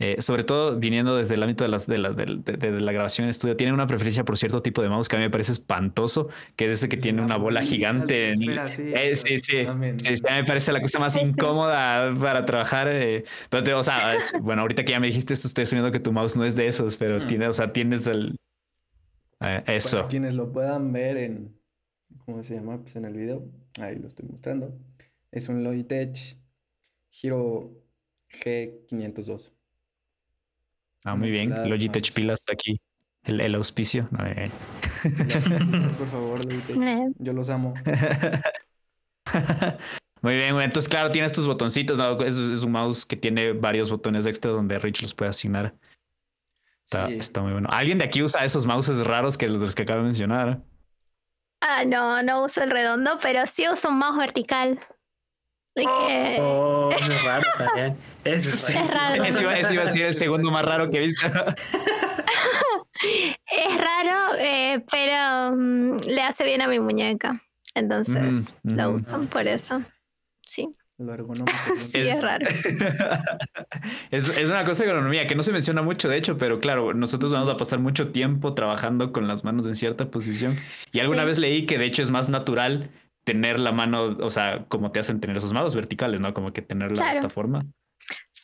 eh, 0.00 0.16
sobre 0.20 0.44
todo 0.44 0.78
viniendo 0.78 1.14
desde 1.14 1.34
el 1.34 1.42
ámbito 1.42 1.62
de, 1.64 1.68
las, 1.68 1.86
de, 1.86 1.98
la, 1.98 2.10
de, 2.12 2.26
de, 2.26 2.80
la 2.80 2.92
grabación 2.92 3.26
en 3.26 3.30
estudio, 3.30 3.54
tienen 3.54 3.74
una 3.74 3.86
preferencia 3.86 4.24
por 4.24 4.38
cierto 4.38 4.62
tipo 4.62 4.80
de 4.80 4.88
mouse 4.88 5.10
que 5.10 5.16
a 5.16 5.18
mí 5.18 5.26
me 5.26 5.30
parece 5.30 5.52
espantoso, 5.52 6.30
que 6.56 6.64
es 6.64 6.72
ese 6.72 6.88
que 6.88 6.96
tiene 6.96 7.20
una 7.20 7.36
bola 7.36 7.62
gigante. 7.62 8.30
Espera, 8.30 8.66
sí, 8.68 8.82
eh, 8.82 9.14
sí, 9.14 9.38
sí, 9.38 9.66
sí, 9.66 10.22
me 10.24 10.44
parece 10.44 10.72
la 10.72 10.80
cosa 10.80 10.98
más 10.98 11.16
incómoda 11.16 12.14
para 12.14 12.46
trabajar. 12.46 12.88
Eh, 12.90 13.24
pero 13.50 13.62
te, 13.62 13.74
o 13.74 13.82
sea, 13.82 14.16
bueno, 14.40 14.62
ahorita 14.62 14.86
que 14.86 14.92
ya 14.92 15.00
me 15.00 15.06
dijiste 15.08 15.34
esto, 15.34 15.48
estoy 15.48 15.64
asumiendo 15.64 15.92
que 15.92 16.00
tu 16.00 16.12
mouse 16.12 16.34
no 16.34 16.46
es 16.46 16.56
de 16.56 16.66
esos, 16.66 16.96
pero 16.96 17.20
mm. 17.20 17.26
tiene, 17.26 17.46
o 17.46 17.52
sea, 17.52 17.70
tienes 17.70 18.06
el 18.06 18.38
eh, 19.46 19.64
eso. 19.66 19.98
Para 19.98 20.08
quienes 20.08 20.34
lo 20.34 20.52
puedan 20.52 20.92
ver 20.92 21.16
en, 21.16 21.56
¿cómo 22.24 22.42
se 22.42 22.54
llama? 22.54 22.80
Pues 22.80 22.96
en 22.96 23.04
el 23.04 23.14
video, 23.14 23.46
ahí 23.80 23.96
lo 23.96 24.06
estoy 24.06 24.26
mostrando. 24.28 24.76
Es 25.30 25.48
un 25.48 25.64
Logitech 25.64 26.36
Hero 27.22 27.72
G502. 28.30 29.50
Ah, 31.04 31.16
muy 31.16 31.30
bien. 31.30 31.50
Logitech 31.68 32.12
pilas 32.12 32.42
aquí. 32.50 32.80
El, 33.22 33.40
el 33.40 33.54
auspicio. 33.54 34.08
Eh. 34.26 34.50
Por 35.98 36.08
favor, 36.08 36.44
Logitech. 36.44 36.76
Yo 37.18 37.32
los 37.32 37.48
amo. 37.48 37.74
Muy 40.24 40.36
bien, 40.36 40.58
entonces 40.58 40.88
claro, 40.88 41.10
tienes 41.10 41.32
tus 41.32 41.46
botoncitos, 41.46 41.98
es, 42.24 42.38
es, 42.38 42.64
un 42.64 42.72
mouse 42.72 43.04
que 43.04 43.14
tiene 43.14 43.52
varios 43.52 43.90
botones 43.90 44.26
extra 44.26 44.50
donde 44.50 44.78
Rich 44.78 45.02
los 45.02 45.12
puede 45.12 45.28
asignar. 45.28 45.74
Está, 46.86 47.40
muy 47.40 47.52
bueno. 47.52 47.68
¿Alguien 47.70 47.98
de 47.98 48.04
aquí 48.04 48.22
usa 48.22 48.44
esos 48.44 48.66
mouses 48.66 49.04
raros 49.04 49.36
que 49.38 49.48
los 49.48 49.74
que 49.74 49.82
acabo 49.82 49.98
de 49.98 50.04
mencionar? 50.04 50.62
Ah, 51.60 51.84
no, 51.84 52.22
no 52.22 52.44
uso 52.44 52.62
el 52.62 52.70
redondo, 52.70 53.18
pero 53.22 53.46
sí 53.46 53.64
uso 53.68 53.88
un 53.88 53.98
mouse 53.98 54.18
vertical. 54.18 54.78
Oh, 55.76 56.90
es 56.94 57.24
raro 57.24 57.44
también. 57.58 57.96
Es, 58.24 58.92
raro. 58.92 59.24
Eso 59.24 59.42
iba, 59.42 59.58
iba, 59.58 59.82
a 59.82 59.92
ser 59.92 60.06
el 60.06 60.14
segundo 60.14 60.50
más 60.50 60.64
raro 60.64 60.90
que 60.90 60.98
he 60.98 61.00
visto. 61.00 61.26
es 63.46 63.78
raro, 63.78 64.34
eh, 64.38 64.84
pero 64.90 65.54
um, 65.54 65.96
le 65.98 66.22
hace 66.22 66.44
bien 66.44 66.62
a 66.62 66.68
mi 66.68 66.78
muñeca. 66.78 67.42
Entonces 67.74 68.56
lo 68.62 68.92
uso 68.92 69.20
por 69.24 69.48
eso. 69.48 69.82
Sí. 70.46 70.68
Sí, 71.76 71.98
es, 71.98 72.22
raro. 72.22 72.46
es, 74.10 74.28
es, 74.28 74.50
una 74.50 74.64
cosa 74.64 74.84
de 74.84 74.90
economía 74.90 75.26
que 75.26 75.34
no 75.34 75.42
se 75.42 75.52
menciona 75.52 75.82
mucho, 75.82 76.08
de 76.08 76.16
hecho, 76.16 76.38
pero 76.38 76.60
claro, 76.60 76.94
nosotros 76.94 77.32
vamos 77.32 77.48
a 77.48 77.56
pasar 77.56 77.80
mucho 77.80 78.12
tiempo 78.12 78.54
trabajando 78.54 79.12
con 79.12 79.26
las 79.26 79.44
manos 79.44 79.66
en 79.66 79.74
cierta 79.74 80.10
posición. 80.10 80.56
Y 80.92 81.00
alguna 81.00 81.24
vez 81.24 81.38
leí 81.38 81.66
que 81.66 81.78
de 81.78 81.86
hecho 81.86 82.02
es 82.02 82.10
más 82.10 82.28
natural 82.28 82.90
tener 83.24 83.58
la 83.58 83.72
mano, 83.72 84.16
o 84.20 84.30
sea, 84.30 84.66
como 84.68 84.92
te 84.92 85.00
hacen 85.00 85.20
tener 85.20 85.36
esos 85.36 85.52
manos 85.52 85.74
verticales, 85.74 86.20
¿no? 86.20 86.32
Como 86.32 86.52
que 86.52 86.62
tenerla 86.62 87.06
de 87.06 87.12
esta 87.12 87.28
forma. 87.28 87.66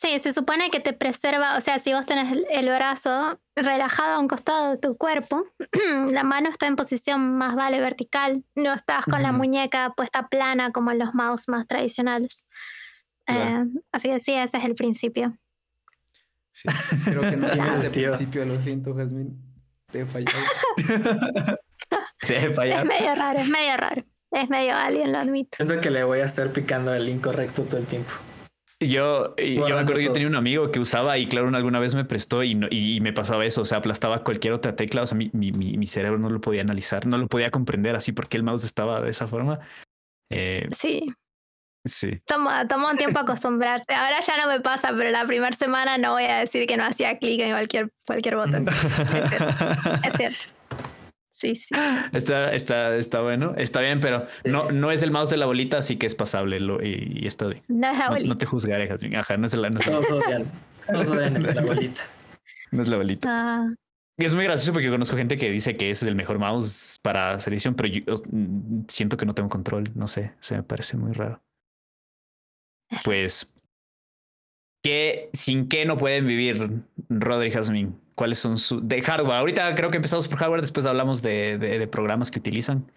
Sí, 0.01 0.17
se 0.19 0.33
supone 0.33 0.71
que 0.71 0.79
te 0.79 0.93
preserva, 0.93 1.59
o 1.59 1.61
sea, 1.61 1.77
si 1.77 1.93
vos 1.93 2.07
tenés 2.07 2.35
el 2.49 2.65
brazo 2.65 3.39
relajado 3.55 4.15
a 4.15 4.19
un 4.19 4.27
costado 4.27 4.71
de 4.71 4.77
tu 4.79 4.97
cuerpo, 4.97 5.45
la 6.09 6.23
mano 6.23 6.49
está 6.49 6.65
en 6.65 6.75
posición 6.75 7.37
más 7.37 7.55
vale 7.55 7.79
vertical, 7.79 8.43
no 8.55 8.73
estás 8.73 9.05
con 9.05 9.21
la 9.21 9.31
muñeca 9.31 9.93
puesta 9.95 10.27
plana 10.27 10.71
como 10.71 10.89
en 10.89 10.97
los 10.97 11.13
mouse 11.13 11.47
más 11.49 11.67
tradicionales. 11.67 12.47
Eh, 13.27 13.63
así 13.91 14.09
que 14.09 14.19
sí, 14.19 14.33
ese 14.33 14.57
es 14.57 14.65
el 14.65 14.73
principio. 14.73 15.37
Sí, 16.51 16.67
creo 17.05 17.21
que 17.21 17.37
no 17.37 17.47
tienes 17.51 17.75
ese 17.75 17.89
principio, 17.91 18.45
lo 18.45 18.59
siento, 18.59 18.95
Jasmine. 18.95 19.35
Te 19.91 19.99
he 19.99 20.05
fallado. 20.07 20.39
Te 22.21 22.37
he 22.37 22.51
fallado. 22.51 22.81
Es 22.81 22.87
medio 22.87 23.13
raro, 23.13 23.39
es 23.39 23.49
medio 23.49 23.77
raro. 23.77 24.03
Es 24.31 24.49
medio 24.49 24.75
alien, 24.75 25.11
lo 25.11 25.19
admito. 25.19 25.57
Siento 25.57 25.79
que 25.79 25.91
le 25.91 26.03
voy 26.03 26.21
a 26.21 26.25
estar 26.25 26.51
picando 26.51 26.91
el 26.91 27.07
incorrecto 27.07 27.61
todo 27.63 27.77
el 27.77 27.85
tiempo. 27.85 28.13
Yo, 28.81 29.35
yo 29.35 29.67
me 29.67 29.73
acuerdo 29.73 29.95
que 29.97 30.03
yo 30.05 30.11
tenía 30.11 30.27
un 30.27 30.35
amigo 30.35 30.71
que 30.71 30.79
usaba 30.79 31.15
y 31.19 31.27
claro, 31.27 31.55
alguna 31.55 31.79
vez 31.79 31.93
me 31.93 32.03
prestó 32.03 32.43
y, 32.43 32.59
y, 32.71 32.99
me 32.99 33.13
pasaba 33.13 33.45
eso, 33.45 33.61
o 33.61 33.65
sea, 33.65 33.77
aplastaba 33.77 34.23
cualquier 34.23 34.53
otra 34.53 34.75
tecla, 34.75 35.03
o 35.03 35.05
sea, 35.05 35.15
mi, 35.15 35.29
mi, 35.33 35.51
mi, 35.51 35.85
cerebro 35.85 36.17
no 36.17 36.31
lo 36.31 36.41
podía 36.41 36.61
analizar, 36.61 37.05
no 37.05 37.19
lo 37.19 37.27
podía 37.27 37.51
comprender 37.51 37.95
así 37.95 38.11
porque 38.11 38.37
el 38.37 38.43
mouse 38.43 38.63
estaba 38.63 38.99
de 38.99 39.11
esa 39.11 39.27
forma. 39.27 39.59
Eh, 40.31 40.67
sí. 40.75 41.13
Sí. 41.85 42.21
Toma, 42.25 42.67
toma 42.67 42.91
un 42.91 42.97
tiempo 42.97 43.19
acostumbrarse. 43.19 43.93
Ahora 43.93 44.19
ya 44.19 44.37
no 44.37 44.47
me 44.47 44.61
pasa, 44.61 44.93
pero 44.97 45.11
la 45.11 45.25
primera 45.25 45.55
semana 45.55 45.99
no 45.99 46.13
voy 46.13 46.25
a 46.25 46.37
decir 46.37 46.65
que 46.65 46.75
no 46.75 46.83
hacía 46.83 47.19
clic 47.19 47.39
en 47.41 47.51
cualquier, 47.51 47.91
cualquier 48.05 48.35
botón. 48.35 48.67
es 48.67 49.29
cierto. 49.29 49.55
Es 50.07 50.13
cierto. 50.15 50.60
Sí, 51.41 51.55
sí. 51.55 51.73
Está, 52.13 52.53
está, 52.53 52.95
está 52.97 53.21
bueno, 53.21 53.55
está 53.57 53.81
bien, 53.81 53.99
pero 53.99 54.27
no, 54.45 54.71
no 54.71 54.91
es 54.91 55.01
el 55.01 55.09
mouse 55.09 55.31
de 55.31 55.37
la 55.37 55.47
bolita, 55.47 55.79
así 55.79 55.95
que 55.97 56.05
es 56.05 56.13
pasable 56.13 56.59
lo, 56.59 56.83
y, 56.85 57.25
está 57.25 57.47
bien. 57.47 57.63
No 57.67 57.89
es 57.89 57.97
la 57.97 58.09
bolita. 58.09 58.29
No, 58.29 58.37
te 58.37 58.45
juzgaré, 58.45 58.87
Jasmine. 58.87 59.17
Ajá, 59.17 59.37
no 59.37 59.47
es 59.47 59.55
la, 59.55 59.71
no 59.71 59.79
es 59.79 59.87
la, 59.87 61.29
la 61.29 61.61
bolita. 61.63 62.03
No 62.71 62.81
es 62.81 62.87
la 62.87 62.95
bolita. 62.95 63.27
Ah. 63.29 63.73
Es 64.17 64.35
muy 64.35 64.43
gracioso 64.43 64.71
porque 64.71 64.89
conozco 64.89 65.17
gente 65.17 65.35
que 65.35 65.49
dice 65.49 65.75
que 65.75 65.89
ese 65.89 66.05
es 66.05 66.07
el 66.07 66.15
mejor 66.15 66.37
mouse 66.37 66.99
para 67.01 67.33
hacer 67.33 67.51
edición, 67.53 67.73
pero 67.73 67.89
yo 67.89 68.15
siento 68.87 69.17
que 69.17 69.25
no 69.25 69.33
tengo 69.33 69.49
control. 69.49 69.91
No 69.95 70.07
sé, 70.07 70.33
se 70.39 70.55
me 70.55 70.63
parece 70.63 70.95
muy 70.95 71.11
raro. 71.11 71.41
Pues, 73.03 73.51
¿qué, 74.83 75.31
¿sin 75.33 75.67
qué 75.67 75.85
no 75.85 75.97
pueden 75.97 76.27
vivir 76.27 76.83
Rodri 77.09 77.49
Jasmine? 77.51 77.93
Cuáles 78.21 78.37
son 78.37 78.59
sus... 78.59 78.87
de 78.87 79.01
hardware. 79.01 79.39
Ahorita 79.39 79.73
creo 79.73 79.89
que 79.89 79.95
empezamos 79.95 80.27
por 80.27 80.37
hardware, 80.37 80.61
después 80.61 80.85
hablamos 80.85 81.23
de, 81.23 81.57
de, 81.57 81.87
programas 81.87 82.29
que 82.29 82.37
utilizan. 82.37 82.91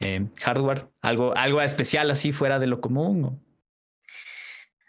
Eh, 0.00 0.26
hardware, 0.40 0.88
algo, 1.02 1.36
algo 1.36 1.60
especial 1.60 2.10
así 2.10 2.32
fuera 2.32 2.58
de 2.58 2.66
lo 2.68 2.80
común. 2.80 3.38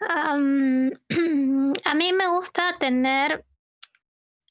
a 0.00 0.38
mí 0.38 2.12
me 2.14 2.28
gusta 2.28 2.78
tener 2.80 3.44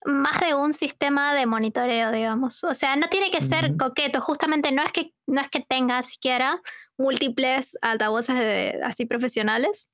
más 0.06 0.40
de 0.40 0.54
un 0.54 0.76
sistema 0.76 1.34
de 1.34 1.48
monitoreo, 1.48 2.12
digamos. 2.12 2.64
O 2.64 2.76
sea, 2.76 2.96
no 2.96 3.08
tiene 3.08 3.32
que 3.32 3.42
ser 3.42 3.76
coqueto, 3.76 4.22
justamente 4.22 4.72
no 4.72 4.84
es 4.84 4.92
que 4.92 5.16
no 5.26 5.42
es 5.42 5.50
que 5.50 5.62
tenga 5.62 6.04
siquiera 6.04 6.62
múltiples 6.96 7.76
altavoces 7.82 8.38
de, 8.38 8.82
así 8.84 9.08
profesionales, 9.08 9.90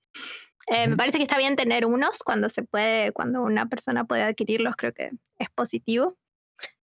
eh, 0.70 0.88
me 0.88 0.96
parece 0.96 1.18
que 1.18 1.24
está 1.24 1.38
bien 1.38 1.56
tener 1.56 1.86
unos 1.86 2.24
cuando 2.24 2.48
se 2.48 2.64
puede, 2.64 3.12
cuando 3.12 3.42
una 3.42 3.66
persona 3.68 4.06
puede 4.06 4.24
adquirirlos, 4.24 4.76
creo 4.76 4.94
que 4.94 5.12
es 5.38 5.50
positivo. 5.50 6.16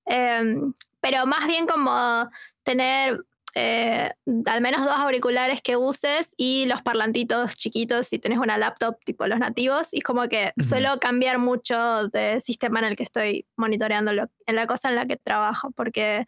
Em, 0.06 0.74
pero 1.02 1.26
más 1.26 1.48
bien 1.48 1.68
como 1.68 2.30
tener 2.64 3.20
eh, 3.58 4.12
al 4.48 4.60
menos 4.60 4.84
dos 4.84 4.96
auriculares 4.96 5.62
que 5.62 5.78
uses 5.78 6.34
y 6.36 6.66
los 6.66 6.82
parlantitos 6.82 7.56
chiquitos 7.56 8.08
si 8.08 8.20
tenés 8.20 8.38
una 8.38 8.58
laptop 8.58 8.98
tipo 9.06 9.28
los 9.28 9.40
nativos. 9.40 9.94
Y 9.94 10.02
como 10.02 10.28
que 10.28 10.52
suelo 10.60 11.00
cambiar 11.00 11.38
mucho 11.38 12.08
de 12.10 12.42
sistema 12.42 12.80
en 12.80 12.86
el 12.86 12.96
que 12.96 13.04
estoy 13.04 13.46
monitoreando 13.56 14.12
en 14.12 14.56
la 14.56 14.68
cosa 14.68 14.90
en 14.90 14.96
la 14.96 15.06
que 15.06 15.18
trabajo, 15.18 15.72
porque 15.72 16.26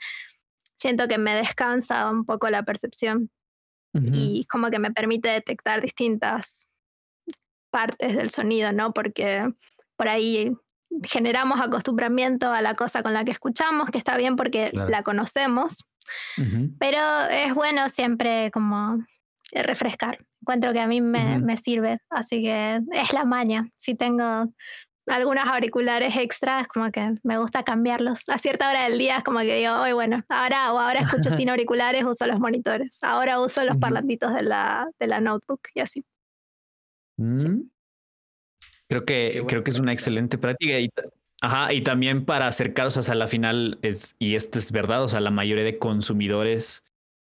siento 0.75 1.07
que 1.07 1.17
me 1.17 1.33
descansa 1.33 2.09
un 2.09 2.23
poco 2.23 2.49
la 2.49 2.63
percepción 2.63 3.31
y 4.13 4.45
como 4.45 4.69
que 4.69 4.77
me 4.77 4.91
permite 4.91 5.27
detectar 5.27 5.81
distintas 5.81 6.69
partes 7.69 8.15
del 8.15 8.29
sonido, 8.29 8.71
¿no? 8.71 8.93
Porque 8.93 9.47
por 9.95 10.07
ahí 10.07 10.51
generamos 11.03 11.59
acostumbramiento 11.59 12.51
a 12.51 12.61
la 12.61 12.73
cosa 12.73 13.03
con 13.03 13.13
la 13.13 13.23
que 13.23 13.31
escuchamos, 13.31 13.89
que 13.89 13.97
está 13.97 14.17
bien 14.17 14.35
porque 14.35 14.71
la 14.73 15.03
conocemos, 15.03 15.85
pero 16.79 16.99
es 17.29 17.53
bueno 17.53 17.89
siempre 17.89 18.51
como 18.51 19.05
refrescar. 19.51 20.19
Encuentro 20.41 20.71
que 20.71 20.79
a 20.79 20.87
mí 20.87 21.01
me, 21.01 21.39
me, 21.39 21.57
sirve, 21.57 21.99
así 22.09 22.41
que 22.41 22.79
es 22.91 23.13
la 23.13 23.25
maña. 23.25 23.69
Si 23.75 23.95
tengo 23.95 24.47
algunos 25.07 25.45
auriculares 25.45 26.15
extras, 26.15 26.67
como 26.67 26.91
que 26.91 27.15
me 27.23 27.37
gusta 27.37 27.63
cambiarlos. 27.63 28.29
A 28.29 28.37
cierta 28.37 28.69
hora 28.69 28.83
del 28.83 28.97
día 28.97 29.17
es 29.17 29.23
como 29.23 29.39
que 29.39 29.55
digo, 29.55 29.73
hoy 29.73 29.93
bueno, 29.93 30.23
ahora 30.29 30.73
o 30.73 30.79
ahora 30.79 31.01
escucho 31.01 31.29
sin 31.37 31.49
auriculares, 31.49 32.03
uso 32.03 32.25
los 32.27 32.39
monitores. 32.39 32.99
Ahora 33.01 33.39
uso 33.39 33.63
los 33.63 33.77
parlantitos 33.77 34.33
de 34.33 34.43
la, 34.43 34.87
de 34.99 35.07
la 35.07 35.19
notebook 35.19 35.61
y 35.73 35.79
así. 35.81 36.05
Mm. 37.17 37.61
Creo 38.89 39.03
que, 39.03 39.43
creo 39.47 39.63
que 39.63 39.71
es 39.71 39.79
una 39.79 39.91
excelente 39.91 40.37
práctica. 40.37 40.79
Y, 40.79 40.89
ajá, 41.41 41.73
y 41.73 41.81
también 41.81 42.25
para 42.25 42.47
acercarse 42.47 43.11
a 43.11 43.15
la 43.15 43.27
final, 43.27 43.79
es, 43.81 44.15
y 44.19 44.35
esto 44.35 44.57
es 44.57 44.71
verdad, 44.71 45.03
o 45.03 45.07
sea, 45.07 45.19
la 45.19 45.31
mayoría 45.31 45.63
de 45.63 45.77
consumidores 45.77 46.83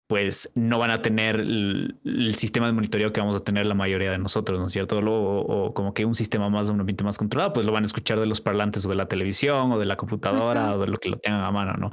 pues 0.09 0.53
no 0.55 0.79
van 0.79 0.91
a 0.91 1.03
tener 1.03 1.41
el, 1.41 2.35
sistema 2.35 2.67
de 2.67 2.73
monitoreo 2.73 3.13
que 3.13 3.21
vamos 3.21 3.37
a 3.37 3.45
tener 3.45 3.67
la 3.67 3.75
mayoría 3.75 4.11
de 4.13 4.19
nosotros, 4.19 4.59
¿no 4.59 4.67
es 4.67 4.73
cierto? 4.73 4.99
O, 4.99 5.75
como 5.75 5.95
que 5.95 6.05
un 6.05 6.15
sistema 6.15 6.49
más 6.49 6.69
de 6.69 6.75
un 6.75 6.81
ambiente 6.81 7.03
más 7.03 7.19
controlado, 7.19 7.53
pues 7.53 7.67
lo 7.67 7.73
van 7.73 7.83
a 7.83 7.87
escuchar 7.87 8.21
de 8.21 8.27
los 8.27 8.41
parlantes 8.41 8.87
o 8.87 8.89
de 8.89 8.95
la 8.95 9.09
televisión 9.09 9.73
o 9.73 9.79
de 9.79 9.87
la 9.87 9.97
computadora 9.97 10.77
o 10.77 10.79
de 10.79 10.87
lo 10.87 10.99
que 10.99 11.09
lo 11.09 11.19
tengan 11.19 11.43
a 11.43 11.51
mano, 11.51 11.73
¿no? 11.75 11.91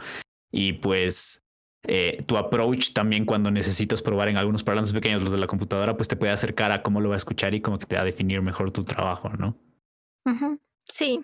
Y 0.52 0.74
pues 0.74 1.43
eh, 1.86 2.24
tu 2.26 2.38
approach 2.38 2.94
también 2.94 3.26
cuando 3.26 3.52
necesitas 3.52 4.02
probar 4.02 4.30
en 4.30 4.38
algunos 4.38 4.64
parlantes 4.64 4.94
pequeños, 4.94 5.22
los 5.22 5.32
de 5.32 5.38
la 5.38 5.48
computadora, 5.48 5.96
pues 5.96 6.08
te 6.08 6.16
puede 6.16 6.32
acercar 6.32 6.72
a 6.72 6.82
cómo 6.82 7.02
lo 7.02 7.10
va 7.10 7.16
a 7.16 7.18
escuchar 7.18 7.54
y 7.54 7.62
como 7.62 7.78
que 7.78 7.86
te 7.86 7.96
va 7.96 8.04
a 8.04 8.06
definir 8.06 8.42
mejor 8.42 8.72
tu 8.72 8.84
trabajo, 8.84 9.30
¿no? 9.30 9.58
Sí, 10.86 11.24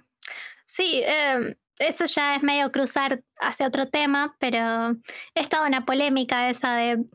sí, 0.65 1.01
em, 1.05 1.55
eso 1.77 2.05
ya 2.05 2.35
es 2.35 2.43
medio 2.43 2.71
cruzar 2.71 3.23
hacia 3.39 3.67
otro 3.67 3.87
tema, 3.87 4.35
pero 4.39 4.97
es 5.33 5.47
toda 5.47 5.65
una 5.65 5.85
polémica 5.85 6.49
esa 6.49 6.75
de 6.75 7.05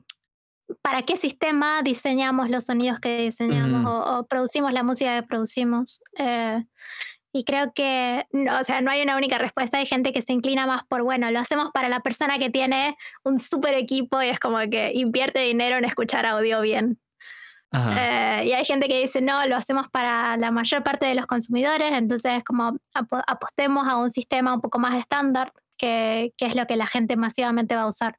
para 0.80 1.03
qué 1.03 1.16
sistema 1.16 1.82
diseñamos 1.82 2.49
los 2.49 2.64
sonidos 2.64 2.99
que 2.99 3.18
diseñamos 3.18 3.84
o, 3.86 4.26
producimos 4.26 4.72
la 4.72 4.82
música 4.82 5.20
que 5.20 5.26
producimos. 5.26 6.01
Eh, 6.18 6.64
y 7.37 7.43
creo 7.43 7.72
que, 7.74 8.26
no, 8.30 8.61
o 8.61 8.62
sea, 8.62 8.80
no 8.80 8.93
hay 8.93 9.03
una 9.03 9.16
única 9.16 9.39
respuesta. 9.39 9.78
Hay 9.78 9.87
gente 9.87 10.12
que 10.12 10.22
se 10.22 10.32
inclina 10.32 10.68
más 10.68 10.85
por, 10.85 11.03
bueno, 11.03 11.32
lo 11.32 11.41
hacemos 11.41 11.72
para 11.74 11.89
la 11.89 11.99
persona 11.99 12.39
que 12.39 12.49
tiene 12.49 12.97
un 13.24 13.41
super 13.41 13.74
equipo 13.74 14.22
y 14.22 14.28
es 14.28 14.39
como 14.39 14.61
que 14.70 14.93
invierte 14.95 15.41
dinero 15.41 15.76
en 15.76 15.85
escuchar 15.85 16.26
audio 16.26 16.61
bien. 16.61 17.01
Eh, 17.72 18.45
y 18.47 18.53
hay 18.53 18.64
gente 18.64 18.87
que 18.87 19.01
dice, 19.01 19.20
no, 19.20 19.45
lo 19.47 19.57
hacemos 19.57 19.89
para 19.91 20.37
la 20.37 20.53
mayor 20.53 20.85
parte 20.85 21.07
de 21.07 21.16
los 21.16 21.26
consumidores, 21.26 21.91
entonces 21.91 22.45
como 22.45 22.78
apostemos 23.26 23.89
a 23.89 23.97
un 23.97 24.11
sistema 24.11 24.55
un 24.55 24.61
poco 24.61 24.78
más 24.78 24.95
estándar, 24.95 25.53
que, 25.76 26.32
que, 26.37 26.47
es 26.47 26.55
lo 26.55 26.68
que 26.68 26.76
la 26.76 26.87
gente 26.87 27.16
masivamente 27.16 27.74
va 27.74 27.82
a 27.82 27.89
usar. 27.89 28.16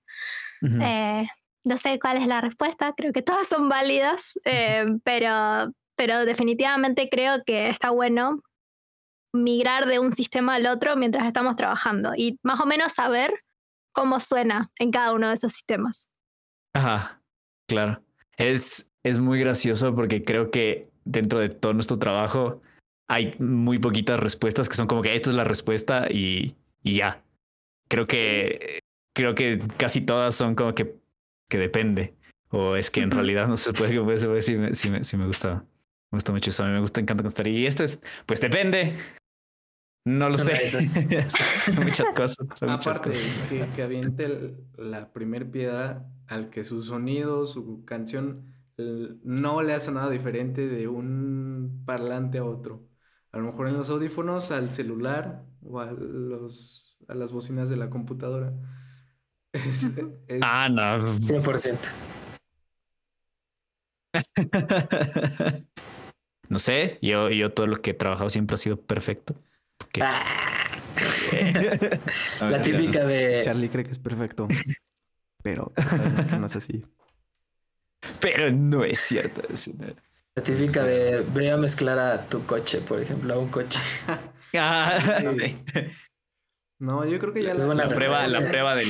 Eh, 0.62 1.26
no 1.64 1.78
sé 1.78 2.00
cuál 2.00 2.18
es 2.18 2.28
la 2.28 2.42
respuesta, 2.42 2.94
creo 2.98 3.14
que 3.14 3.22
todas 3.22 3.48
son 3.48 3.70
válidas, 3.70 4.38
eh, 4.44 4.84
pero, 5.06 5.72
pero 5.96 6.26
definitivamente 6.26 7.08
creo 7.08 7.42
que 7.46 7.70
está 7.70 7.92
bueno 7.92 8.42
migrar 9.36 9.86
de 9.86 10.00
un 10.00 10.12
sistema 10.12 10.56
al 10.56 10.68
otro 10.68 10.96
mientras 10.96 11.26
estamos 11.26 11.56
trabajando 11.56 12.14
y 12.16 12.40
más 12.44 12.60
o 12.60 12.66
menos 12.66 12.94
saber 12.94 13.34
cómo 13.92 14.20
suena 14.20 14.72
en 14.80 14.92
cada 14.92 15.14
uno 15.14 15.28
de 15.30 15.36
esos 15.36 15.52
sistemas. 15.52 16.10
Ajá, 16.74 17.22
claro. 17.68 18.02
Es, 18.38 18.90
es 19.04 19.20
muy 19.20 19.40
gracioso 19.40 19.96
porque 19.96 20.24
creo 20.24 20.52
que 20.52 20.90
dentro 21.06 21.40
de 21.40 21.50
todo 21.50 21.74
nuestro 21.74 21.98
trabajo 22.00 22.62
hay 23.08 23.36
muy 23.40 23.80
poquitas 23.80 24.20
respuestas 24.20 24.68
que 24.68 24.76
son 24.76 24.88
como 24.88 25.02
que 25.02 25.16
esta 25.16 25.30
es 25.30 25.36
la 25.36 25.44
respuesta 25.44 26.08
y, 26.10 26.56
y 26.84 26.98
ya. 26.98 27.24
Creo 27.88 28.08
que 28.08 28.80
creo 29.16 29.34
que 29.34 29.60
casi 29.78 30.02
todas 30.02 30.36
son 30.36 30.56
como 30.56 30.76
que, 30.76 30.96
que 31.50 31.58
depende. 31.58 32.14
O 32.50 32.76
es 32.76 32.92
que 32.92 33.02
en 33.02 33.12
realidad 33.12 33.48
no 33.48 33.58
se 33.58 33.74
puede 33.74 33.94
que 33.94 34.02
puede 34.02 34.18
ser 34.18 34.44
si 34.44 34.56
me, 34.56 34.76
si 34.76 34.90
me, 34.92 35.04
si 35.04 35.18
me 35.18 35.26
gusta. 35.26 35.66
Me 36.12 36.18
gusta 36.18 36.32
mucho 36.32 36.50
eso. 36.50 36.64
A 36.64 36.68
mí 36.68 36.74
me 36.74 36.80
gusta, 36.80 37.02
encanta 37.02 37.24
contestar. 37.24 37.48
Y 37.48 37.66
este 37.66 37.86
es, 37.86 38.02
pues 38.26 38.40
depende. 38.40 38.96
No 40.06 40.30
lo 40.30 40.38
sé. 40.38 40.56
son 41.62 41.84
muchas 41.84 42.12
cosas. 42.12 42.48
Son 42.54 42.70
Aparte, 42.70 42.90
muchas 42.90 43.00
cosas. 43.00 43.48
Que, 43.50 43.68
que 43.76 43.84
aviente 43.84 44.56
la 44.78 45.12
primer 45.12 45.50
piedra 45.50 46.08
al 46.28 46.50
que 46.50 46.64
su 46.64 46.84
sonido, 46.84 47.46
su 47.48 47.84
canción 47.86 48.56
no 48.78 49.62
le 49.62 49.74
hace 49.74 49.92
nada 49.92 50.10
diferente 50.10 50.68
de 50.68 50.88
un 50.88 51.84
parlante 51.86 52.40
a 52.40 52.46
otro. 52.46 52.88
A 53.32 53.38
lo 53.38 53.46
mejor 53.46 53.68
en 53.68 53.78
los 53.78 53.90
audífonos, 53.90 54.52
al 54.52 54.74
celular 54.74 55.44
o 55.64 55.80
a, 55.80 55.92
los, 55.92 56.98
a 57.08 57.16
las 57.16 57.32
bocinas 57.32 57.70
de 57.70 57.78
la 57.78 57.90
computadora. 57.90 58.54
Ah, 60.42 60.68
no. 60.70 61.16
100%. 61.18 61.78
no 66.50 66.60
sé, 66.60 67.00
yo, 67.02 67.30
yo 67.30 67.54
todo 67.54 67.68
lo 67.68 67.78
que 67.78 67.92
he 67.92 67.94
trabajado 67.94 68.30
siempre 68.30 68.56
ha 68.56 68.58
sido 68.58 68.78
perfecto. 68.78 69.36
Ah. 70.02 70.24
la 72.50 72.62
típica 72.62 73.06
de. 73.06 73.42
Charlie 73.44 73.70
cree 73.70 73.84
que 73.84 73.92
es 73.92 74.00
perfecto. 74.00 74.48
Pero 75.44 75.72
no 76.40 76.46
es 76.48 76.56
así. 76.56 76.86
Pero 78.20 78.52
no 78.52 78.84
es 78.84 79.00
cierto. 79.00 79.42
La 80.36 80.44
típica 80.44 80.84
de 80.84 81.22
voy 81.22 81.48
a 81.48 81.58
mezclar 81.58 81.98
a 82.00 82.26
tu 82.26 82.46
coche, 82.46 82.80
por 82.80 83.00
ejemplo, 83.00 83.34
a 83.34 83.40
un 83.40 83.50
coche. 83.50 83.80
Ah, 84.58 84.98
no, 86.80 87.04
yo 87.04 87.20
creo 87.20 87.34
que 87.34 87.44
ya 87.44 87.54
la, 87.54 87.88
prueba, 87.90 88.26
la 88.26 88.48
prueba 88.48 88.74
del. 88.74 88.88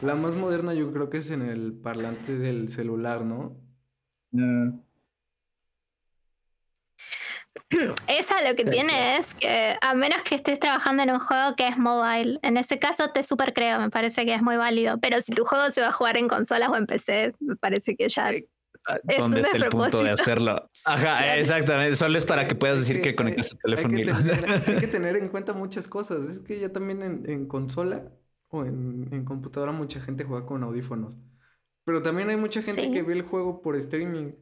La, 0.00 0.14
más 0.14 0.34
moderna, 0.34 0.72
yo 0.72 0.90
creo 0.90 1.10
que 1.10 1.18
es 1.18 1.30
en 1.30 1.42
el 1.42 1.74
parlante 1.74 2.38
del 2.38 2.70
celular, 2.70 3.22
¿no? 3.22 3.60
Mm. 4.30 4.85
Esa 8.06 8.48
lo 8.48 8.56
que 8.56 8.64
tiene 8.64 9.16
es 9.16 9.34
que, 9.34 9.76
a 9.80 9.94
menos 9.94 10.22
que 10.22 10.34
estés 10.34 10.58
trabajando 10.58 11.02
en 11.02 11.10
un 11.10 11.18
juego 11.18 11.54
que 11.56 11.68
es 11.68 11.78
mobile, 11.78 12.38
en 12.42 12.56
ese 12.56 12.78
caso 12.78 13.10
te 13.10 13.22
super 13.22 13.52
creo, 13.52 13.80
me 13.80 13.90
parece 13.90 14.24
que 14.24 14.34
es 14.34 14.42
muy 14.42 14.56
válido. 14.56 14.98
Pero 15.00 15.20
si 15.20 15.32
tu 15.32 15.44
juego 15.44 15.70
se 15.70 15.80
va 15.80 15.88
a 15.88 15.92
jugar 15.92 16.16
en 16.16 16.28
consolas 16.28 16.68
o 16.68 16.76
en 16.76 16.86
PC, 16.86 17.34
me 17.40 17.56
parece 17.56 17.96
que 17.96 18.08
ya. 18.08 18.30
Ah, 18.88 18.98
¿Dónde 19.18 19.40
está 19.40 19.56
el 19.56 19.68
punto 19.68 20.02
de 20.02 20.10
hacerlo? 20.10 20.70
Ajá, 20.84 21.36
exactamente. 21.36 21.96
Solo 21.96 22.16
es 22.18 22.24
para 22.24 22.46
que 22.46 22.54
puedas 22.54 22.78
decir 22.78 23.02
que, 23.02 23.16
conectas 23.16 23.52
el 23.52 23.58
teléfono. 23.58 23.96
Hay 23.96 24.04
que, 24.04 24.12
tener, 24.12 24.50
hay 24.68 24.76
que, 24.76 24.86
tener, 24.86 25.16
en 25.16 25.28
cuenta 25.28 25.52
muchas 25.52 25.88
cosas. 25.88 26.28
Es 26.28 26.38
que 26.40 26.60
ya 26.60 26.72
también 26.72 27.24
en, 27.26 27.46
consola 27.48 28.12
o 28.48 28.64
en, 28.64 29.24
computadora 29.24 29.72
mucha 29.72 30.00
gente 30.00 30.24
juega 30.24 30.46
con 30.46 30.62
audífonos. 30.62 31.16
Pero 31.84 32.02
también 32.02 32.30
hay 32.30 32.36
mucha 32.36 32.62
gente 32.62 32.90
que 32.90 33.02
ve 33.02 33.14
el 33.14 33.22
juego 33.22 33.60
por 33.60 33.76
streaming. 33.76 34.32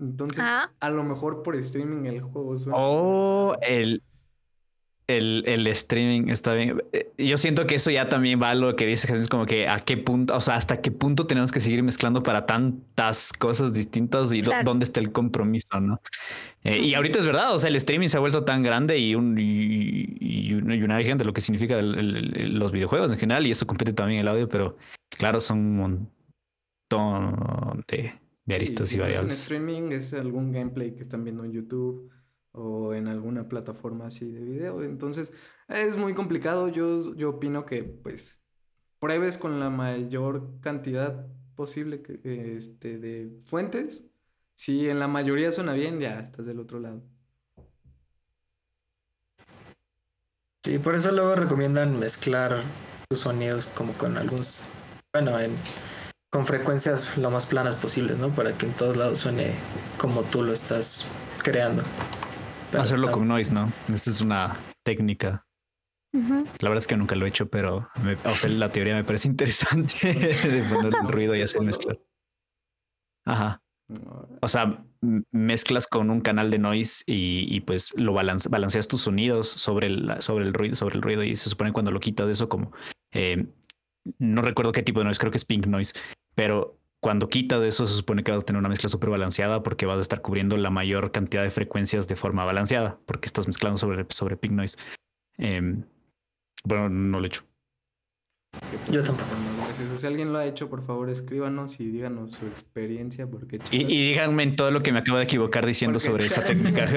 Entonces, 0.00 0.44
ah. 0.44 0.70
a 0.80 0.90
lo 0.90 1.04
mejor 1.04 1.42
por 1.42 1.56
streaming 1.56 2.06
el 2.06 2.20
juego 2.20 2.58
suena. 2.58 2.78
Oh, 2.78 3.56
el, 3.62 4.02
el, 5.08 5.42
el, 5.46 5.66
streaming 5.68 6.28
está 6.28 6.52
bien. 6.52 6.82
Eh, 6.92 7.10
yo 7.16 7.38
siento 7.38 7.66
que 7.66 7.76
eso 7.76 7.90
ya 7.90 8.10
también 8.10 8.40
va 8.40 8.50
a 8.50 8.54
lo 8.54 8.76
que 8.76 8.86
dice 8.86 9.08
Jesús, 9.08 9.28
como 9.28 9.46
que 9.46 9.66
a 9.66 9.78
qué 9.78 9.96
punto, 9.96 10.36
o 10.36 10.40
sea, 10.40 10.54
hasta 10.54 10.82
qué 10.82 10.90
punto 10.90 11.26
tenemos 11.26 11.50
que 11.50 11.60
seguir 11.60 11.82
mezclando 11.82 12.22
para 12.22 12.44
tantas 12.44 13.32
cosas 13.32 13.72
distintas 13.72 14.32
y 14.34 14.42
dónde 14.42 14.84
está 14.84 15.00
el 15.00 15.10
compromiso, 15.10 15.80
¿no? 15.80 16.00
Eh, 16.62 16.80
y 16.80 16.94
ahorita 16.94 17.20
es 17.20 17.26
verdad, 17.26 17.54
o 17.54 17.58
sea, 17.58 17.68
el 17.68 17.76
streaming 17.76 18.08
se 18.08 18.18
ha 18.18 18.20
vuelto 18.20 18.44
tan 18.44 18.62
grande 18.62 18.98
y, 18.98 19.14
un, 19.14 19.36
y, 19.38 20.52
una 20.52 21.02
gente 21.02 21.18
de 21.18 21.24
lo 21.24 21.32
que 21.32 21.40
significa 21.40 21.80
los 21.80 22.70
videojuegos 22.70 23.10
en 23.10 23.18
general, 23.18 23.46
y 23.46 23.52
eso 23.52 23.66
compete 23.66 23.94
también 23.94 24.20
el 24.20 24.28
audio, 24.28 24.48
pero 24.48 24.76
claro, 25.08 25.40
son 25.40 25.58
un 25.58 25.76
montón 25.76 27.84
de 27.88 28.27
de 28.48 28.54
aristas 28.54 28.92
y 28.94 28.98
variables. 28.98 29.24
En 29.24 29.30
streaming 29.30 29.92
es 29.92 30.14
algún 30.14 30.52
gameplay 30.52 30.94
que 30.94 31.02
están 31.02 31.22
viendo 31.22 31.44
en 31.44 31.52
YouTube 31.52 32.10
o 32.52 32.94
en 32.94 33.06
alguna 33.06 33.46
plataforma 33.46 34.06
así 34.06 34.30
de 34.30 34.40
video. 34.40 34.82
Entonces 34.82 35.34
es 35.68 35.98
muy 35.98 36.14
complicado. 36.14 36.68
Yo, 36.68 37.14
yo 37.14 37.28
opino 37.28 37.66
que 37.66 37.84
pues 37.84 38.40
pruebes 39.00 39.36
con 39.36 39.60
la 39.60 39.68
mayor 39.68 40.60
cantidad 40.62 41.26
posible 41.56 42.00
que, 42.00 42.56
este, 42.56 42.96
de 42.96 43.38
fuentes. 43.44 44.06
Si 44.54 44.88
en 44.88 44.98
la 44.98 45.08
mayoría 45.08 45.52
suena 45.52 45.74
bien, 45.74 46.00
ya 46.00 46.18
estás 46.18 46.46
del 46.46 46.58
otro 46.58 46.80
lado. 46.80 47.02
Sí, 50.64 50.78
por 50.78 50.94
eso 50.94 51.12
luego 51.12 51.34
recomiendan 51.36 51.98
mezclar 51.98 52.62
tus 53.08 53.20
sonidos 53.20 53.66
como 53.66 53.92
con 53.92 54.16
algunos, 54.16 54.68
bueno, 55.12 55.38
en 55.38 55.52
con 56.30 56.46
frecuencias 56.46 57.16
lo 57.16 57.30
más 57.30 57.46
planas 57.46 57.74
posibles, 57.74 58.18
¿no? 58.18 58.30
Para 58.30 58.52
que 58.52 58.66
en 58.66 58.72
todos 58.72 58.96
lados 58.96 59.18
suene 59.18 59.54
como 59.96 60.22
tú 60.22 60.42
lo 60.42 60.52
estás 60.52 61.06
creando. 61.42 61.82
Hacerlo 62.78 63.10
con 63.10 63.26
noise, 63.26 63.52
¿no? 63.52 63.72
Esa 63.92 64.10
es 64.10 64.20
una 64.20 64.56
técnica. 64.82 65.44
La 66.12 66.68
verdad 66.68 66.78
es 66.78 66.86
que 66.86 66.96
nunca 66.96 67.14
lo 67.14 67.26
he 67.26 67.28
hecho, 67.28 67.48
pero 67.48 67.88
o 68.24 68.34
sea, 68.34 68.50
la 68.50 68.70
teoría 68.70 68.94
me 68.94 69.04
parece 69.04 69.28
interesante 69.28 70.12
de 70.14 70.64
poner 70.68 70.92
el 71.00 71.08
ruido 71.08 71.36
y 71.36 71.42
hacer 71.42 71.62
mezclar. 71.62 71.98
Ajá. 73.24 73.62
O 74.40 74.48
sea, 74.48 74.84
mezclas 75.30 75.86
con 75.86 76.10
un 76.10 76.20
canal 76.20 76.50
de 76.50 76.58
noise 76.58 77.04
y, 77.06 77.60
pues 77.60 77.90
lo 77.94 78.12
balanceas 78.12 78.88
tus 78.88 79.02
sonidos 79.02 79.48
sobre 79.48 79.86
el, 79.86 80.20
sobre 80.20 80.44
el 80.44 80.54
ruido, 80.54 80.74
sobre 80.74 80.96
el 80.96 81.02
ruido 81.02 81.22
y 81.22 81.36
se 81.36 81.50
supone 81.50 81.72
cuando 81.72 81.90
lo 81.90 82.00
quitas 82.00 82.26
de 82.26 82.32
eso 82.32 82.48
como 82.48 82.72
eh, 83.12 83.46
no 84.18 84.42
recuerdo 84.42 84.72
qué 84.72 84.82
tipo 84.82 85.00
de 85.00 85.04
noise, 85.04 85.18
creo 85.18 85.30
que 85.30 85.38
es 85.38 85.44
pink 85.44 85.66
noise, 85.66 85.94
pero 86.34 86.78
cuando 87.00 87.28
quita 87.28 87.60
de 87.60 87.68
eso 87.68 87.86
se 87.86 87.94
supone 87.94 88.24
que 88.24 88.32
vas 88.32 88.42
a 88.42 88.46
tener 88.46 88.58
una 88.58 88.68
mezcla 88.68 88.88
súper 88.88 89.10
balanceada 89.10 89.62
porque 89.62 89.86
vas 89.86 89.98
a 89.98 90.00
estar 90.00 90.20
cubriendo 90.20 90.56
la 90.56 90.70
mayor 90.70 91.12
cantidad 91.12 91.42
de 91.42 91.50
frecuencias 91.50 92.08
de 92.08 92.16
forma 92.16 92.44
balanceada 92.44 92.98
porque 93.06 93.26
estás 93.26 93.46
mezclando 93.46 93.78
sobre, 93.78 94.06
sobre 94.08 94.36
pink 94.36 94.52
noise. 94.52 94.76
Em, 95.36 95.84
bueno, 96.64 96.88
no 96.88 97.20
lo 97.20 97.24
he 97.24 97.28
hecho. 97.28 97.44
Yo 98.90 99.02
tampoco. 99.02 99.30
Si 99.96 100.06
alguien 100.06 100.32
lo 100.32 100.38
ha 100.38 100.46
hecho, 100.46 100.68
por 100.68 100.82
favor, 100.82 101.08
escríbanos 101.10 101.78
y 101.78 101.88
díganos 101.88 102.34
su 102.34 102.46
experiencia. 102.46 103.26
Porque, 103.26 103.60
y, 103.70 103.84
díganme 103.84 104.42
en 104.42 104.56
todo 104.56 104.72
lo 104.72 104.82
que 104.82 104.92
me 104.92 104.98
acabo 104.98 105.18
de 105.18 105.24
equivocar 105.24 105.64
diciendo 105.64 105.98
sobre 106.00 106.26
esa 106.26 106.42
técnica. 106.42 106.88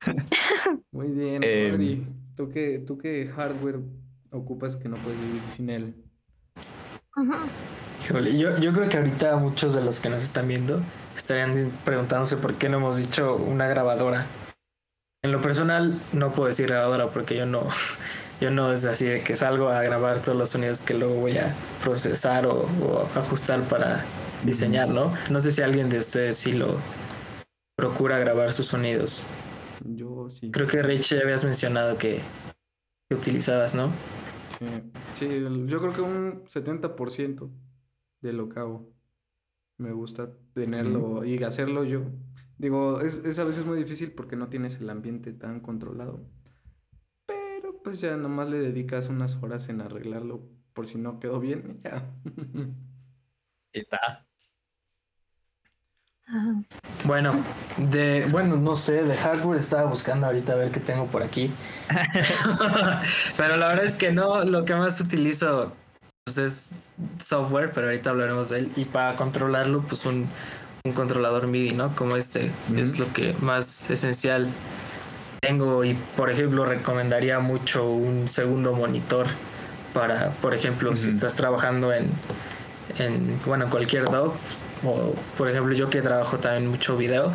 Muy 0.90 1.08
bien, 1.08 1.42
eh, 1.44 2.02
¿Tú 2.40 2.48
qué, 2.48 2.82
¿Tú 2.86 2.96
qué 2.96 3.30
hardware 3.36 3.80
ocupas 4.30 4.74
que 4.74 4.88
no 4.88 4.96
puedes 4.96 5.20
vivir 5.20 5.42
sin 5.50 5.68
él. 5.68 5.94
Híjole, 8.02 8.38
yo, 8.38 8.56
yo 8.56 8.72
creo 8.72 8.88
que 8.88 8.96
ahorita 8.96 9.36
muchos 9.36 9.74
de 9.74 9.84
los 9.84 10.00
que 10.00 10.08
nos 10.08 10.22
están 10.22 10.48
viendo 10.48 10.80
estarían 11.14 11.70
preguntándose 11.84 12.38
por 12.38 12.54
qué 12.54 12.70
no 12.70 12.78
hemos 12.78 12.96
dicho 12.96 13.36
una 13.36 13.68
grabadora. 13.68 14.24
En 15.22 15.32
lo 15.32 15.42
personal 15.42 16.00
no 16.14 16.32
puedo 16.32 16.46
decir 16.46 16.68
grabadora 16.68 17.10
porque 17.10 17.36
yo 17.36 17.44
no, 17.44 17.68
yo 18.40 18.50
no 18.50 18.72
es 18.72 18.86
así 18.86 19.04
de 19.04 19.20
que 19.20 19.36
salgo 19.36 19.68
a 19.68 19.82
grabar 19.82 20.22
todos 20.22 20.38
los 20.38 20.48
sonidos 20.48 20.80
que 20.80 20.94
luego 20.94 21.16
voy 21.16 21.36
a 21.36 21.54
procesar 21.84 22.46
o, 22.46 22.62
o 22.62 23.06
ajustar 23.16 23.64
para 23.64 24.02
diseñar, 24.44 24.88
¿no? 24.88 25.12
No 25.28 25.40
sé 25.40 25.52
si 25.52 25.60
alguien 25.60 25.90
de 25.90 25.98
ustedes 25.98 26.36
sí 26.36 26.52
lo 26.52 26.78
procura 27.76 28.18
grabar 28.18 28.54
sus 28.54 28.68
sonidos. 28.68 29.24
Yo 29.84 30.28
sí. 30.30 30.50
Creo 30.50 30.66
que 30.66 30.82
Rich 30.82 31.14
ya 31.14 31.20
habías 31.20 31.44
mencionado 31.44 31.96
que, 31.98 32.20
que 33.08 33.14
utilizabas, 33.14 33.74
¿no? 33.74 33.92
Sí, 34.58 34.66
sí, 35.14 35.44
yo 35.66 35.80
creo 35.80 35.92
que 35.92 36.00
un 36.02 36.44
70% 36.46 37.50
de 38.20 38.32
lo 38.32 38.48
que 38.48 38.60
hago. 38.60 38.92
Me 39.78 39.92
gusta 39.92 40.30
tenerlo 40.52 41.24
y 41.24 41.42
hacerlo 41.42 41.84
yo. 41.84 42.02
Digo, 42.58 43.00
es, 43.00 43.16
es 43.24 43.38
a 43.38 43.44
veces 43.44 43.64
muy 43.64 43.78
difícil 43.78 44.12
porque 44.12 44.36
no 44.36 44.50
tienes 44.50 44.76
el 44.76 44.90
ambiente 44.90 45.32
tan 45.32 45.60
controlado. 45.60 46.20
Pero 47.26 47.82
pues 47.82 48.02
ya 48.02 48.18
nomás 48.18 48.50
le 48.50 48.58
dedicas 48.58 49.08
unas 49.08 49.42
horas 49.42 49.70
en 49.70 49.80
arreglarlo 49.80 50.46
por 50.74 50.86
si 50.86 50.98
no 50.98 51.18
quedó 51.18 51.40
bien. 51.40 51.80
y 51.82 51.88
Ya. 51.88 52.14
Está. 53.72 54.26
Ajá. 56.30 56.54
Bueno, 57.04 57.34
de, 57.76 58.26
bueno, 58.30 58.56
no 58.56 58.76
sé, 58.76 59.02
de 59.02 59.16
hardware 59.16 59.58
estaba 59.58 59.84
buscando 59.84 60.26
ahorita 60.26 60.52
a 60.52 60.56
ver 60.56 60.70
qué 60.70 60.78
tengo 60.78 61.06
por 61.06 61.22
aquí. 61.24 61.50
pero 63.36 63.56
la 63.56 63.68
verdad 63.68 63.84
es 63.84 63.96
que 63.96 64.12
no, 64.12 64.44
lo 64.44 64.64
que 64.64 64.74
más 64.74 65.00
utilizo 65.00 65.72
pues, 66.24 66.38
es 66.38 66.78
software, 67.20 67.72
pero 67.72 67.88
ahorita 67.88 68.10
hablaremos 68.10 68.50
de 68.50 68.60
él. 68.60 68.72
Y 68.76 68.84
para 68.84 69.16
controlarlo, 69.16 69.82
pues 69.82 70.06
un, 70.06 70.28
un 70.84 70.92
controlador 70.92 71.48
MIDI, 71.48 71.72
¿no? 71.72 71.96
Como 71.96 72.16
este, 72.16 72.52
es 72.76 73.00
lo 73.00 73.12
que 73.12 73.34
más 73.40 73.90
esencial 73.90 74.48
tengo. 75.40 75.84
Y 75.84 75.94
por 76.16 76.30
ejemplo, 76.30 76.64
recomendaría 76.64 77.40
mucho 77.40 77.90
un 77.90 78.28
segundo 78.28 78.72
monitor 78.72 79.26
para, 79.92 80.30
por 80.34 80.54
ejemplo, 80.54 80.94
si 80.94 81.08
estás 81.08 81.34
trabajando 81.34 81.92
en, 81.92 82.08
en 82.98 83.40
bueno, 83.44 83.68
cualquier 83.68 84.04
DAW, 84.04 84.32
o 84.84 85.14
por 85.36 85.48
ejemplo 85.50 85.74
yo 85.74 85.90
que 85.90 86.02
trabajo 86.02 86.38
también 86.38 86.68
mucho 86.70 86.96
video, 86.96 87.32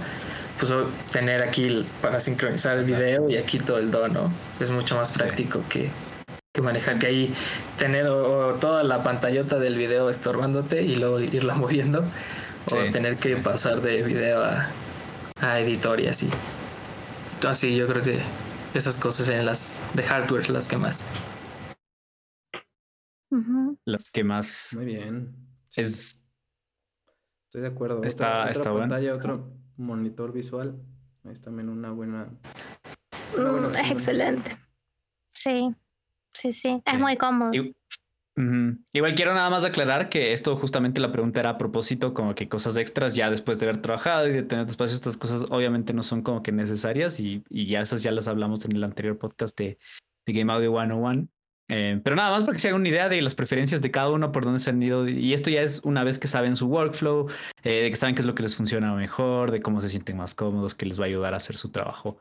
pues 0.59 0.71
tener 1.11 1.43
aquí 1.43 1.85
para 2.01 2.19
sincronizar 2.19 2.77
el 2.77 2.85
video 2.85 3.29
y 3.29 3.37
aquí 3.37 3.59
todo 3.59 3.77
el 3.79 3.91
DAW, 3.91 4.07
¿no? 4.09 4.31
Es 4.59 4.71
mucho 4.71 4.95
más 4.95 5.09
Sí. 5.09 5.19
práctico 5.19 5.63
que, 5.69 5.89
que 6.53 6.61
manejar 6.61 6.99
que 6.99 7.07
ahí 7.07 7.33
tener 7.77 8.07
o, 8.07 8.49
o 8.49 8.53
toda 8.55 8.83
la 8.83 9.03
pantallota 9.03 9.59
del 9.59 9.75
video 9.77 10.09
estorbándote 10.09 10.81
y 10.83 10.95
luego 10.95 11.19
irla 11.19 11.55
moviendo 11.55 12.03
Sí, 12.65 12.77
o 12.77 12.91
tener 12.91 13.17
que 13.17 13.37
pasar 13.37 13.81
de 13.81 14.01
video 14.03 14.43
a, 14.43 14.69
a 15.41 15.59
editor 15.59 15.99
y 15.99 16.07
así. 16.07 16.29
Entonces 17.35 17.59
sí, 17.59 17.75
yo 17.75 17.87
creo 17.87 18.03
que 18.03 18.19
esas 18.73 18.97
cosas 18.97 19.29
en 19.29 19.45
las 19.45 19.83
de 19.93 20.03
hardware 20.03 20.49
las 20.49 20.67
que 20.67 20.77
más. 20.77 21.01
Las 23.85 24.09
que 24.09 24.23
más 24.23 24.71
Muy 24.75 24.85
bien. 24.85 25.35
Sí, 25.69 25.81
es. 25.81 26.24
Estoy 27.55 27.61
de 27.61 27.67
acuerdo. 27.73 27.97
Otra- 27.97 28.07
está- 28.07 28.39
otra, 28.41 28.51
está 28.51 28.71
bueno. 28.71 28.89
pantalla, 28.89 29.15
otro 29.15 29.49
monitor 29.77 30.33
visual. 30.33 30.75
Es 31.29 31.41
también 31.41 31.69
una 31.69 31.91
buena. 31.91 32.27
una 33.37 33.51
buena 33.51 33.67
Mm, 33.69 33.75
es 33.75 33.91
excelente. 33.91 34.57
Sí, 35.33 35.73
sí, 36.33 36.51
sí. 36.53 36.81
Es 36.85 36.93
Sí. 36.93 36.99
muy 36.99 37.15
cómodo. 37.17 37.51
Igual 38.91 39.15
quiero 39.15 39.33
nada 39.33 39.49
más 39.49 39.63
aclarar 39.63 40.09
que 40.09 40.33
esto 40.33 40.57
justamente 40.57 40.99
la 40.99 41.11
pregunta 41.13 41.39
era 41.39 41.51
a 41.51 41.57
propósito 41.57 42.13
como 42.13 42.35
que 42.35 42.49
cosas 42.49 42.75
extras 42.75 43.15
ya 43.15 43.29
después 43.29 43.57
de 43.59 43.65
haber 43.67 43.81
trabajado 43.81 44.27
y 44.27 44.33
de 44.33 44.43
tener 44.43 44.65
espacio, 44.67 44.93
estas 44.93 45.15
cosas 45.15 45.45
obviamente 45.49 45.93
no 45.93 46.03
son 46.03 46.21
como 46.21 46.43
que 46.43 46.51
necesarias 46.51 47.21
y, 47.21 47.45
y 47.49 47.67
ya 47.67 47.79
esas 47.81 48.03
ya 48.03 48.11
las 48.11 48.27
hablamos 48.27 48.65
en 48.65 48.73
el 48.75 48.83
anterior 48.83 49.17
podcast 49.17 49.57
de, 49.57 49.77
de 50.25 50.33
Game 50.33 50.51
Audio 50.51 50.71
101. 50.73 51.29
Eh, 51.69 51.99
pero 52.03 52.15
nada 52.15 52.29
más 52.29 52.43
para 52.43 52.53
que 52.53 52.59
se 52.59 52.67
hagan 52.67 52.81
una 52.81 52.89
idea 52.89 53.09
de 53.09 53.21
las 53.21 53.33
preferencias 53.33 53.81
de 53.81 53.89
cada 53.89 54.11
uno, 54.11 54.31
por 54.31 54.43
dónde 54.43 54.59
se 54.59 54.69
han 54.69 54.81
ido. 54.81 55.07
Y 55.07 55.33
esto 55.33 55.49
ya 55.49 55.61
es 55.61 55.81
una 55.83 56.03
vez 56.03 56.19
que 56.19 56.27
saben 56.27 56.55
su 56.55 56.67
workflow, 56.67 57.27
eh, 57.63 57.83
de 57.83 57.89
que 57.89 57.95
saben 57.95 58.15
qué 58.15 58.21
es 58.21 58.27
lo 58.27 58.35
que 58.35 58.43
les 58.43 58.55
funciona 58.55 58.93
mejor, 58.93 59.51
de 59.51 59.61
cómo 59.61 59.81
se 59.81 59.89
sienten 59.89 60.17
más 60.17 60.35
cómodos, 60.35 60.75
que 60.75 60.85
les 60.85 60.99
va 60.99 61.05
a 61.05 61.07
ayudar 61.07 61.33
a 61.33 61.37
hacer 61.37 61.57
su 61.57 61.71
trabajo 61.71 62.17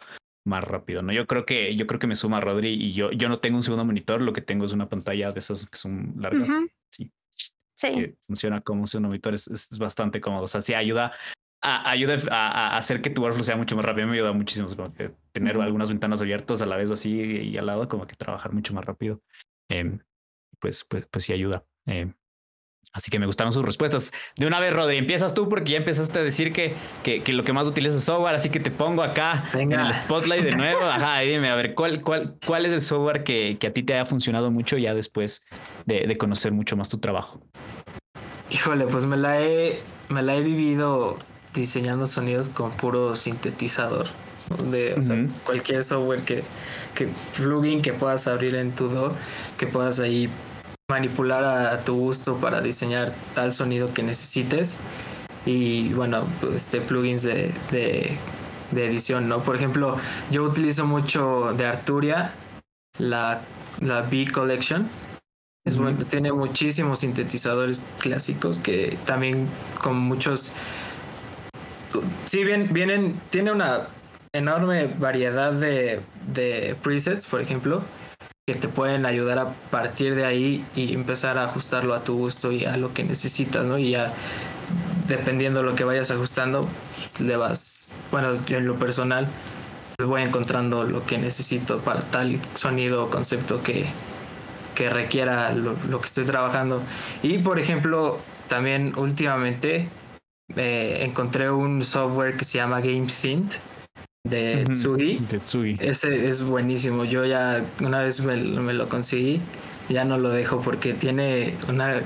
más 0.47 0.64
rápido, 0.64 1.03
¿no? 1.03 1.12
Yo 1.12 1.26
creo 1.26 1.47
que, 1.47 1.74
yo 1.76 1.86
creo 1.86 1.99
que 1.99 2.07
me 2.07 2.16
suma 2.16 2.40
Rodri 2.40 2.68
y 2.68 2.92
yo, 2.92 3.11
yo 3.12 3.28
no 3.28 3.38
tengo 3.38 3.57
un 3.57 3.62
segundo 3.62 3.84
monitor, 3.84 4.20
lo 4.20 4.32
que 4.32 4.42
tengo 4.42 4.64
es 4.64 4.72
una 4.72 4.88
pantalla 4.88 5.30
de 5.32 5.38
esas 5.38 5.64
que 5.66 5.76
son 5.78 6.14
largas, 6.18 6.51
sí, 6.90 7.11
Sí. 7.76 7.92
que 7.92 8.14
funciona 8.26 8.61
como 8.61 8.82
un 8.82 8.86
segundo 8.86 9.09
monitor, 9.09 9.34
es, 9.34 9.49
es 9.49 9.78
bastante 9.78 10.20
cómodo. 10.20 10.45
O 10.45 10.49
sea, 10.49 10.61
sí 10.61 10.74
ayuda 10.74 11.12
a, 11.64 11.90
ayuda 11.90 12.16
a, 12.30 12.74
a 12.74 12.76
hacer 12.76 13.00
que 13.00 13.10
tu 13.10 13.22
workflow 13.22 13.42
sea 13.42 13.56
mucho 13.56 13.74
más 13.74 13.84
rápido. 13.84 14.06
Me 14.06 14.14
ayuda 14.14 14.32
muchísimo, 14.32 14.68
como 14.76 14.92
que 14.92 15.10
tener 15.32 15.56
algunas 15.60 15.88
ventanas 15.88 16.20
abiertas 16.20 16.60
a 16.62 16.66
la 16.66 16.76
vez 16.76 16.90
así 16.90 17.10
y 17.12 17.56
al 17.56 17.66
lado, 17.66 17.88
como 17.88 18.06
que 18.06 18.14
trabajar 18.14 18.52
mucho 18.52 18.74
más 18.74 18.84
rápido. 18.84 19.22
Em, 19.70 19.98
pues, 20.60 20.84
pues, 20.84 21.06
pues 21.06 21.24
sí 21.24 21.32
ayuda. 21.32 21.64
Em, 21.86 22.14
Así 22.94 23.10
que 23.10 23.18
me 23.18 23.26
gustaron 23.26 23.52
sus 23.52 23.64
respuestas. 23.64 24.12
De 24.36 24.46
una 24.46 24.60
vez, 24.60 24.72
Rodri, 24.72 24.98
empiezas 24.98 25.34
tú 25.34 25.48
porque 25.48 25.72
ya 25.72 25.78
empezaste 25.78 26.20
a 26.20 26.22
decir 26.22 26.52
que, 26.52 26.74
que, 27.02 27.24
que 27.24 27.32
lo 27.32 27.42
que 27.42 27.52
más 27.52 27.66
utilizas 27.66 27.98
es 27.98 28.04
software, 28.04 28.36
así 28.36 28.50
que 28.50 28.60
te 28.60 28.70
pongo 28.70 29.02
acá 29.02 29.46
Venga. 29.52 29.80
en 29.80 29.86
el 29.88 29.94
spotlight 29.94 30.44
de 30.44 30.54
nuevo. 30.54 30.80
Ajá, 30.84 31.24
y 31.24 31.30
dime, 31.30 31.50
a 31.50 31.56
ver, 31.56 31.74
¿cuál, 31.74 32.02
cuál, 32.02 32.36
cuál 32.46 32.66
es 32.66 32.72
el 32.72 32.80
software 32.80 33.24
que, 33.24 33.58
que 33.58 33.66
a 33.66 33.72
ti 33.72 33.82
te 33.82 33.94
haya 33.94 34.04
funcionado 34.04 34.52
mucho 34.52 34.78
ya 34.78 34.94
después 34.94 35.42
de, 35.86 36.06
de 36.06 36.16
conocer 36.16 36.52
mucho 36.52 36.76
más 36.76 36.88
tu 36.88 36.98
trabajo? 36.98 37.40
Híjole, 38.50 38.86
pues 38.86 39.06
me 39.06 39.16
la 39.16 39.42
he, 39.42 39.82
me 40.08 40.22
la 40.22 40.36
he 40.36 40.42
vivido 40.42 41.18
diseñando 41.55 42.07
sonidos 42.07 42.48
con 42.48 42.72
puro 42.72 43.16
sintetizador. 43.16 44.09
De, 44.70 44.94
o 44.94 45.00
sea, 45.00 45.16
Ujú. 45.16 45.32
cualquier 45.46 45.82
software 45.82 46.20
que, 46.20 46.44
que 46.94 47.09
plugin 47.36 47.80
que 47.80 47.94
puedas 47.94 48.26
abrir 48.26 48.55
en 48.57 48.72
tu 48.72 48.88
DAW, 48.90 49.12
que 49.57 49.66
puedas 49.66 50.00
ahí 50.00 50.28
manipular 50.90 51.42
a, 51.44 51.72
a 51.72 51.84
tu 51.84 51.94
gusto 51.96 52.36
para 52.36 52.61
diseñar 52.61 53.14
tal 53.34 53.55
sonido 53.55 53.94
que 53.94 54.02
necesites. 54.02 54.76
Y 55.46 55.94
bueno, 55.94 56.26
este 56.55 56.80
plugins 56.82 57.22
de, 57.22 57.55
de, 57.70 58.18
de 58.70 58.86
edición, 58.86 59.28
¿no? 59.28 59.42
Por 59.42 59.57
ejemplo, 59.57 59.96
yo 60.30 60.42
utilizo 60.44 60.86
mucho 60.86 61.55
de 61.57 61.64
Arturia 61.66 62.32
la, 62.98 63.40
la 63.80 64.02
B 64.02 64.26
Collection. 64.30 64.88
Es 65.66 65.78
tiene 66.11 66.30
muchísimos 66.32 66.98
sintetizadores 66.98 67.80
clásicos 67.98 68.59
que 68.59 68.98
también 69.07 69.48
con 69.82 69.96
muchos. 69.96 70.52
Sí, 72.24 72.45
bien, 72.45 72.72
vienen. 72.72 73.20
Tiene 73.30 73.53
una 73.53 73.88
enorme 74.32 74.88
variedad 74.99 75.53
de, 75.53 76.76
presets, 76.82 77.26
por 77.26 77.40
ejemplo, 77.40 77.82
que 78.47 78.55
te 78.55 78.68
pueden 78.68 79.07
ayudar 79.07 79.38
a 79.38 79.49
partir 79.70 80.14
de 80.14 80.24
ahí 80.24 80.64
y 80.74 80.92
empezar 80.92 81.38
a 81.38 81.45
ajustarlo 81.45 81.95
a 81.95 82.05
tu 82.05 82.16
gusto 82.16 82.53
y 82.53 82.64
a 82.64 82.76
lo 82.76 82.92
que 82.92 83.05
necesitas, 83.05 83.64
¿no? 83.64 83.78
Y 83.78 83.92
ya 83.92 84.12
dependiendo 85.09 85.61
de 85.61 85.66
lo 85.66 85.74
que 85.74 85.84
vayas 85.84 86.11
ajustando, 86.11 86.68
le 87.20 87.36
vas. 87.36 87.88
Bueno, 88.11 88.34
yo 88.47 88.59
en 88.59 88.66
lo 88.66 88.76
personal, 88.76 89.28
pues 89.97 90.09
voy 90.09 90.22
encontrando 90.22 90.84
lo 90.84 91.07
que 91.07 91.18
necesito 91.18 91.78
para 91.78 92.01
tal 92.01 92.38
sonido 92.55 93.05
o 93.05 93.11
concepto 93.11 93.62
que, 93.62 93.86
que 94.74 94.90
requiera 94.90 95.53
lo, 95.53 95.76
lo 95.88 96.01
que 96.01 96.07
estoy 96.07 96.24
trabajando. 96.24 96.82
Y 97.22 97.38
por 97.38 97.59
ejemplo, 97.59 98.18
también 98.49 98.92
últimamente 98.97 99.88
eh, 100.57 100.99
encontré 101.03 101.51
un 101.51 101.82
software 101.82 102.36
que 102.36 102.45
se 102.45 102.59
llama 102.59 102.80
GameSynth 102.80 103.55
de. 104.24 104.64
Tsugi. 104.68 105.18
Tetsugi. 105.20 105.76
Ese 105.80 106.28
es 106.28 106.42
buenísimo. 106.42 107.05
Yo 107.05 107.24
ya 107.24 107.64
una 107.80 108.01
vez 108.01 108.20
me, 108.20 108.36
me 108.36 108.72
lo 108.72 108.88
conseguí, 108.88 109.40
ya 109.88 110.05
no 110.05 110.18
lo 110.18 110.32
dejo 110.32 110.61
porque 110.61 110.95
tiene 110.95 111.55
una 111.68 112.03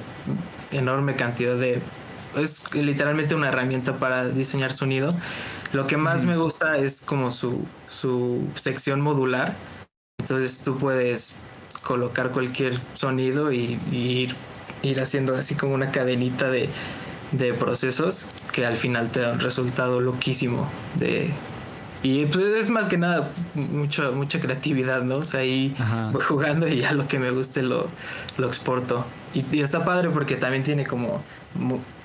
enorme 0.73 1.17
cantidad 1.17 1.57
de... 1.57 1.81
Es 2.37 2.75
literalmente 2.75 3.35
una 3.35 3.49
herramienta 3.49 3.97
para 3.97 4.29
diseñar 4.29 4.73
sonido. 4.73 5.15
Lo 5.73 5.87
que 5.87 5.97
más 5.97 6.25
me 6.25 6.37
gusta 6.37 6.79
es 6.79 7.01
como 7.01 7.31
su, 7.31 7.67
su 7.89 8.47
sección 8.55 9.01
modular. 9.01 9.55
Entonces 10.21 10.59
tú 10.59 10.77
puedes 10.77 11.33
colocar 11.83 12.31
cualquier 12.31 12.75
sonido 12.95 13.53
y, 13.53 13.79
y 13.91 13.97
ir, 13.97 14.35
ir 14.83 15.01
haciendo 15.01 15.35
así 15.37 15.55
como 15.55 15.75
una 15.75 15.91
cadenita 15.91 16.51
de, 16.51 16.69
de 17.33 17.53
procesos 17.55 18.27
que 18.53 18.65
al 18.67 18.77
final 18.77 19.11
te 19.11 19.21
da 19.21 19.33
un 19.33 19.41
resultado 19.41 20.01
loquísimo 20.01 20.69
de, 20.95 21.31
y 22.03 22.27
pues 22.27 22.45
es 22.45 22.71
más 22.71 22.87
que 22.87 22.97
nada 22.97 23.31
mucho, 23.55 24.13
mucha 24.13 24.41
creatividad, 24.41 25.03
¿no? 25.03 25.17
O 25.17 25.25
sea, 25.25 25.41
ahí 25.41 25.75
Ajá. 25.79 26.11
voy 26.13 26.23
jugando 26.23 26.67
y 26.69 26.79
ya 26.79 26.93
lo 26.93 27.07
que 27.09 27.19
me 27.19 27.31
guste 27.31 27.63
lo, 27.63 27.89
lo 28.39 28.47
exporto. 28.47 29.05
Y, 29.35 29.45
y 29.55 29.61
está 29.63 29.85
padre 29.85 30.09
porque 30.11 30.37
también 30.37 30.63
tiene 30.63 30.87
como, 30.87 31.23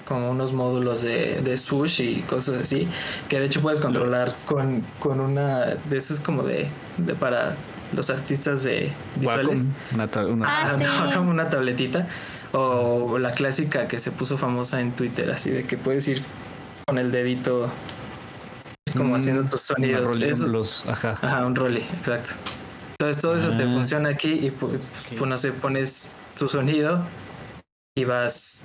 como 0.07 0.31
unos 0.31 0.51
módulos 0.51 1.03
de, 1.03 1.41
de 1.41 1.55
sush 1.57 2.01
y 2.01 2.21
cosas 2.21 2.57
así, 2.57 2.87
que 3.29 3.39
de 3.39 3.45
hecho 3.45 3.61
puedes 3.61 3.79
controlar 3.79 4.35
con, 4.45 4.83
con 4.99 5.19
una 5.21 5.65
de 5.89 5.97
esas 5.97 6.19
como 6.19 6.43
de, 6.43 6.67
de 6.97 7.13
para 7.13 7.55
los 7.95 8.09
artistas 8.09 8.63
de 8.63 8.91
visuales. 9.17 9.63
Una, 9.93 10.09
una- 10.27 10.45
Ah, 10.49 10.71
Ah, 10.73 10.77
no, 11.07 11.13
como 11.15 11.29
una 11.31 11.47
tabletita. 11.47 12.07
O 12.53 13.17
la 13.17 13.31
clásica 13.31 13.87
que 13.87 13.99
se 13.99 14.11
puso 14.11 14.37
famosa 14.37 14.79
en 14.79 14.91
Twitter, 14.91 15.29
así 15.31 15.49
de 15.49 15.63
que 15.65 15.75
puedes 15.77 16.07
ir 16.07 16.21
con 16.87 16.97
el 16.99 17.11
dedito 17.11 17.69
como 18.95 19.13
Mm, 19.13 19.15
haciendo 19.15 19.43
tus 19.49 19.61
sonidos. 19.61 20.07
role- 20.07 20.29
Eso- 20.29 20.47
los, 20.47 20.87
ajá. 20.87 21.17
Ajá, 21.21 21.45
un 21.47 21.55
role, 21.55 21.79
exacto. 21.97 22.31
Entonces 22.99 23.21
todo 23.21 23.35
eso 23.35 23.49
te 23.57 23.63
Ah. 23.63 23.67
funciona 23.73 24.09
aquí 24.09 24.31
y 24.33 24.51
pues, 24.51 24.91
pues, 25.17 25.27
no 25.29 25.37
sé, 25.37 25.51
pones 25.51 26.11
tu 26.37 26.47
sonido 26.47 27.01
y 27.97 28.05
vas... 28.05 28.63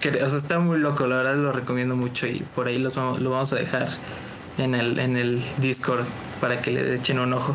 que- 0.00 0.22
O 0.22 0.28
sea, 0.28 0.38
está 0.38 0.58
muy 0.58 0.78
loco, 0.78 1.06
la 1.06 1.16
verdad 1.16 1.36
lo 1.36 1.52
recomiendo 1.52 1.96
mucho 1.96 2.26
y 2.26 2.38
por 2.54 2.66
ahí 2.68 2.78
los 2.78 2.96
vamos, 2.96 3.20
lo 3.20 3.30
vamos 3.30 3.52
a 3.52 3.56
dejar 3.56 3.88
en 4.56 4.74
el, 4.74 4.98
en 4.98 5.16
el 5.18 5.42
Discord 5.58 6.06
para 6.40 6.62
que 6.62 6.70
le 6.70 6.94
echen 6.94 7.18
un 7.18 7.32
ojo. 7.34 7.54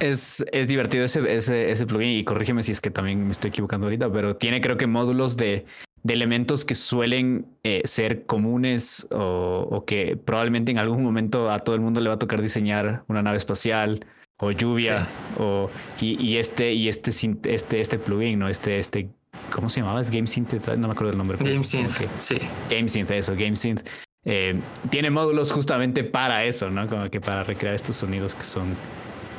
Es, 0.00 0.44
es 0.52 0.68
divertido 0.68 1.04
ese, 1.04 1.34
ese, 1.34 1.70
ese 1.70 1.86
plugin 1.86 2.10
y 2.10 2.24
corrígeme 2.24 2.62
si 2.62 2.72
es 2.72 2.80
que 2.80 2.90
también 2.90 3.24
me 3.24 3.32
estoy 3.32 3.48
equivocando 3.48 3.86
ahorita, 3.86 4.10
pero 4.12 4.36
tiene 4.36 4.60
creo 4.60 4.76
que 4.76 4.86
módulos 4.86 5.36
de, 5.36 5.64
de 6.02 6.14
elementos 6.14 6.64
que 6.64 6.74
suelen 6.74 7.46
eh, 7.62 7.82
ser 7.84 8.24
comunes 8.24 9.06
o, 9.10 9.66
o 9.70 9.84
que 9.84 10.16
probablemente 10.16 10.70
en 10.70 10.78
algún 10.78 11.02
momento 11.02 11.50
a 11.50 11.58
todo 11.60 11.74
el 11.74 11.80
mundo 11.80 12.00
le 12.00 12.08
va 12.08 12.16
a 12.16 12.18
tocar 12.18 12.42
diseñar 12.42 13.04
una 13.08 13.22
nave 13.22 13.36
espacial 13.36 14.04
o 14.38 14.50
lluvia 14.50 15.08
o 15.38 15.70
y, 16.00 16.20
y 16.22 16.36
este 16.36 16.72
y 16.72 16.88
este 16.88 17.10
este 17.44 17.80
este 17.80 17.98
plugin 17.98 18.38
no 18.38 18.48
este 18.48 18.78
este 18.78 19.08
cómo 19.52 19.70
se 19.70 19.80
llamaba 19.80 20.00
es 20.00 20.10
Game 20.10 20.26
Synth 20.26 20.52
no 20.76 20.88
me 20.88 20.92
acuerdo 20.92 21.12
el 21.12 21.18
nombre 21.18 21.38
Game 21.38 21.64
Synth, 21.64 22.10
sí. 22.18 22.36
GameSynth, 22.68 23.10
eso, 23.10 23.34
GameSynth. 23.34 23.88
Eh, 24.24 24.58
tiene 24.90 25.10
módulos 25.10 25.52
justamente 25.52 26.02
para 26.02 26.44
eso, 26.44 26.70
¿no? 26.70 26.88
Como 26.88 27.10
que 27.10 27.20
para 27.20 27.42
recrear 27.42 27.74
estos 27.74 27.96
sonidos 27.96 28.34
que 28.34 28.44
son 28.44 28.74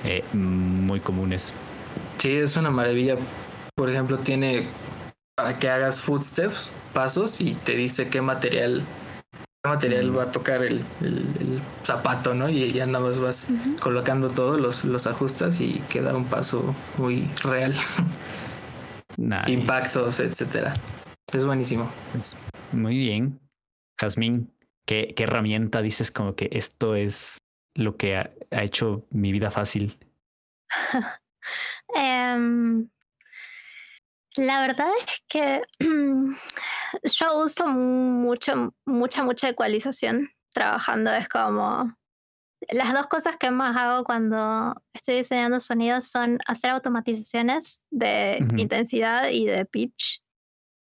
eh, 0.05 0.23
muy 0.33 0.99
comunes. 0.99 1.53
Sí, 2.17 2.31
es 2.31 2.55
una 2.57 2.69
maravilla. 2.71 3.17
Por 3.75 3.89
ejemplo, 3.89 4.17
tiene 4.19 4.67
para 5.35 5.59
que 5.59 5.69
hagas 5.69 6.01
footsteps, 6.01 6.71
pasos 6.93 7.41
y 7.41 7.53
te 7.55 7.75
dice 7.75 8.07
qué 8.09 8.21
material 8.21 8.83
qué 9.63 9.69
material 9.69 10.11
Mm. 10.11 10.17
va 10.17 10.23
a 10.23 10.31
tocar 10.31 10.63
el, 10.63 10.81
el- 11.01 11.25
el 11.39 11.61
zapato, 11.83 12.33
¿no? 12.35 12.47
Y 12.49 12.71
ya 12.71 12.85
nada 12.85 13.03
más 13.03 13.19
vas 13.19 13.47
colocando 13.81 14.29
todo, 14.29 14.57
los, 14.59 14.85
los 14.85 15.07
ajustas 15.07 15.59
y 15.59 15.81
queda 15.89 16.15
un 16.15 16.25
paso 16.25 16.75
muy 16.97 17.27
real. 17.43 17.73
Nice. 19.17 19.51
Impactos, 19.51 20.19
etcétera. 20.19 20.73
Es 21.31 21.45
buenísimo. 21.45 21.89
Muy 22.73 22.97
bien. 22.97 23.39
Jazmín, 23.99 24.51
¿qué, 24.85 25.13
¿qué 25.15 25.23
herramienta 25.23 25.81
dices 25.81 26.11
como 26.11 26.35
que 26.35 26.49
esto 26.51 26.95
es 26.95 27.37
lo 27.75 27.97
que 27.97 28.17
ha, 28.17 28.31
ha 28.51 28.63
hecho 28.63 29.05
mi 29.11 29.31
vida 29.31 29.51
fácil? 29.51 29.97
Em, 31.93 32.89
la 34.35 34.61
verdad 34.61 34.89
es 35.07 35.23
que 35.27 35.61
yo 35.79 37.43
uso 37.43 37.67
mucho, 37.67 38.73
mucha, 38.85 39.23
mucha 39.23 39.49
ecualización 39.49 40.29
trabajando. 40.51 41.13
Es 41.13 41.29
como 41.29 41.95
las 42.69 42.93
dos 42.93 43.07
cosas 43.07 43.37
que 43.37 43.51
más 43.51 43.77
hago 43.77 44.03
cuando 44.03 44.75
estoy 44.93 45.15
diseñando 45.15 45.59
sonidos 45.59 46.05
son 46.05 46.39
hacer 46.47 46.71
automatizaciones 46.71 47.83
de 47.91 48.39
Ujú. 48.41 48.57
intensidad 48.57 49.29
y 49.29 49.45
de 49.45 49.65
pitch 49.65 50.21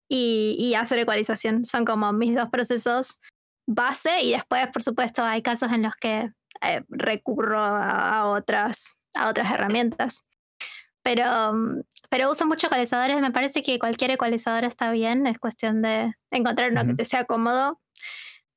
y, 0.09 0.55
y 0.59 0.75
hacer 0.75 0.99
ecualización. 0.99 1.65
Son 1.65 1.85
como 1.85 2.11
mis 2.13 2.35
dos 2.35 2.49
procesos 2.49 3.19
base 3.67 4.21
y 4.21 4.31
después, 4.31 4.67
por 4.67 4.81
supuesto, 4.81 5.23
hay 5.23 5.41
casos 5.41 5.71
en 5.71 5.83
los 5.83 5.95
que 5.95 6.31
eh, 6.61 6.83
recurro 6.89 7.59
a, 7.59 8.17
a 8.19 8.25
otras, 8.27 8.97
a 9.15 9.29
otras 9.29 9.51
herramientas. 9.51 10.23
Pero, 11.03 11.53
mm, 11.53 11.81
pero 12.09 12.29
uso 12.31 12.45
mucho 12.45 12.67
ecualizadores. 12.67 13.19
Me 13.21 13.31
parece 13.31 13.63
que 13.63 13.79
cualquier 13.79 14.11
ecualizador 14.11 14.63
está 14.65 14.91
bien. 14.91 15.25
Es 15.27 15.39
cuestión 15.39 15.81
de 15.81 16.13
encontrar 16.31 16.71
uno 16.71 16.85
que 16.85 16.93
te 16.93 17.05
sea 17.05 17.25
cómodo. 17.25 17.79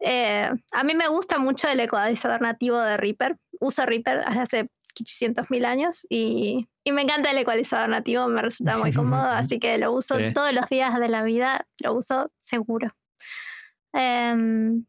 Eh, 0.01 0.51
a 0.73 0.85
mí 0.85 0.95
me 0.95 1.09
gusta 1.09 1.39
mucho 1.39 1.69
el 1.69 1.81
ecualizador 1.81 2.41
nativo 2.43 2.79
de 2.79 2.97
Reaper. 2.97 3.37
Uso 3.61 3.87
Reaper 3.87 4.25
desde 4.27 4.41
hace 4.41 4.71
500 4.95 5.51
mil 5.51 5.65
años 5.65 6.07
y, 6.11 6.69
y 6.85 6.93
me 6.93 7.03
encanta 7.03 7.31
el 7.31 7.39
ecualizador 7.39 7.89
nativo. 7.89 8.29
Me 8.29 8.43
resulta 8.43 8.77
muy 8.77 8.93
cómodo, 8.93 9.23
así 9.31 9.59
que 9.59 9.79
lo 9.79 9.93
uso 9.93 10.19
Sí. 10.19 10.33
todos 10.35 10.53
los 10.53 10.67
días 10.69 10.99
de 11.01 11.09
la 11.09 11.23
vida. 11.23 11.67
Lo 11.79 11.95
uso 11.95 12.31
seguro. 12.37 12.95
Em, 13.93 14.85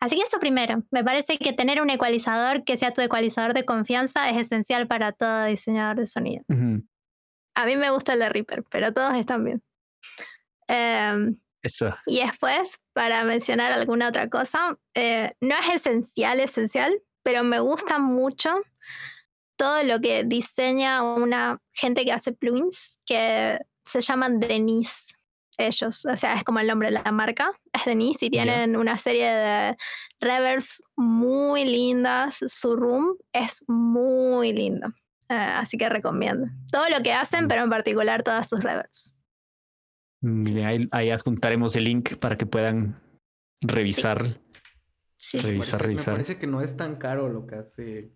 Así 0.00 0.16
que 0.16 0.22
eso 0.22 0.40
primero, 0.40 0.82
me 0.90 1.04
parece 1.04 1.36
que 1.36 1.52
tener 1.52 1.80
un 1.82 1.90
ecualizador 1.90 2.64
que 2.64 2.78
sea 2.78 2.92
tu 2.92 3.02
ecualizador 3.02 3.52
de 3.52 3.66
confianza 3.66 4.30
es 4.30 4.38
esencial 4.38 4.86
para 4.86 5.12
todo 5.12 5.44
diseñador 5.44 5.96
de 5.96 6.06
sonido. 6.06 6.44
A 7.54 7.66
mí 7.66 7.76
me 7.76 7.90
gusta 7.90 8.14
el 8.14 8.20
de 8.20 8.30
Reaper, 8.30 8.64
pero 8.70 8.92
todos 8.94 9.14
están 9.14 9.44
bien. 9.44 9.62
Em, 10.68 11.36
Eso. 11.62 11.94
y 12.06 12.20
después, 12.20 12.80
para 12.94 13.24
mencionar 13.24 13.72
alguna 13.72 14.08
otra 14.08 14.30
cosa, 14.30 14.78
eh, 14.94 15.34
no 15.40 15.54
es 15.56 15.74
esencial, 15.74 16.40
esencial, 16.40 17.02
pero 17.22 17.44
me 17.44 17.60
gusta 17.60 17.98
mucho 17.98 18.54
todo 19.56 19.82
lo 19.82 20.00
que 20.00 20.24
diseña 20.24 21.02
una 21.02 21.60
gente 21.74 22.06
que 22.06 22.12
hace 22.12 22.32
plugins 22.32 22.98
que 23.04 23.58
se 23.84 24.00
llaman 24.00 24.40
Denise. 24.40 25.14
Ellos, 25.66 26.04
o 26.06 26.16
sea, 26.16 26.34
es 26.34 26.44
como 26.44 26.58
el 26.60 26.66
nombre 26.66 26.88
de 26.90 27.00
la 27.02 27.12
marca, 27.12 27.50
es 27.72 27.84
Denise 27.84 28.26
y 28.26 28.30
tienen 28.30 28.76
una 28.76 28.96
serie 28.98 29.26
de 29.32 29.76
reverbs 30.20 30.82
muy 30.96 31.64
lindas. 31.64 32.38
Su 32.46 32.76
room 32.76 33.16
es 33.32 33.64
muy 33.68 34.52
lindo, 34.52 34.88
eh, 35.28 35.34
así 35.34 35.76
que 35.78 35.88
recomiendo. 35.88 36.46
Todo 36.70 36.88
lo 36.88 37.02
que 37.02 37.12
hacen, 37.12 37.44
Mm. 37.44 37.48
pero 37.48 37.62
en 37.64 37.70
particular 37.70 38.22
todas 38.22 38.48
sus 38.48 38.60
reverbs. 38.62 39.14
Bien, 40.22 40.66
ahí, 40.66 40.88
ahí 40.92 41.10
adjuntaremos 41.10 41.74
el 41.76 41.84
link 41.84 42.16
para 42.16 42.36
que 42.36 42.44
puedan 42.46 43.00
revisar. 43.62 44.38
Sí, 45.16 45.40
sí. 45.40 45.46
Revisar, 45.48 45.80
Me 45.80 45.84
parece- 45.84 45.84
revisar. 45.84 46.12
Me 46.12 46.16
parece 46.16 46.38
que 46.38 46.46
no 46.46 46.60
es 46.62 46.76
tan 46.76 46.96
caro 46.96 47.28
lo 47.28 47.46
que 47.46 47.54
hace. 47.56 48.12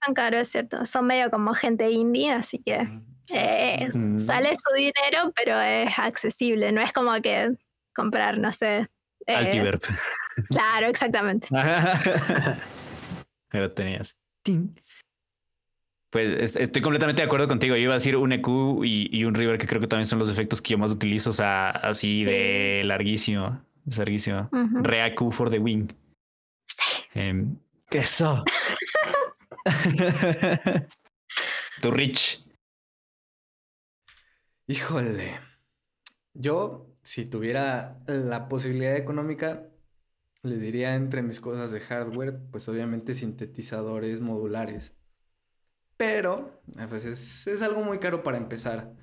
tan 0.00 0.14
caro, 0.14 0.38
es 0.38 0.48
cierto. 0.50 0.84
Son 0.84 1.04
medio 1.06 1.30
como 1.30 1.52
gente 1.54 1.90
indie, 1.90 2.30
así 2.30 2.62
que 2.62 2.86
Sí, 2.86 2.92
eh, 3.34 3.88
Mm. 3.94 4.18
sale 4.18 4.50
su 4.56 4.74
dinero, 4.74 5.32
pero 5.34 5.60
es 5.60 5.98
accesible. 5.98 6.72
No 6.72 6.80
es 6.80 6.92
como 6.92 7.12
que 7.20 7.50
comprar, 7.94 8.38
no 8.38 8.52
sé. 8.52 8.86
eh, 9.26 9.34
Altiverb. 9.34 9.80
claro, 10.50 10.86
exactamente. 10.86 11.48
Pero 13.48 13.72
tenías. 13.72 14.16
Ting. 14.42 14.68
Pues 16.10 16.30
es- 16.40 16.56
estoy 16.56 16.80
completamente 16.82 17.22
de 17.22 17.26
acuerdo 17.26 17.48
contigo. 17.48 17.74
Yo 17.74 17.82
iba 17.82 17.92
a 17.94 17.96
decir 17.96 18.16
un 18.16 18.32
EQ 18.32 18.84
y, 18.84 19.08
y 19.16 19.24
un 19.24 19.34
River, 19.34 19.58
que 19.58 19.66
creo 19.66 19.80
que 19.80 19.86
también 19.88 20.06
son 20.06 20.18
los 20.18 20.30
efectos 20.30 20.62
que 20.62 20.70
yo 20.72 20.78
más 20.78 20.90
utilizo. 20.92 21.30
O 21.30 21.32
sea, 21.32 21.70
así 21.70 22.22
Sí. 22.22 22.30
de 22.30 22.82
larguísimo. 22.84 23.60
Es 23.86 23.98
larguísimo. 23.98 24.48
Re 24.82 25.04
EQ 25.06 25.32
for 25.32 25.50
the 25.50 25.58
wing. 25.58 25.88
Sí. 26.66 27.32
Eso. 27.92 28.44
tu 31.82 31.90
Rich. 31.90 32.44
Híjole. 34.68 35.38
Yo, 36.34 36.92
si 37.02 37.24
tuviera 37.24 38.00
la 38.06 38.48
posibilidad 38.48 38.96
económica, 38.96 39.68
les 40.42 40.60
diría 40.60 40.96
entre 40.96 41.22
mis 41.22 41.40
cosas 41.40 41.70
de 41.70 41.80
hardware, 41.80 42.40
pues 42.50 42.68
obviamente 42.68 43.14
sintetizadores 43.14 44.20
modulares. 44.20 44.92
Pero, 45.96 46.60
es, 47.04 47.46
es 47.46 47.62
algo 47.62 47.82
muy 47.82 48.00
caro 48.00 48.22
para 48.24 48.38
empezar. 48.38 48.94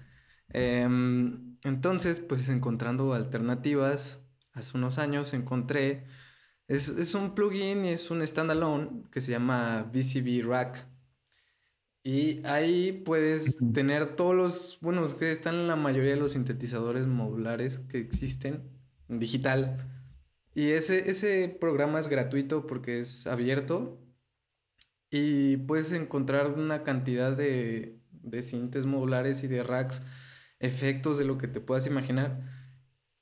Em, 0.49 1.57
entonces, 1.63 2.19
pues 2.19 2.49
encontrando 2.49 3.13
alternativas, 3.13 4.19
hace 4.51 4.77
unos 4.77 4.97
años 4.97 5.33
encontré, 5.33 6.05
es, 6.67 6.89
es 6.89 7.15
un 7.15 7.35
plugin 7.35 7.85
y 7.85 7.89
es 7.89 8.11
un 8.11 8.25
standalone 8.25 9.03
que 9.11 9.21
se 9.21 9.31
llama 9.31 9.89
VCB 9.93 10.45
Rack. 10.45 10.92
Y 12.03 12.45
ahí 12.45 12.91
puedes 13.05 13.57
tener 13.73 14.17
todos 14.17 14.35
los, 14.35 14.77
bueno, 14.81 15.05
es 15.05 15.13
que 15.13 15.31
están 15.31 15.55
en 15.55 15.67
la 15.67 15.77
mayoría 15.77 16.11
de 16.11 16.19
los 16.19 16.33
sintetizadores 16.33 17.07
modulares 17.07 17.79
que 17.79 17.97
existen 17.97 18.69
en 19.07 19.19
digital. 19.19 19.89
Y 20.53 20.71
ese, 20.71 21.09
ese 21.09 21.47
programa 21.59 21.99
es 21.99 22.09
gratuito 22.09 22.67
porque 22.67 22.99
es 22.99 23.25
abierto 23.25 23.99
y 25.09 25.57
puedes 25.57 25.93
encontrar 25.93 26.51
una 26.51 26.83
cantidad 26.83 27.35
de, 27.37 28.01
de 28.11 28.41
sintes 28.41 28.85
modulares 28.85 29.43
y 29.43 29.47
de 29.47 29.63
racks, 29.63 30.01
efectos 30.59 31.17
de 31.17 31.25
lo 31.25 31.37
que 31.37 31.47
te 31.47 31.61
puedas 31.61 31.87
imaginar. 31.87 32.41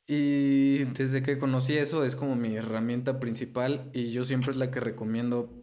Y 0.08 0.86
desde 0.86 1.22
que 1.22 1.38
conocí 1.38 1.74
eso 1.74 2.04
es 2.04 2.16
como 2.16 2.36
mi 2.36 2.56
herramienta 2.56 3.20
principal 3.20 3.92
y 3.94 4.12
yo 4.12 4.26
siempre 4.26 4.52
es 4.52 4.58
la 4.58 4.72
que 4.72 4.80
recomiendo 4.80 5.61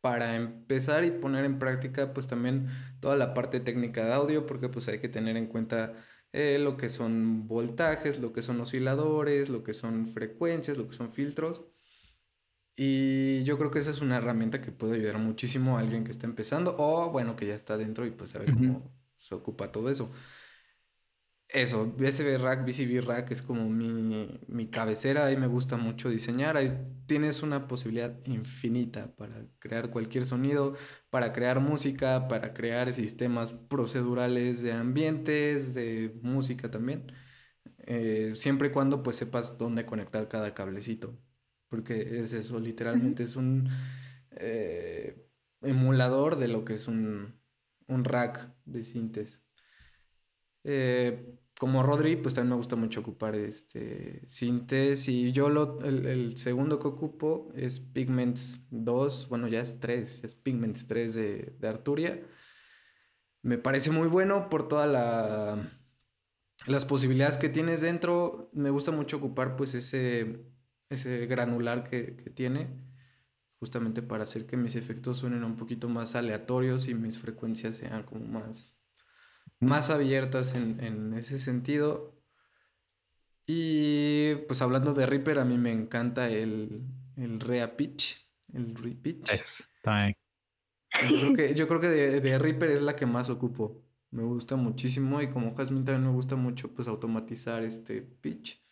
para 0.00 0.36
empezar 0.36 1.04
y 1.04 1.10
poner 1.10 1.44
en 1.44 1.58
práctica 1.58 2.12
pues 2.14 2.26
también 2.26 2.68
toda 3.00 3.16
la 3.16 3.34
parte 3.34 3.60
técnica 3.60 4.04
de 4.04 4.12
audio 4.12 4.46
porque 4.46 4.68
pues 4.68 4.88
hay 4.88 5.00
que 5.00 5.08
tener 5.08 5.36
en 5.36 5.46
cuenta 5.46 5.94
eh, 6.32 6.58
lo 6.58 6.76
que 6.76 6.88
son 6.88 7.46
voltajes, 7.48 8.20
lo 8.20 8.32
que 8.32 8.42
son 8.42 8.60
osciladores, 8.60 9.48
lo 9.48 9.62
que 9.64 9.74
son 9.74 10.06
frecuencias, 10.06 10.76
lo 10.76 10.88
que 10.88 10.96
son 10.96 11.10
filtros. 11.10 11.64
Y 12.76 13.42
yo 13.42 13.58
creo 13.58 13.70
que 13.72 13.80
esa 13.80 13.90
es 13.90 14.00
una 14.00 14.18
herramienta 14.18 14.60
que 14.60 14.70
puede 14.70 14.94
ayudar 14.96 15.18
muchísimo 15.18 15.76
a 15.76 15.80
alguien 15.80 16.04
que 16.04 16.12
está 16.12 16.26
empezando 16.26 16.76
o, 16.78 17.10
bueno, 17.10 17.34
que 17.34 17.46
ya 17.46 17.54
está 17.54 17.76
dentro 17.76 18.06
y 18.06 18.12
pues 18.12 18.30
sabe 18.30 18.52
cómo 18.52 18.92
se 19.16 19.34
ocupa 19.34 19.72
todo 19.72 19.90
eso. 19.90 20.12
Eso, 21.48 21.86
BSB 21.86 22.38
Rack, 22.38 22.66
BCB 22.66 23.00
Rack 23.06 23.30
es 23.30 23.40
como 23.40 23.70
mi, 23.70 24.38
mi 24.48 24.68
cabecera 24.68 25.32
y 25.32 25.36
me 25.38 25.46
gusta 25.46 25.78
mucho 25.78 26.10
diseñar. 26.10 26.56
Ahí 26.58 26.78
tienes 27.06 27.42
una 27.42 27.66
posibilidad 27.66 28.14
infinita 28.26 29.14
para 29.16 29.46
crear 29.58 29.90
cualquier 29.90 30.26
sonido, 30.26 30.74
para 31.10 31.32
crear 31.32 31.60
música, 31.60 32.28
para 32.28 32.52
crear 32.52 32.92
sistemas 32.92 33.54
procedurales 33.54 34.60
de 34.60 34.72
ambientes, 34.72 35.74
de 35.74 36.18
música 36.22 36.70
también. 36.70 37.12
Eh, 37.86 38.32
siempre 38.36 38.68
y 38.68 38.70
cuando 38.72 39.02
pues 39.02 39.16
sepas 39.16 39.56
dónde 39.58 39.86
conectar 39.86 40.28
cada 40.28 40.52
cablecito 40.52 41.18
porque 41.68 42.20
es 42.20 42.32
eso, 42.32 42.58
literalmente 42.58 43.22
es 43.22 43.36
un 43.36 43.68
eh, 44.32 45.28
emulador 45.62 46.36
de 46.38 46.48
lo 46.48 46.64
que 46.64 46.74
es 46.74 46.88
un, 46.88 47.34
rack 47.88 48.54
de 48.64 48.82
sintes. 48.82 49.42
Eh, 50.64 51.34
como 51.58 51.82
Rodri, 51.82 52.16
pues 52.16 52.34
también 52.34 52.50
me 52.50 52.56
gusta 52.56 52.76
mucho 52.76 53.00
ocupar 53.00 53.34
este 53.34 54.22
sintes 54.28 55.08
y 55.08 55.32
yo 55.32 55.48
lo, 55.48 55.80
el, 55.80 56.36
segundo 56.36 56.78
que 56.78 56.88
ocupo 56.88 57.50
es 57.54 57.80
Pigments 57.80 58.66
2, 58.70 59.28
bueno 59.28 59.48
ya 59.48 59.60
es 59.60 59.80
3, 59.80 60.24
es 60.24 60.34
Pigments 60.34 60.86
3 60.86 61.14
de, 61.14 61.56
de 61.58 61.68
Arturia. 61.68 62.22
Me 63.42 63.58
parece 63.58 63.90
muy 63.90 64.08
bueno 64.08 64.48
por 64.50 64.68
toda 64.68 64.86
la 64.86 65.72
las 66.66 66.84
posibilidades 66.84 67.36
que 67.36 67.48
tienes 67.48 67.80
dentro. 67.80 68.50
Me 68.52 68.70
gusta 68.70 68.90
mucho 68.92 69.16
ocupar 69.16 69.56
pues 69.56 69.74
ese 69.74 70.48
ese 70.90 71.26
granular 71.26 71.88
que, 71.88 72.12
tiene, 72.34 72.68
justamente 73.58 74.02
para 74.02 74.24
hacer 74.24 74.46
que 74.46 74.56
mis 74.56 74.76
efectos 74.76 75.18
suenen 75.18 75.44
un 75.44 75.56
poquito 75.56 75.88
más 75.88 76.14
aleatorios 76.14 76.88
y 76.88 76.94
mis 76.94 77.18
frecuencias 77.18 77.76
sean 77.76 78.04
como 78.04 78.26
más, 78.26 78.74
más 79.60 79.90
abiertas 79.90 80.54
en, 80.54 81.14
ese 81.14 81.38
sentido. 81.38 82.14
Y 83.46 84.34
pues 84.46 84.60
hablando 84.60 84.92
de 84.92 85.06
Reaper, 85.06 85.38
a 85.38 85.44
mí 85.44 85.56
me 85.56 85.72
encanta 85.72 86.28
el, 86.28 86.82
el 87.16 87.40
Rea 87.40 87.76
Pitch, 87.76 88.28
el 88.52 88.74
Re-Pitch. 88.74 89.30
Yo 91.08 91.16
creo 91.18 91.34
que, 91.34 91.54
yo 91.54 91.68
creo 91.68 91.80
que 91.80 91.88
de, 91.88 92.20
de, 92.20 92.38
Reaper 92.38 92.70
es 92.72 92.82
la 92.82 92.94
que 92.94 93.06
más 93.06 93.30
ocupo. 93.30 93.82
Me 94.10 94.22
gusta 94.22 94.56
muchísimo 94.56 95.20
y 95.20 95.30
como 95.30 95.54
Jasmine 95.54 95.84
también 95.84 96.08
me 96.08 96.14
gusta 96.14 96.36
mucho 96.36 96.72
pues 96.74 96.88
automatizar 96.88 97.62
este 97.62 98.00
pitch. 98.02 98.62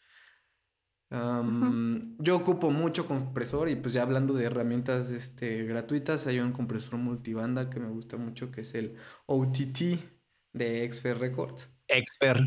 Yo 2.18 2.36
ocupo 2.36 2.70
mucho 2.70 3.06
compresor 3.06 3.68
y 3.68 3.76
pues 3.76 3.94
ya 3.94 4.02
hablando 4.02 4.34
de 4.34 4.44
herramientas 4.44 5.10
este, 5.10 5.64
gratuitas, 5.64 6.26
hay 6.26 6.40
un 6.40 6.52
compresor 6.52 6.98
multibanda 6.98 7.70
que 7.70 7.78
me 7.78 7.88
gusta 7.88 8.16
mucho 8.16 8.50
que 8.50 8.62
es 8.62 8.74
el 8.74 8.96
OTT 9.26 10.15
de 10.56 10.90
Xfer 10.90 11.18
Records. 11.18 11.70
Xfer. 11.88 12.46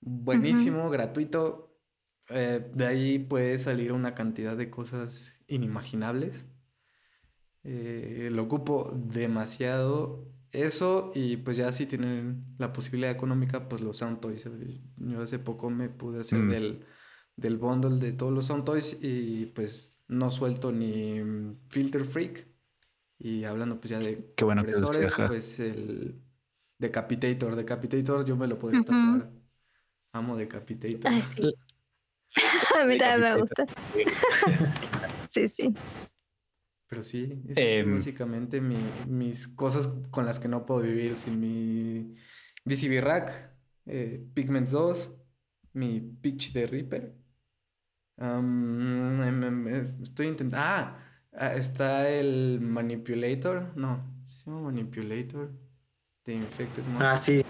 Buenísimo, 0.00 0.90
gratuito. 0.90 1.78
Eh, 2.28 2.70
de 2.74 2.86
ahí 2.86 3.18
puede 3.18 3.58
salir 3.58 3.92
una 3.92 4.14
cantidad 4.14 4.56
de 4.56 4.70
cosas 4.70 5.32
inimaginables. 5.46 6.46
Eh, 7.64 8.28
lo 8.32 8.44
ocupo 8.44 8.92
demasiado. 8.94 10.32
Eso 10.52 11.10
y 11.14 11.38
pues 11.38 11.56
ya 11.56 11.72
si 11.72 11.86
tienen 11.86 12.44
la 12.58 12.72
posibilidad 12.72 13.10
económica, 13.10 13.68
pues 13.68 13.80
los 13.82 13.98
Sound 13.98 14.20
Toys. 14.20 14.44
Yo 14.96 15.22
hace 15.22 15.38
poco 15.38 15.70
me 15.70 15.88
pude 15.88 16.20
hacer 16.20 16.38
mm. 16.38 16.50
del 16.50 16.86
del 17.36 17.58
bundle 17.58 17.98
de 17.98 18.12
todos 18.12 18.32
los 18.32 18.46
Sound 18.46 18.64
Toys 18.64 18.96
y 19.00 19.46
pues 19.46 20.00
no 20.08 20.30
suelto 20.30 20.72
ni 20.72 21.20
Filter 21.68 22.04
Freak. 22.04 22.46
Y 23.18 23.44
hablando 23.44 23.80
pues 23.80 23.90
ya 23.90 23.98
de 23.98 24.32
Qué 24.36 24.44
bueno 24.44 24.62
compresores, 24.62 25.12
pues 25.26 25.60
el 25.60 26.22
Decapitator. 26.78 27.56
Decapitator 27.56 28.24
yo 28.24 28.36
me 28.36 28.46
lo 28.46 28.58
podría 28.58 28.82
tatuar. 28.82 29.30
Amo 30.12 30.36
Decapitator. 30.36 31.10
Ay, 31.10 31.22
sí. 31.22 31.54
A 32.80 32.84
mí 32.84 32.98
también 32.98 33.34
me 33.34 33.40
gusta. 33.40 33.64
sí, 35.28 35.48
sí. 35.48 35.74
Pero 36.88 37.02
sí, 37.02 37.42
es 37.48 37.56
em, 37.58 37.94
básicamente 37.94 38.60
mis 38.60 39.48
cosas 39.48 39.88
con 40.10 40.24
las 40.24 40.38
que 40.38 40.46
no 40.46 40.64
puedo 40.64 40.82
vivir 40.82 41.16
sin 41.16 41.40
mi 41.40 42.14
VCB 42.64 43.02
Rack, 43.02 43.50
eh, 43.86 44.24
Pigments 44.34 44.70
2, 44.70 45.10
mi 45.72 46.00
pitch 46.00 46.52
de 46.52 46.66
Reaper 46.66 47.26
estoy 50.02 50.28
intentando. 50.28 50.56
Ah, 50.58 50.98
ah, 51.32 51.54
está 51.54 52.08
el 52.08 52.60
Manipulator. 52.60 53.76
No, 53.76 54.22
se 54.24 54.44
llama 54.44 54.62
Manipulator. 54.62 55.50
De 56.26 56.34
Infected 56.34 56.82
Ah, 56.98 57.16
sí. 57.16 57.42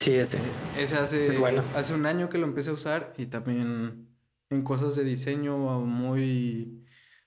Sí, 0.00 0.14
ese. 0.14 0.38
Ese 0.76 0.96
hace, 0.96 1.28
hace 1.74 1.94
un 1.94 2.04
año 2.04 2.28
que 2.28 2.38
lo 2.38 2.46
empecé 2.46 2.70
a 2.70 2.74
usar 2.74 3.12
y 3.16 3.26
también 3.26 4.08
en 4.50 4.62
cosas 4.62 4.96
de 4.96 5.04
diseño 5.04 5.56
muy, 5.80 6.84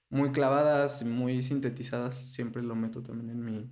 muy 0.10 0.32
clavadas, 0.32 1.04
muy 1.06 1.44
sintetizadas. 1.44 2.18
Siempre 2.18 2.62
lo 2.62 2.76
meto 2.76 3.02
también 3.02 3.30
en 3.30 3.44
mi, 3.44 3.72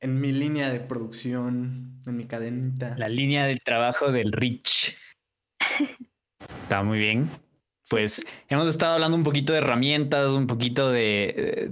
en 0.00 0.20
mi 0.20 0.32
línea 0.32 0.70
de 0.70 0.80
producción, 0.80 2.00
en 2.06 2.16
mi 2.16 2.26
cadenita. 2.26 2.96
La 2.96 3.08
línea 3.08 3.44
del 3.44 3.60
trabajo 3.60 4.12
del 4.12 4.32
Rich. 4.32 4.96
Está 6.62 6.82
muy 6.82 6.98
bien. 6.98 7.28
Pues 7.92 8.24
hemos 8.48 8.68
estado 8.68 8.94
hablando 8.94 9.18
un 9.18 9.22
poquito 9.22 9.52
de 9.52 9.58
herramientas, 9.58 10.30
un 10.30 10.46
poquito 10.46 10.90
de, 10.90 11.68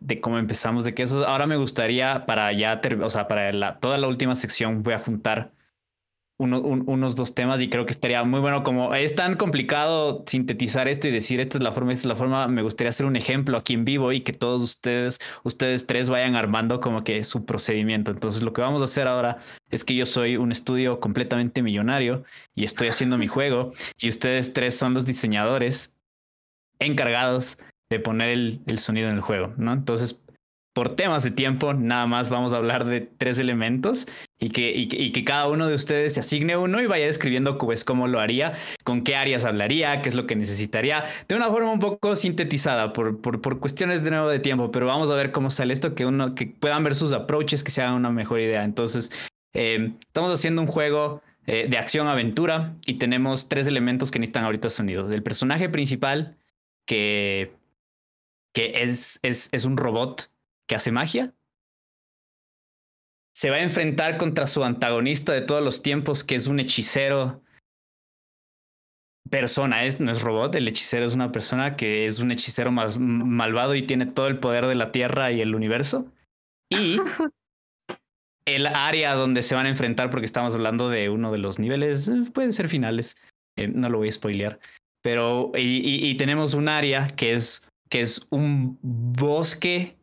de, 0.00 0.20
cómo 0.22 0.38
empezamos, 0.38 0.82
de 0.82 0.94
que 0.94 1.02
eso. 1.02 1.28
Ahora 1.28 1.46
me 1.46 1.58
gustaría 1.58 2.24
para 2.24 2.50
ya, 2.54 2.80
o 3.02 3.10
sea, 3.10 3.28
para 3.28 3.52
la, 3.52 3.78
toda 3.78 3.98
la 3.98 4.08
última 4.08 4.34
sección 4.34 4.82
voy 4.82 4.94
a 4.94 4.98
juntar 4.98 5.50
unos 6.42 7.16
dos 7.16 7.34
temas 7.34 7.60
y 7.60 7.68
creo 7.68 7.86
que 7.86 7.92
estaría 7.92 8.22
muy 8.24 8.40
bueno. 8.40 8.62
Como 8.62 8.94
es 8.94 9.14
tan 9.14 9.36
complicado 9.36 10.24
sintetizar 10.26 10.88
esto 10.88 11.08
y 11.08 11.10
decir 11.10 11.40
esta 11.40 11.58
es 11.58 11.62
la 11.62 11.72
forma, 11.72 11.92
esta 11.92 12.02
es 12.02 12.08
la 12.08 12.16
forma, 12.16 12.48
me 12.48 12.62
gustaría 12.62 12.90
hacer 12.90 13.06
un 13.06 13.16
ejemplo 13.16 13.56
aquí 13.56 13.74
en 13.74 13.84
vivo 13.84 14.12
y 14.12 14.20
que 14.20 14.32
todos 14.32 14.62
ustedes, 14.62 15.18
ustedes 15.44 15.86
tres 15.86 16.10
vayan 16.10 16.34
armando 16.34 16.80
como 16.80 17.04
que 17.04 17.24
su 17.24 17.44
procedimiento. 17.44 18.10
Entonces 18.10 18.42
lo 18.42 18.52
que 18.52 18.60
vamos 18.60 18.80
a 18.80 18.84
hacer 18.84 19.06
ahora 19.06 19.38
es 19.70 19.84
que 19.84 19.94
yo 19.94 20.06
soy 20.06 20.36
un 20.36 20.52
estudio 20.52 21.00
completamente 21.00 21.62
millonario 21.62 22.24
y 22.54 22.64
estoy 22.64 22.88
haciendo 22.88 23.18
mi 23.18 23.26
juego 23.26 23.72
y 23.98 24.08
ustedes 24.08 24.52
tres 24.52 24.76
son 24.76 24.94
los 24.94 25.06
diseñadores 25.06 25.92
encargados 26.78 27.58
de 27.90 28.00
poner 28.00 28.30
el, 28.30 28.60
el 28.66 28.78
sonido 28.78 29.08
en 29.08 29.16
el 29.16 29.20
juego, 29.20 29.52
¿no? 29.56 29.72
Entonces 29.72 30.22
por 30.72 30.92
temas 30.92 31.22
de 31.22 31.30
tiempo, 31.30 31.74
nada 31.74 32.06
más 32.06 32.30
vamos 32.30 32.54
a 32.54 32.56
hablar 32.56 32.86
de 32.86 33.02
tres 33.02 33.38
elementos 33.38 34.06
y 34.38 34.48
que, 34.48 34.72
y, 34.74 34.86
que 34.86 35.24
cada 35.24 35.48
uno 35.48 35.68
de 35.68 35.74
ustedes 35.74 36.14
se 36.14 36.20
asigne 36.20 36.56
uno 36.56 36.80
y 36.80 36.86
vaya 36.86 37.06
describiendo 37.06 37.58
pues, 37.58 37.84
cómo 37.84 38.08
lo 38.08 38.20
haría, 38.20 38.54
con 38.82 39.04
qué 39.04 39.14
áreas 39.14 39.44
hablaría, 39.44 40.00
qué 40.00 40.08
es 40.08 40.14
lo 40.14 40.26
que 40.26 40.34
necesitaría, 40.34 41.04
de 41.28 41.34
una 41.34 41.48
forma 41.48 41.70
un 41.70 41.78
poco 41.78 42.16
sintetizada 42.16 42.92
por, 42.92 43.20
por, 43.20 43.60
cuestiones 43.60 44.02
de 44.02 44.10
nuevo 44.10 44.28
de 44.28 44.38
tiempo, 44.38 44.72
pero 44.72 44.86
vamos 44.86 45.10
a 45.10 45.14
ver 45.14 45.30
cómo 45.30 45.50
sale 45.50 45.74
esto, 45.74 45.94
que, 45.94 46.06
uno, 46.06 46.34
que 46.34 46.46
puedan 46.46 46.82
ver 46.84 46.94
sus 46.94 47.12
approaches, 47.12 47.62
que 47.62 47.70
se 47.70 47.82
hagan 47.82 47.94
una 47.94 48.10
mejor 48.10 48.40
idea. 48.40 48.64
Entonces, 48.64 49.10
eh, 49.52 49.92
estamos 50.06 50.32
haciendo 50.32 50.62
un 50.62 50.68
juego 50.68 51.22
eh, 51.46 51.66
de 51.68 51.76
acción-aventura 51.76 52.76
y 52.86 52.94
tenemos 52.94 53.48
tres 53.48 53.66
elementos 53.66 54.10
que 54.10 54.18
necesitan 54.18 54.44
ahorita 54.44 54.70
sonidos. 54.70 55.12
El 55.12 55.22
personaje 55.22 55.68
principal, 55.68 56.36
que, 56.86 57.52
que 58.54 58.72
es, 58.82 59.20
es, 59.22 59.50
es 59.52 59.64
un 59.66 59.76
robot 59.76 60.31
que 60.72 60.76
hace 60.76 60.90
magia. 60.90 61.34
Se 63.34 63.50
va 63.50 63.56
a 63.56 63.62
enfrentar 63.62 64.16
contra 64.16 64.46
su 64.46 64.64
antagonista 64.64 65.34
de 65.34 65.42
todos 65.42 65.62
los 65.62 65.82
tiempos, 65.82 66.24
que 66.24 66.34
es 66.34 66.46
un 66.46 66.60
hechicero 66.60 67.42
persona, 69.28 69.84
es, 69.84 70.00
no 70.00 70.10
es 70.10 70.22
robot, 70.22 70.54
el 70.54 70.66
hechicero 70.68 71.04
es 71.04 71.14
una 71.14 71.30
persona 71.30 71.76
que 71.76 72.06
es 72.06 72.20
un 72.20 72.30
hechicero 72.30 72.72
más 72.72 72.98
malvado 72.98 73.74
y 73.74 73.82
tiene 73.82 74.06
todo 74.06 74.28
el 74.28 74.38
poder 74.38 74.64
de 74.64 74.74
la 74.74 74.92
Tierra 74.92 75.30
y 75.30 75.42
el 75.42 75.54
universo. 75.54 76.10
Y 76.70 76.96
el 78.46 78.66
área 78.66 79.12
donde 79.12 79.42
se 79.42 79.54
van 79.54 79.66
a 79.66 79.70
enfrentar, 79.70 80.08
porque 80.08 80.24
estamos 80.24 80.54
hablando 80.54 80.88
de 80.88 81.10
uno 81.10 81.32
de 81.32 81.38
los 81.38 81.58
niveles, 81.58 82.10
pueden 82.32 82.54
ser 82.54 82.70
finales, 82.70 83.20
eh, 83.58 83.68
no 83.68 83.90
lo 83.90 83.98
voy 83.98 84.08
a 84.08 84.12
spoilear, 84.12 84.58
pero 85.02 85.52
y, 85.54 86.08
y, 86.08 86.16
tenemos 86.16 86.54
un 86.54 86.70
área 86.70 87.08
que 87.08 87.34
es, 87.34 87.62
que 87.90 88.00
es 88.00 88.26
un 88.30 88.78
bosque 88.80 89.98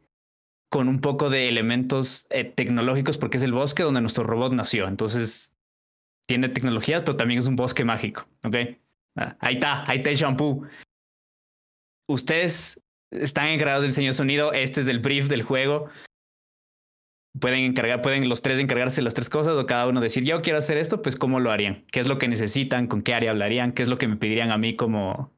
con 0.70 0.88
un 0.88 1.02
poco 1.02 1.30
de 1.30 1.50
elementos 1.50 2.28
eh, 2.30 2.44
tecnológicos 2.44 3.18
porque 3.18 3.38
es 3.38 3.44
el 3.44 3.54
bosque 3.54 3.84
donde 3.84 4.02
nuestro 4.02 4.24
robot 4.24 4.54
nació. 4.54 4.88
Entonces, 4.88 5.54
tiene 6.28 6.50
tecnología, 6.50 7.04
pero 7.04 7.18
también 7.18 7.40
es 7.40 7.48
un 7.48 7.56
bosque 7.56 7.84
mágico. 7.84 8.28
¿Ok? 8.46 8.56
Ah, 9.18 9.36
ahí 9.40 9.56
está, 9.56 9.84
ahí 9.90 9.98
está 9.98 10.12
el 10.12 10.16
shampoo. 10.16 10.68
Ustedes 12.08 12.82
están 13.12 13.48
encargados 13.48 13.82
del 13.82 13.92
diseño 13.92 14.10
de 14.10 14.14
sonido. 14.14 14.54
Este 14.54 14.82
es 14.82 14.88
el 14.88 15.00
brief 15.00 15.28
del 15.28 15.42
juego. 15.42 15.90
Pueden 17.40 17.62
encargar, 17.62 18.02
pueden 18.02 18.28
los 18.30 18.42
tres 18.42 18.60
encargarse 18.60 19.02
las 19.02 19.14
tres 19.14 19.30
cosas 19.30 19.54
o 19.54 19.66
cada 19.66 19.88
uno 19.88 20.02
decir, 20.02 20.24
yo 20.24 20.42
quiero 20.42 20.58
hacer 20.58 20.78
esto, 20.78 21.02
pues 21.02 21.16
cómo 21.16 21.40
lo 21.40 21.52
harían, 21.52 21.86
qué 21.92 22.00
es 22.00 22.08
lo 22.08 22.18
que 22.18 22.28
necesitan, 22.28 22.88
con 22.88 23.04
qué 23.04 23.14
área 23.14 23.32
hablarían, 23.32 23.72
qué 23.72 23.84
es 23.84 23.88
lo 23.88 23.98
que 23.98 24.08
me 24.08 24.18
pedirían 24.18 24.52
a 24.52 24.58
mí 24.58 24.76
como, 24.76 25.32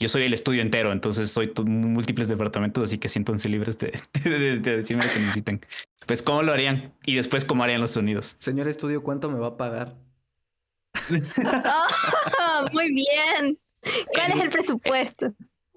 yo 0.00 0.08
soy 0.08 0.22
el 0.24 0.32
estudio 0.32 0.62
entero, 0.62 0.92
entonces 0.92 1.30
soy 1.30 1.52
múltiples 1.64 2.28
departamentos, 2.28 2.84
así 2.84 2.98
que 2.98 3.08
siéntanse 3.08 3.48
libres 3.48 3.78
de, 3.78 3.92
decirme 4.60 5.04
lo 5.04 5.12
que 5.12 5.18
necesiten. 5.18 5.60
Pues, 6.06 6.22
¿cómo 6.22 6.42
lo 6.42 6.52
harían? 6.52 6.94
Y 7.04 7.16
después, 7.16 7.44
¿cómo 7.44 7.64
harían 7.64 7.80
los 7.80 7.90
sonidos? 7.90 8.36
Señor 8.38 8.68
estudio, 8.68 9.02
¿cuánto 9.02 9.30
me 9.30 9.38
va 9.38 9.48
a 9.48 9.56
pagar? 9.56 9.96
Oh, 12.40 12.66
muy 12.72 12.92
bien. 12.92 13.58
¿Cuál 14.12 14.32
es 14.32 14.42
el 14.42 14.50
presupuesto? 14.50 15.32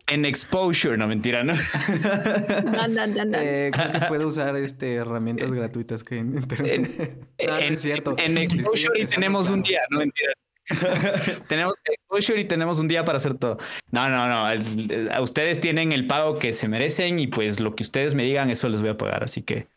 En 0.07 0.25
exposure, 0.25 0.97
no 0.97 1.07
mentira, 1.07 1.43
¿no? 1.43 1.53
No, 2.65 2.87
no, 2.87 3.07
no, 3.07 3.25
no. 3.25 3.37
Eh, 3.39 3.71
creo 3.73 3.91
que 3.91 3.99
puede 4.07 4.25
usar 4.25 4.55
este, 4.57 4.95
herramientas 4.95 5.51
gratuitas 5.51 6.03
que 6.03 6.15
hay 6.15 6.21
en 6.21 6.37
internet. 6.37 7.27
Ah, 7.49 7.61
en, 7.61 7.73
es 7.73 7.81
cierto. 7.81 8.15
En, 8.17 8.37
exposure 8.37 8.99
y 8.99 9.05
tenemos 9.05 9.49
un 9.49 9.63
día, 9.63 9.81
no 9.89 9.99
mentira. 9.99 10.33
tenemos 11.47 11.75
exposure 11.83 12.41
y 12.41 12.45
tenemos 12.45 12.79
un 12.79 12.87
día 12.87 13.05
para 13.05 13.17
hacer 13.17 13.35
todo. 13.35 13.57
No, 13.91 14.09
no, 14.09 14.27
no. 14.27 15.21
Ustedes 15.21 15.59
tienen 15.59 15.91
el 15.91 16.07
pago 16.07 16.39
que 16.39 16.53
se 16.53 16.67
merecen 16.67 17.19
y 17.19 17.27
pues 17.27 17.59
lo 17.59 17.75
que 17.75 17.83
ustedes 17.83 18.15
me 18.15 18.23
digan, 18.23 18.49
eso 18.49 18.69
les 18.69 18.81
voy 18.81 18.91
a 18.91 18.97
pagar. 18.97 19.23
Así 19.23 19.41
que 19.41 19.67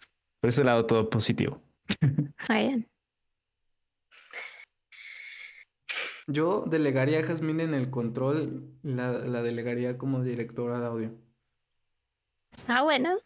por 0.40 0.48
ese 0.48 0.64
lado 0.64 0.86
todo 0.86 1.10
positivo. 1.10 1.62
Bien. 2.48 2.88
Yo 6.26 6.64
delegaría 6.66 7.20
a 7.20 7.22
Jazmín 7.22 7.60
en 7.60 7.74
el 7.74 7.90
control, 7.90 8.64
la, 8.82 9.12
la 9.12 9.42
delegaría 9.42 9.98
como 9.98 10.22
directora 10.22 10.80
de 10.80 10.86
audio. 10.86 11.10
Ah, 12.66 12.82
bueno. 12.82 13.18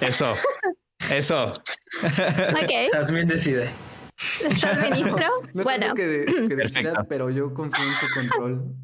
Eso. 0.00 0.34
Eso. 1.10 1.54
Ok. 2.02 2.92
Jazmín 2.92 3.28
decide. 3.28 3.70
¿Estás 4.48 4.90
ministro? 4.90 5.42
No 5.52 5.62
bueno. 5.62 5.94
que, 5.94 6.24
que 6.48 6.56
decida, 6.56 7.04
pero 7.08 7.30
yo 7.30 7.52
confío 7.52 7.84
en 7.84 7.94
su 7.94 8.14
control. 8.14 8.74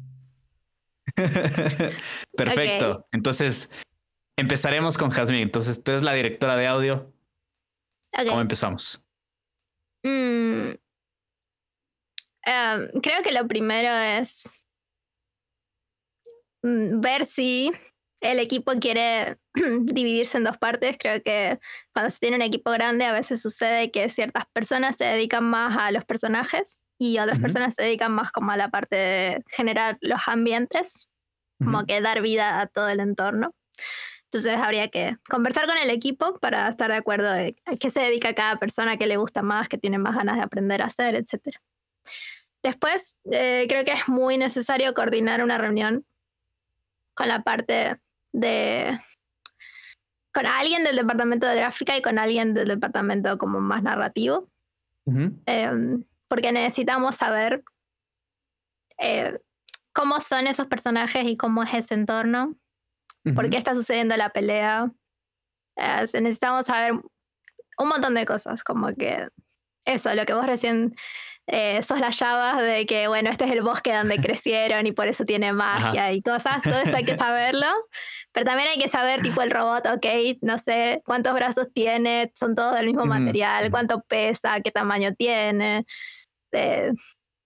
Perfecto. 2.35 3.07
Entonces, 3.11 3.69
empezaremos 4.37 4.97
con 4.97 5.09
Jazmín. 5.09 5.41
Entonces, 5.41 5.81
tú 5.83 5.91
eres 5.91 6.03
la 6.03 6.13
directora 6.13 6.55
de 6.55 6.67
audio. 6.67 7.13
¿Cómo 8.27 8.41
empezamos? 8.41 9.03
Mm, 10.03 10.71
em, 12.43 12.89
creo 13.01 13.21
que 13.23 13.31
lo 13.31 13.47
primero 13.47 13.89
es 13.89 14.43
mm, 16.63 17.01
ver 17.01 17.25
si 17.25 17.71
el 18.21 18.39
equipo 18.39 18.73
quiere 18.79 19.37
dividirse 19.53 20.37
en 20.37 20.43
dos 20.43 20.57
partes. 20.57 20.97
Creo 20.99 21.21
que 21.21 21.59
cuando 21.93 22.09
se 22.09 22.19
tiene 22.19 22.37
un 22.37 22.41
equipo 22.41 22.71
grande 22.71 23.05
a 23.05 23.13
veces 23.13 23.41
sucede 23.41 23.91
que 23.91 24.09
ciertas 24.09 24.45
personas 24.53 24.97
se 24.97 25.05
dedican 25.05 25.43
más 25.43 25.77
a 25.77 25.91
los 25.91 26.05
personajes 26.05 26.79
y 26.97 27.17
otras 27.19 27.39
personas 27.39 27.75
se 27.75 27.83
dedican 27.83 28.11
más 28.11 28.31
como 28.31 28.51
a 28.51 28.57
la 28.57 28.69
parte 28.69 28.95
de 28.95 29.43
generar 29.47 29.97
los 30.01 30.19
ambientes, 30.27 31.07
como 31.57 31.85
que 31.85 32.01
dar 32.01 32.21
vida 32.21 32.59
a 32.59 32.67
todo 32.67 32.89
el 32.89 32.99
entorno. 32.99 33.55
Entonces 34.25 34.57
habría 34.57 34.89
que 34.89 35.17
conversar 35.27 35.65
con 35.65 35.77
el 35.77 35.89
equipo 35.89 36.37
para 36.39 36.67
estar 36.69 36.91
de 36.91 36.97
acuerdo 36.97 37.31
de 37.31 37.55
a 37.65 37.75
qué 37.77 37.89
se 37.89 38.01
dedica 38.01 38.35
cada 38.35 38.57
persona, 38.57 38.97
qué 38.97 39.07
le 39.07 39.17
gusta 39.17 39.41
más, 39.41 39.69
qué 39.69 39.77
tiene 39.77 39.97
más 39.97 40.15
ganas 40.15 40.35
de 40.35 40.43
aprender 40.43 40.81
a 40.81 40.85
hacer, 40.85 41.15
etc. 41.15 41.57
Después, 42.61 43.15
eh, 43.31 43.65
creo 43.67 43.85
que 43.85 43.93
es 43.93 44.07
muy 44.07 44.37
necesario 44.37 44.93
coordinar 44.93 45.41
una 45.41 45.57
reunión 45.57 46.05
con 47.15 47.27
la 47.27 47.41
parte 47.43 47.97
de 48.31 48.99
con 50.33 50.45
alguien 50.45 50.83
del 50.83 50.95
departamento 50.95 51.47
de 51.47 51.55
gráfica 51.55 51.97
y 51.97 52.01
con 52.01 52.19
alguien 52.19 52.53
del 52.53 52.67
departamento 52.67 53.37
como 53.37 53.59
más 53.59 53.83
narrativo. 53.83 54.49
Em, 55.47 56.03
porque 56.27 56.51
necesitamos 56.51 57.15
saber 57.15 57.63
eh, 58.99 59.39
cómo 59.91 60.21
son 60.21 60.45
esos 60.45 60.67
personajes 60.67 61.25
y 61.25 61.35
cómo 61.35 61.63
es 61.63 61.73
ese 61.73 61.95
entorno, 61.95 62.55
por 63.35 63.49
qué 63.49 63.57
está 63.57 63.73
sucediendo 63.73 64.15
la 64.17 64.29
pelea. 64.29 64.91
Eh, 65.77 66.05
necesitamos 66.21 66.67
saber 66.67 66.93
un 66.93 67.87
montón 67.87 68.13
de 68.13 68.25
cosas, 68.25 68.63
como 68.63 68.93
que 68.93 69.27
eso, 69.85 70.13
lo 70.13 70.25
que 70.25 70.33
vos 70.33 70.45
recién 70.45 70.95
eh, 71.51 71.81
soslayabas 71.81 72.61
de 72.61 72.85
que, 72.85 73.07
bueno, 73.07 73.31
este 73.31 73.45
es 73.45 73.51
el 73.51 73.61
bosque 73.61 73.95
donde 73.95 74.17
crecieron 74.21 74.85
y 74.85 74.91
por 74.91 75.07
eso 75.07 75.25
tiene 75.25 75.51
magia 75.51 76.13
y 76.13 76.21
cosas, 76.21 76.61
todo 76.61 76.77
eso 76.79 76.95
hay 76.95 77.03
que 77.03 77.17
saberlo. 77.17 77.67
Pero 78.31 78.45
también 78.45 78.69
hay 78.69 78.77
que 78.77 78.89
saber, 78.89 79.21
tipo, 79.23 79.41
el 79.41 79.49
robot, 79.49 79.87
ok, 79.87 80.05
no 80.41 80.59
sé 80.59 81.01
cuántos 81.03 81.33
brazos 81.33 81.67
tiene, 81.73 82.31
son 82.35 82.53
todos 82.53 82.75
del 82.75 82.85
mismo 82.85 83.05
material, 83.05 83.71
cuánto 83.71 84.01
pesa, 84.01 84.61
qué 84.61 84.69
tamaño 84.69 85.15
tiene, 85.15 85.85
eh, 86.51 86.91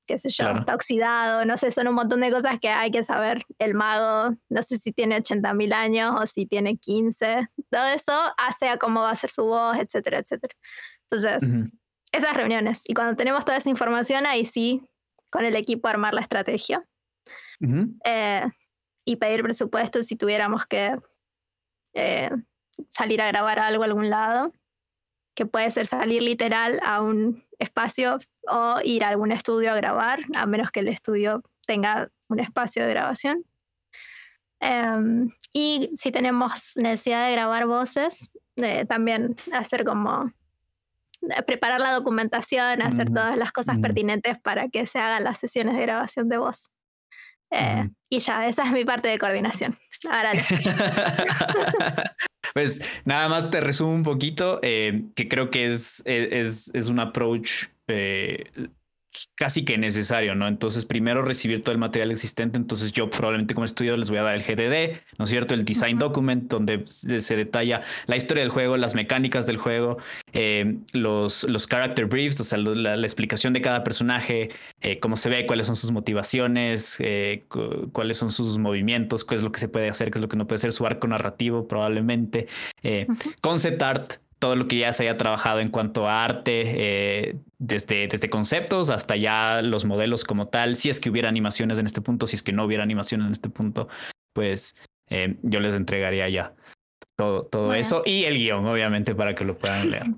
qué 0.05 0.19
sé 0.19 0.29
yo, 0.29 0.49
está 0.49 0.75
oxidado, 0.75 1.45
no 1.45 1.55
sé, 1.55 1.71
son 1.71 1.87
un 1.87 1.95
montón 1.95 2.19
de 2.19 2.29
cosas 2.29 2.59
que 2.59 2.67
hay 2.67 2.91
que 2.91 3.03
saber. 3.03 3.45
El 3.59 3.75
mago, 3.75 4.35
no 4.49 4.61
sé 4.61 4.77
si 4.77 4.91
tiene 4.91 5.15
80.000 5.17 5.73
años 5.73 6.13
o 6.21 6.25
si 6.27 6.45
tiene 6.45 6.75
15, 6.75 7.47
todo 7.69 7.85
eso 7.87 8.11
hace 8.37 8.67
a 8.67 8.77
cómo 8.77 8.99
va 8.99 9.11
a 9.11 9.15
ser 9.15 9.31
su 9.31 9.45
voz, 9.45 9.77
etcétera, 9.77 10.19
etcétera. 10.19 10.53
Entonces, 11.09 11.55
esas 12.13 12.33
reuniones. 12.33 12.83
Y 12.87 12.93
cuando 12.93 13.15
tenemos 13.15 13.43
toda 13.43 13.57
esa 13.57 13.69
información, 13.69 14.25
ahí 14.25 14.45
sí, 14.45 14.81
con 15.31 15.43
el 15.43 15.55
equipo 15.55 15.87
armar 15.89 16.13
la 16.13 16.21
estrategia. 16.21 16.85
eh, 18.05 18.45
y 19.05 19.15
pedir 19.17 19.41
presupuesto 19.41 20.01
si 20.03 20.15
tuviéramos 20.15 20.65
que 20.65 20.97
eh, 21.93 22.29
salir 22.89 23.21
a 23.21 23.27
grabar 23.27 23.59
algo 23.59 23.83
a 23.83 23.85
algún 23.85 24.09
lado, 24.09 24.53
que 25.35 25.45
puede 25.45 25.71
ser 25.71 25.87
salir 25.87 26.21
literal 26.21 26.79
a 26.83 27.01
un 27.01 27.43
espacio 27.59 28.19
o 28.47 28.77
ir 28.83 29.03
a 29.03 29.09
algún 29.09 29.31
estudio 29.31 29.71
a 29.71 29.75
grabar, 29.75 30.19
a 30.35 30.45
menos 30.45 30.71
que 30.71 30.81
el 30.81 30.87
estudio 30.87 31.41
tenga 31.65 32.11
un 32.29 32.39
espacio 32.39 32.83
de 32.83 32.89
grabación. 32.89 33.45
Em, 34.59 35.29
y 35.51 35.89
si 35.95 36.11
tenemos 36.11 36.77
necesidad 36.77 37.25
de 37.25 37.33
grabar 37.33 37.65
voces, 37.65 38.31
eh, 38.57 38.85
también 38.85 39.35
hacer 39.51 39.83
como 39.83 40.31
preparar 41.45 41.79
la 41.79 41.93
documentación, 41.93 42.81
hacer 42.81 43.09
todas 43.09 43.37
las 43.37 43.51
cosas 43.51 43.77
pertinentes 43.79 44.39
para 44.39 44.69
que 44.69 44.85
se 44.85 44.99
hagan 44.99 45.23
las 45.23 45.39
sesiones 45.39 45.75
de 45.75 45.81
grabación 45.81 46.29
de 46.29 46.37
voz. 46.37 46.71
Eh, 47.51 47.89
y 48.09 48.19
ya, 48.19 48.47
esa 48.47 48.65
es 48.65 48.71
mi 48.71 48.83
parte 48.83 49.07
de 49.07 49.19
coordinación. 49.19 49.77
Ahora 50.09 50.31
Pues 52.53 53.01
nada 53.05 53.29
más 53.29 53.49
te 53.49 53.61
resumo 53.61 53.93
un 53.93 54.03
poquito, 54.03 54.59
eh, 54.61 55.05
que 55.15 55.27
creo 55.27 55.49
que 55.49 55.67
es, 55.67 56.03
es, 56.05 56.69
es 56.73 56.89
un 56.89 56.99
approach 56.99 57.65
eh, 57.87 58.45
casi 59.35 59.65
que 59.65 59.77
necesario, 59.77 60.35
¿no? 60.35 60.47
Entonces, 60.47 60.85
primero 60.85 61.21
recibir 61.21 61.61
todo 61.61 61.71
el 61.71 61.77
material 61.77 62.11
existente. 62.11 62.57
Entonces, 62.57 62.91
yo 62.91 63.09
probablemente 63.09 63.53
como 63.53 63.65
estudio 63.65 63.95
les 63.97 64.09
voy 64.09 64.19
a 64.19 64.23
dar 64.23 64.35
el 64.35 64.41
GDD, 64.41 64.99
¿no 65.17 65.25
es 65.25 65.29
cierto? 65.29 65.53
El 65.53 65.65
design 65.65 65.99
document, 65.99 66.49
donde 66.49 66.83
se 66.87 67.35
detalla 67.35 67.81
la 68.07 68.15
historia 68.15 68.43
del 68.43 68.51
juego, 68.51 68.77
las 68.77 68.95
mecánicas 68.95 69.45
del 69.45 69.57
juego, 69.57 69.97
eh, 70.33 70.77
los, 70.93 71.43
los 71.43 71.67
character 71.67 72.05
briefs, 72.05 72.39
o 72.39 72.43
sea, 72.43 72.57
la, 72.57 72.95
explicación 73.03 73.53
de 73.53 73.61
cada 73.61 73.83
personaje, 73.83 74.49
eh, 74.81 74.99
cómo 74.99 75.15
se 75.15 75.29
ve, 75.29 75.45
cuáles 75.45 75.67
son 75.67 75.75
sus 75.75 75.91
motivaciones, 75.91 76.97
eh, 76.99 77.43
cuáles 77.91 78.17
son 78.17 78.31
sus 78.31 78.57
movimientos, 78.57 79.23
qué 79.25 79.35
es 79.35 79.43
lo 79.43 79.51
que 79.51 79.59
se 79.59 79.67
puede 79.67 79.89
hacer, 79.89 80.09
qué 80.09 80.17
es 80.17 80.21
lo 80.21 80.27
que 80.27 80.37
no 80.37 80.47
puede 80.47 80.59
ser, 80.59 80.71
su 80.71 80.85
arco 80.85 81.07
narrativo, 81.07 81.67
probablemente. 81.67 82.47
Concept 83.41 83.81
art, 83.81 84.13
todo 84.43 84.57
lo 84.57 84.67
que 84.67 84.77
ya 84.77 84.91
se 84.91 85.03
haya 85.03 85.17
trabajado 85.17 85.61
en 85.61 85.69
cuanto 85.69 86.09
a 86.09 86.25
arte, 86.25 86.63
eh, 86.65 87.35
desde, 87.59 88.09
desde 88.09 88.29
conceptos 88.29 88.89
hasta 88.89 89.15
ya 89.15 89.61
los 89.61 89.85
modelos 89.85 90.25
como 90.25 90.49
tal. 90.49 90.75
Si 90.75 90.89
es 90.89 90.99
que 90.99 91.09
hubiera 91.09 91.29
animaciones 91.29 91.79
en 91.79 91.85
este 91.85 92.01
punto, 92.01 92.27
si 92.27 92.35
es 92.35 92.43
que 92.43 92.51
no 92.51 92.65
hubiera 92.65 92.83
animaciones 92.83 93.27
en 93.27 93.31
este 93.31 93.47
punto, 93.47 93.87
pues 94.33 94.75
eh, 95.09 95.37
yo 95.43 95.61
les 95.61 95.75
entregaría 95.75 96.27
ya 96.27 96.53
todo, 97.15 97.43
todo 97.43 97.73
eso 97.73 98.01
y 98.03 98.25
el 98.25 98.37
guion, 98.37 98.65
obviamente, 98.65 99.15
para 99.15 99.33
que 99.33 99.45
lo 99.45 99.57
puedan 99.57 99.91
leer. 99.91 100.07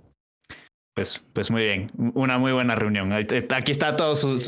Pues, 0.96 1.22
pues 1.34 1.52
muy 1.52 1.62
bien, 1.62 1.92
una 2.14 2.38
muy 2.38 2.54
buena 2.54 2.74
reunión. 2.74 3.12
Aquí 3.12 3.72
está 3.74 3.98
todos 3.98 4.22
sus, 4.22 4.46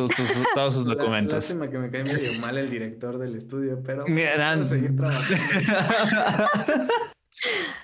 todos 0.54 0.76
sus 0.76 0.86
documentos. 0.88 1.34
Lástima 1.34 1.70
que 1.70 1.78
me 1.78 1.92
cae 1.92 2.06
medio 2.06 2.32
mal 2.42 2.58
el 2.58 2.70
director 2.70 3.18
del 3.18 3.36
estudio, 3.36 3.84
pero 3.86 4.06
vamos 4.06 4.68
a 4.68 4.70
seguir 4.70 4.96
trabajando. 4.96 5.38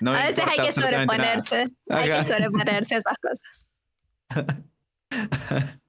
A 0.04 0.26
veces 0.26 0.44
hay 0.46 0.66
que 0.66 0.72
sobreponerse. 0.72 1.70
Hay 1.88 2.10
que 2.10 2.22
sobreponerse 2.22 2.94
a 2.94 2.98
esas 2.98 3.18
cosas. 3.18 3.70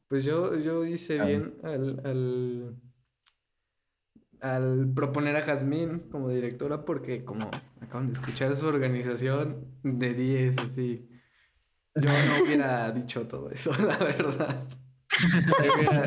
Pues 0.07 0.24
yo, 0.24 0.55
yo 0.55 0.86
hice 0.86 1.20
bien 1.20 1.55
al, 1.63 1.99
al, 2.05 2.76
al 4.39 4.93
proponer 4.93 5.36
a 5.36 5.41
Jazmín 5.41 6.07
como 6.11 6.30
directora 6.30 6.86
porque 6.86 7.26
como 7.26 7.49
acaban 7.82 8.07
de 8.07 8.13
escuchar 8.13 8.55
su 8.55 8.68
organización 8.68 9.66
de 9.82 10.13
10, 10.13 10.57
así, 10.59 11.09
yo 11.95 12.09
no 12.09 12.43
hubiera 12.43 12.91
dicho 12.91 13.28
todo 13.28 13.49
eso, 13.49 13.72
la 13.84 13.97
verdad. 13.97 14.63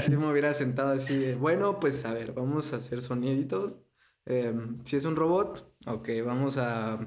Yo, 0.09 0.21
me 0.21 0.31
hubiera 0.31 0.53
sentado 0.55 0.93
así 0.93 1.19
de, 1.19 1.35
bueno, 1.35 1.81
pues 1.81 2.05
a 2.05 2.13
ver, 2.13 2.33
vamos 2.33 2.73
a 2.73 2.77
hacer 2.77 3.03
soniditos. 3.03 3.79
Em, 4.27 4.85
si 4.85 4.97
es 4.97 5.05
un 5.07 5.17
robot, 5.17 5.75
ok, 5.87 6.09
vamos 6.25 6.59
a 6.59 6.99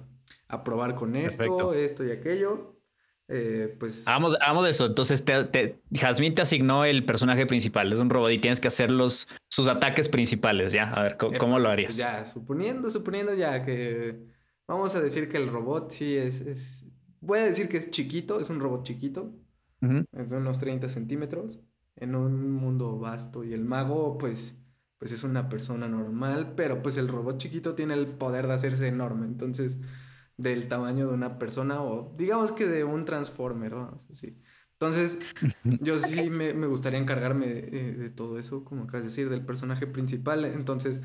a 0.52 0.64
probar 0.64 0.96
con 0.96 1.16
esto, 1.16 1.74
esto 1.74 2.06
y 2.06 2.12
aquello. 2.12 2.76
eh, 3.28 3.76
pues... 3.80 4.08
Hagamos, 4.08 4.36
hagamos 4.42 4.68
eso. 4.68 4.88
Entonces, 4.88 5.24
te, 5.24 5.46
te, 5.46 5.82
Jasmine 5.94 6.36
te 6.36 6.42
asignó 6.42 6.84
el 6.84 7.06
personaje 7.06 7.46
principal. 7.46 7.92
Es 7.94 8.00
un 8.00 8.10
robot 8.10 8.32
y 8.32 8.40
tienes 8.40 8.60
que 8.60 8.68
hacer 8.68 8.92
los, 8.92 9.28
sus 9.48 9.68
ataques 9.70 10.10
principales, 10.10 10.74
¿ya? 10.74 10.92
A 10.92 11.04
ver, 11.04 11.18
¿cómo, 11.18 11.38
cómo 11.38 11.60
lo 11.60 11.70
harías? 11.70 11.96
Ya, 11.98 12.26
suponiendo, 12.26 12.90
suponiendo 12.90 13.34
ya 13.34 13.64
que... 13.64 14.30
Vamos 14.68 14.96
a 14.96 15.02
decir 15.02 15.30
que 15.30 15.38
el 15.38 15.48
robot 15.48 15.92
sí 15.92 16.16
es, 16.16 16.42
es... 16.42 16.86
Voy 17.22 17.40
a 17.40 17.44
decir 17.46 17.70
que 17.70 17.78
es 17.78 17.90
chiquito, 17.92 18.40
es 18.40 18.50
un 18.50 18.60
robot 18.60 18.84
chiquito. 18.84 19.34
Es 20.12 20.30
de 20.30 20.38
unos 20.38 20.60
30 20.60 20.90
centímetros. 20.90 21.60
En 21.96 22.16
un 22.16 22.52
mundo 22.52 23.00
vasto. 23.00 23.44
Y 23.44 23.54
el 23.54 23.64
mago, 23.64 24.18
pues... 24.18 24.58
Pues 24.98 25.12
es 25.14 25.24
una 25.24 25.50
persona 25.50 25.88
normal, 25.88 26.54
pero 26.56 26.84
pues 26.84 26.96
el 26.98 27.08
robot 27.08 27.40
chiquito 27.40 27.74
tiene 27.74 27.96
el 27.96 28.06
poder 28.06 28.46
de 28.46 28.54
hacerse 28.54 28.88
enorme. 28.88 29.26
Entonces, 29.26 29.80
del 30.38 30.68
tamaño 30.68 31.08
de 31.08 31.14
una 31.14 31.38
persona 31.38 31.84
o 31.84 32.16
digamos 32.18 32.52
que 32.52 32.68
de 32.68 32.84
un 32.84 33.06
transformer, 33.06 33.74
decir. 34.08 34.42
Entonces, 34.74 35.20
yo 35.64 36.00
sí 36.00 36.30
me, 36.30 36.54
me 36.54 36.68
gustaría 36.68 37.00
encargarme 37.00 37.48
de, 37.48 37.94
de 37.94 38.10
todo 38.10 38.40
eso, 38.40 38.64
como 38.66 38.84
acabas 38.84 39.04
de 39.04 39.10
decir, 39.10 39.30
del 39.30 39.46
personaje 39.46 39.86
principal. 39.86 40.44
Entonces, 40.46 41.02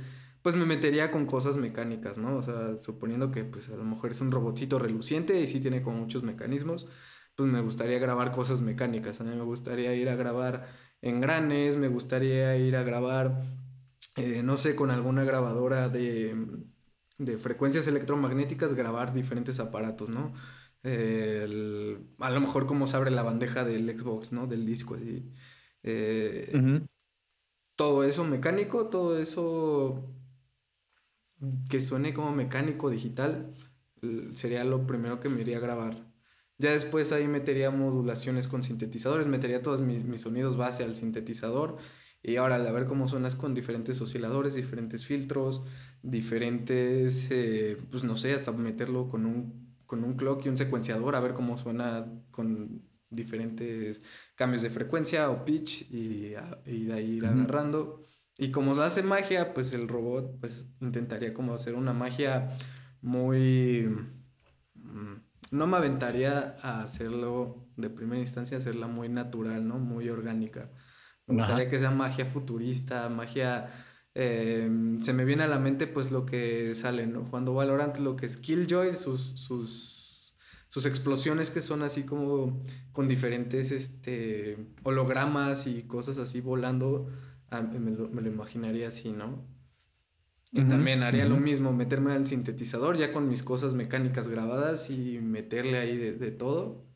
pues 0.47 0.55
me 0.55 0.65
metería 0.65 1.11
con 1.11 1.27
cosas 1.27 1.57
mecánicas, 1.57 2.19
¿no? 2.19 2.37
O 2.37 2.43
sea, 2.43 2.81
suponiendo 2.81 3.33
que 3.33 3.45
pues 3.45 3.69
a 3.69 3.77
lo 3.77 3.85
mejor 3.85 4.13
es 4.13 4.21
un 4.21 4.31
robotcito 4.31 4.79
reluciente 4.79 5.41
y 5.41 5.49
sí 5.49 5.61
tiene 5.61 5.83
como 5.83 5.99
muchos 5.99 6.23
mecanismos, 6.23 6.87
pues 7.35 7.51
me 7.51 7.61
gustaría 7.61 7.99
grabar 7.99 8.31
cosas 8.31 8.63
mecánicas. 8.63 9.21
A 9.21 9.25
mí 9.25 9.35
me 9.35 9.43
gustaría 9.43 9.93
ir 9.95 10.09
a 10.09 10.15
grabar 10.15 10.69
engranes, 11.03 11.77
me 11.77 11.89
gustaría 11.89 12.57
ir 12.59 12.77
a 12.77 12.85
grabar, 12.85 13.43
eh, 14.15 14.43
no 14.45 14.57
sé, 14.57 14.77
con 14.77 14.93
alguna 14.93 15.25
grabadora 15.25 15.89
de, 15.89 16.35
de 17.19 17.39
frecuencias 17.39 17.87
electromagnéticas, 17.87 18.75
grabar 18.75 19.13
diferentes 19.13 19.59
aparatos, 19.61 20.09
¿no? 20.09 20.33
El- 20.83 22.07
a 22.19 22.31
lo 22.31 22.41
mejor 22.41 22.67
como 22.67 22.87
se 22.87 22.97
abre 22.97 23.11
la 23.11 23.23
bandeja 23.23 23.65
del 23.65 23.99
Xbox, 23.99 24.33
¿no? 24.33 24.47
Del 24.47 24.67
disco. 24.67 24.97
Eh, 25.83 26.83
todo 27.77 28.05
eso 28.05 28.25
mecánico, 28.25 28.89
todo 28.89 29.19
eso 29.19 30.13
que 31.69 31.81
suene 31.81 32.15
como 32.15 32.33
mecánico 32.33 32.91
digital, 32.91 33.55
sería 34.35 34.65
lo 34.65 34.87
primero 34.87 35.21
que 35.21 35.29
me 35.29 35.41
iría 35.41 35.59
a 35.59 35.61
grabar. 35.61 36.07
Ya 36.59 36.73
después 36.73 37.13
ahí 37.13 37.29
metería 37.29 37.71
modulaciones 37.71 38.49
con 38.49 38.63
sintetizadores, 38.63 39.27
metería 39.27 39.63
todos 39.63 39.83
mis, 39.83 40.05
mis 40.05 40.23
sonidos 40.23 40.57
base 40.57 40.85
al 40.85 40.97
sintetizador 40.97 41.77
y 42.23 42.37
ahora 42.37 42.57
a 42.57 42.73
ver 42.73 42.87
cómo 42.87 43.09
suenas 43.09 43.37
con 43.37 43.55
diferentes 43.55 44.01
osciladores, 44.01 44.55
diferentes 44.55 45.07
filtros, 45.07 45.63
diferentes, 46.03 47.29
eh, 47.31 47.77
pues 47.91 48.03
no 48.05 48.17
sé, 48.17 48.35
hasta 48.35 48.53
meterlo 48.53 49.09
con 49.09 49.27
un, 49.27 49.77
con 49.87 50.03
un 50.05 50.15
clock 50.17 50.45
y 50.47 50.49
un 50.49 50.59
secuenciador, 50.59 51.15
a 51.15 51.21
ver 51.21 51.35
cómo 51.35 51.57
suena 51.57 52.07
con 52.31 52.83
diferentes 53.11 54.03
cambios 54.35 54.63
de 54.63 54.71
frecuencia 54.71 55.31
o 55.31 55.45
pitch 55.45 55.91
y, 55.93 56.35
y 56.67 56.85
de 56.87 56.93
ahí 56.93 57.13
ir 57.19 57.25
Ujú. 57.25 57.33
agarrando. 57.33 58.03
Y 58.39 58.51
como 58.51 58.75
se 58.75 58.83
hace 58.83 59.03
magia, 59.03 59.55
pues 59.55 59.73
el 59.73 59.89
robot 59.89 60.39
pues 60.41 60.65
intentaría 60.81 61.33
como 61.33 61.55
hacer 61.55 61.75
una 61.75 61.93
magia 61.93 62.51
muy... 63.03 63.89
mm, 64.75 65.15
No 65.53 65.67
me 65.67 65.77
aventaría 65.77 66.57
a 66.63 66.83
hacerlo 66.83 67.69
de 67.77 67.89
primera 67.91 68.21
instancia, 68.21 68.59
hacerla 68.59 68.89
muy 68.89 69.09
natural, 69.09 69.67
¿no? 69.67 69.79
Muy 69.79 70.09
orgánica. 70.09 70.71
Me 71.27 71.35
Ajá. 71.37 71.57
gustaría 71.57 71.69
que 71.69 71.79
sea 71.79 71.91
magia 71.91 72.27
futurista, 72.27 73.09
magia... 73.09 73.71
eh, 74.15 74.69
se 75.01 75.13
me 75.13 75.25
viene 75.25 75.43
a 75.45 75.49
la 75.49 75.59
mente 75.59 75.87
pues 75.87 76.11
lo 76.13 76.25
que 76.27 76.75
sale, 76.75 77.07
¿no? 77.07 77.25
Jugando 77.25 77.55
Valorant, 77.55 77.99
lo 77.99 78.17
que 78.17 78.27
es 78.27 78.37
Killjoy, 78.37 78.97
sus, 78.97 79.21
sus, 79.41 80.37
sus 80.69 80.87
explosiones 80.87 81.51
que 81.51 81.61
son 81.61 81.83
así 81.83 82.05
como 82.05 82.63
con 82.93 83.09
diferentes 83.09 83.73
este, 83.73 84.57
hologramas 84.85 85.67
y 85.67 85.83
cosas 85.85 86.19
así 86.19 86.41
volando, 86.41 87.09
ah, 87.51 87.63
me 87.63 87.91
lo, 87.91 88.09
me 88.09 88.23
lo 88.23 88.29
imaginaría 88.29 88.89
así, 88.89 89.13
¿no? 89.13 89.47
Y 90.53 90.63
Ujú, 90.63 90.67
también 90.69 91.03
haría 91.03 91.27
lo 91.27 91.37
mismo, 91.37 91.73
meterme 91.73 92.13
al 92.13 92.27
sintetizador 92.27 92.97
ya 92.97 93.13
con 93.13 93.29
mis 93.29 93.43
cosas 93.43 93.75
mecánicas 93.75 94.27
grabadas 94.29 94.89
y 94.91 95.19
meterle 95.21 95.79
ahí 95.79 95.97
de, 95.99 96.13
de 96.15 96.31
todo 96.31 96.87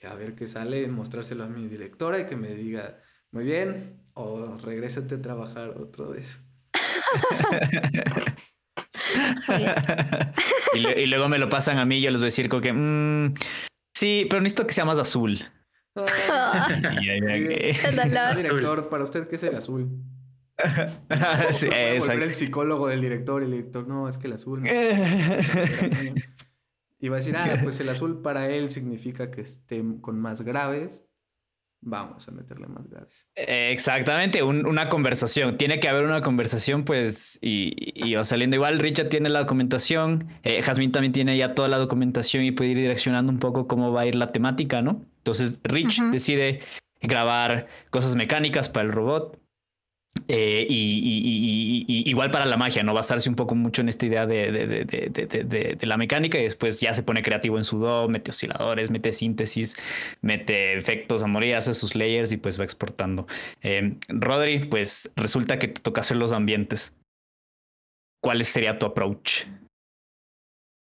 y 0.00 0.06
a 0.06 0.14
ver 0.14 0.34
qué 0.34 0.46
sale, 0.48 0.88
mostrárselo 0.88 1.44
a 1.44 1.48
mi 1.48 1.68
directora 1.68 2.20
y 2.20 2.26
que 2.28 2.36
me 2.36 2.54
diga, 2.54 3.02
muy 3.36 3.44
bien, 3.44 4.00
o 4.14 4.56
regrésate 4.56 5.16
a 5.16 5.20
trabajar 5.20 5.68
otra 5.78 6.06
vez. 6.06 6.40
y, 10.74 10.78
le- 10.78 11.02
y 11.02 11.06
luego 11.06 11.28
me 11.28 11.36
lo 11.38 11.48
pasan 11.50 11.76
a 11.78 11.84
mí 11.84 11.98
y 11.98 12.00
yo 12.00 12.10
les 12.10 12.20
voy 12.20 12.26
a 12.26 12.28
decir 12.32 12.48
como 12.48 12.62
que... 12.62 12.72
mm, 12.72 13.34
sí, 13.94 14.26
pero 14.30 14.40
necesito 14.40 14.66
que 14.66 14.72
sea 14.72 14.86
más 14.86 14.98
azul. 14.98 15.38
El. 15.94 16.82
Director, 18.36 18.88
para 18.88 19.04
usted, 19.04 19.28
¿qué 19.28 19.36
es 19.36 19.42
el 19.42 19.56
azul? 19.56 19.90
Sí, 21.52 21.66
volver 21.98 22.22
el 22.22 22.34
psicólogo 22.34 22.88
del 22.88 23.02
director 23.02 23.42
y 23.42 23.44
el 23.44 23.50
director, 23.50 23.86
no, 23.86 24.08
es 24.08 24.16
que 24.16 24.26
el 24.28 24.32
azul. 24.32 24.62
no". 24.62 24.68
Y 26.98 27.10
va 27.10 27.16
a 27.16 27.18
decir, 27.18 27.36
ah, 27.36 27.58
pues 27.62 27.78
el 27.80 27.90
azul 27.90 28.22
para 28.22 28.48
él 28.48 28.70
significa 28.70 29.30
que 29.30 29.42
esté 29.42 29.84
con 30.00 30.18
más 30.18 30.40
graves. 30.40 31.04
Vamos 31.82 32.26
a 32.26 32.32
meterle 32.32 32.66
más 32.66 32.88
graves. 32.88 33.26
Eh, 33.36 33.70
Exactamente, 33.72 34.42
un- 34.42 34.66
una 34.66 34.88
conversación. 34.88 35.56
Tiene 35.56 35.78
que 35.78 35.88
haber 35.88 36.04
una 36.04 36.20
conversación, 36.20 36.84
pues, 36.84 37.38
y, 37.42 37.72
y 37.94 38.14
va 38.14 38.24
saliendo. 38.24 38.56
Igual 38.56 38.78
Richard 38.80 39.08
tiene 39.08 39.28
la 39.28 39.40
documentación, 39.40 40.26
eh, 40.42 40.62
Jasmine 40.62 40.92
también 40.92 41.12
tiene 41.12 41.36
ya 41.36 41.54
toda 41.54 41.68
la 41.68 41.78
documentación 41.78 42.42
y 42.44 42.50
puede 42.50 42.70
ir 42.70 42.78
direccionando 42.78 43.30
un 43.30 43.38
poco 43.38 43.68
cómo 43.68 43.92
va 43.92 44.00
a 44.02 44.06
ir 44.06 44.16
la 44.16 44.32
temática, 44.32 44.82
¿no? 44.82 45.04
Entonces, 45.18 45.60
Rich 45.64 46.00
decide 46.10 46.60
grabar 47.02 47.68
cosas 47.90 48.16
mecánicas 48.16 48.68
para 48.68 48.86
el 48.86 48.92
robot. 48.92 49.38
Eh, 50.28 50.66
y, 50.68 51.84
igual 52.10 52.30
para 52.30 52.44
la 52.46 52.56
magia, 52.56 52.82
¿no? 52.82 52.94
Basarse 52.94 53.28
un 53.28 53.36
poco 53.36 53.54
mucho 53.54 53.82
en 53.82 53.88
esta 53.88 54.06
idea 54.06 54.26
de, 54.26 54.50
de- 54.50 54.66
de- 54.84 55.74
de- 55.76 55.86
la 55.86 55.96
mecánica 55.96 56.38
y 56.38 56.42
después 56.42 56.80
ya 56.80 56.92
se 56.94 57.02
pone 57.02 57.22
creativo 57.22 57.58
en 57.58 57.64
su 57.64 57.78
do, 57.78 58.08
mete 58.08 58.30
osciladores, 58.30 58.90
mete 58.90 59.12
síntesis, 59.12 59.76
mete 60.22 60.76
efectos 60.76 61.22
a 61.22 61.26
hace 61.56 61.74
sus 61.74 61.94
layers 61.94 62.32
y 62.32 62.36
pues 62.38 62.58
va 62.58 62.64
exportando. 62.64 63.26
Eh, 63.62 63.96
Rodri, 64.08 64.60
pues 64.60 65.12
resulta 65.16 65.58
que 65.58 65.68
te 65.68 65.80
toca 65.80 66.00
hacer 66.00 66.16
los 66.16 66.32
ambientes. 66.32 66.96
¿Cuál 68.22 68.44
sería 68.44 68.78
tu 68.78 68.86
approach? 68.86 69.44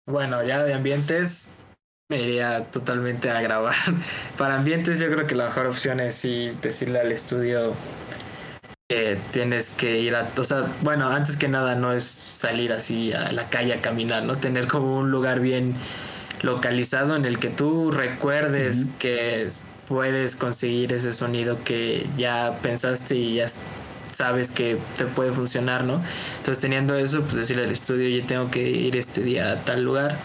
Bueno, 0.07 0.43
ya 0.43 0.63
de 0.63 0.73
ambientes 0.73 1.53
me 2.09 2.21
iría 2.21 2.65
totalmente 2.71 3.29
a 3.29 3.41
grabar. 3.41 3.75
Para 4.37 4.57
ambientes 4.57 4.99
yo 4.99 5.11
creo 5.11 5.27
que 5.27 5.35
la 5.35 5.45
mejor 5.45 5.67
opción 5.67 5.99
es 5.99 6.15
sí 6.15 6.51
decirle 6.61 6.99
al 6.99 7.11
estudio 7.11 7.75
que 8.89 9.19
tienes 9.31 9.69
que 9.69 9.99
ir 9.99 10.15
a, 10.15 10.27
o 10.35 10.43
sea, 10.43 10.65
bueno, 10.81 11.09
antes 11.09 11.37
que 11.37 11.47
nada 11.47 11.75
no 11.75 11.93
es 11.93 12.03
salir 12.05 12.73
así 12.73 13.13
a 13.13 13.31
la 13.31 13.47
calle 13.47 13.73
a 13.73 13.81
caminar, 13.81 14.23
¿no? 14.23 14.35
Tener 14.35 14.67
como 14.67 14.97
un 14.97 15.11
lugar 15.11 15.41
bien 15.41 15.75
localizado 16.41 17.15
en 17.15 17.25
el 17.25 17.37
que 17.37 17.49
tú 17.49 17.91
recuerdes 17.91 18.87
que 18.97 19.43
es- 19.43 19.65
puedes 19.87 20.35
conseguir 20.35 20.91
ese 20.91 21.13
sonido 21.13 21.63
que 21.63 22.07
ya 22.17 22.57
pensaste 22.63 23.15
y 23.15 23.35
ya 23.35 23.47
sabes 24.15 24.49
que 24.49 24.79
te 24.97 25.05
puede 25.05 25.33
funcionar, 25.33 25.83
¿no? 25.83 26.01
Entonces 26.37 26.59
teniendo 26.59 26.95
eso, 26.95 27.21
pues 27.21 27.35
decirle 27.35 27.65
al 27.65 27.71
estudio, 27.71 28.09
yo 28.09 28.25
tengo 28.25 28.49
que 28.49 28.69
ir 28.71 28.95
este 28.95 29.21
día 29.21 29.51
a 29.51 29.55
tal 29.65 29.83
lugar. 29.83 30.17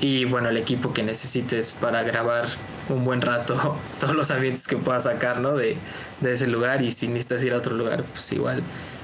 Y 0.00 0.24
bueno, 0.24 0.48
el 0.48 0.56
equipo 0.56 0.92
que 0.92 1.04
necesites 1.04 1.70
para 1.72 2.02
grabar 2.02 2.46
un 2.88 3.04
buen 3.04 3.20
rato, 3.20 3.78
todos 4.00 4.14
los 4.14 4.30
ambientes 4.30 4.66
que 4.66 4.76
puedas 4.76 5.04
sacar, 5.04 5.40
¿no? 5.40 5.56
De, 5.56 5.76
de 6.20 6.32
ese 6.32 6.46
lugar. 6.46 6.82
Y 6.82 6.92
si 6.92 7.08
necesitas 7.08 7.44
ir 7.44 7.54
a 7.54 7.58
otro 7.58 7.74
lugar, 7.76 8.04
pues 8.04 8.32
igual. 8.32 8.62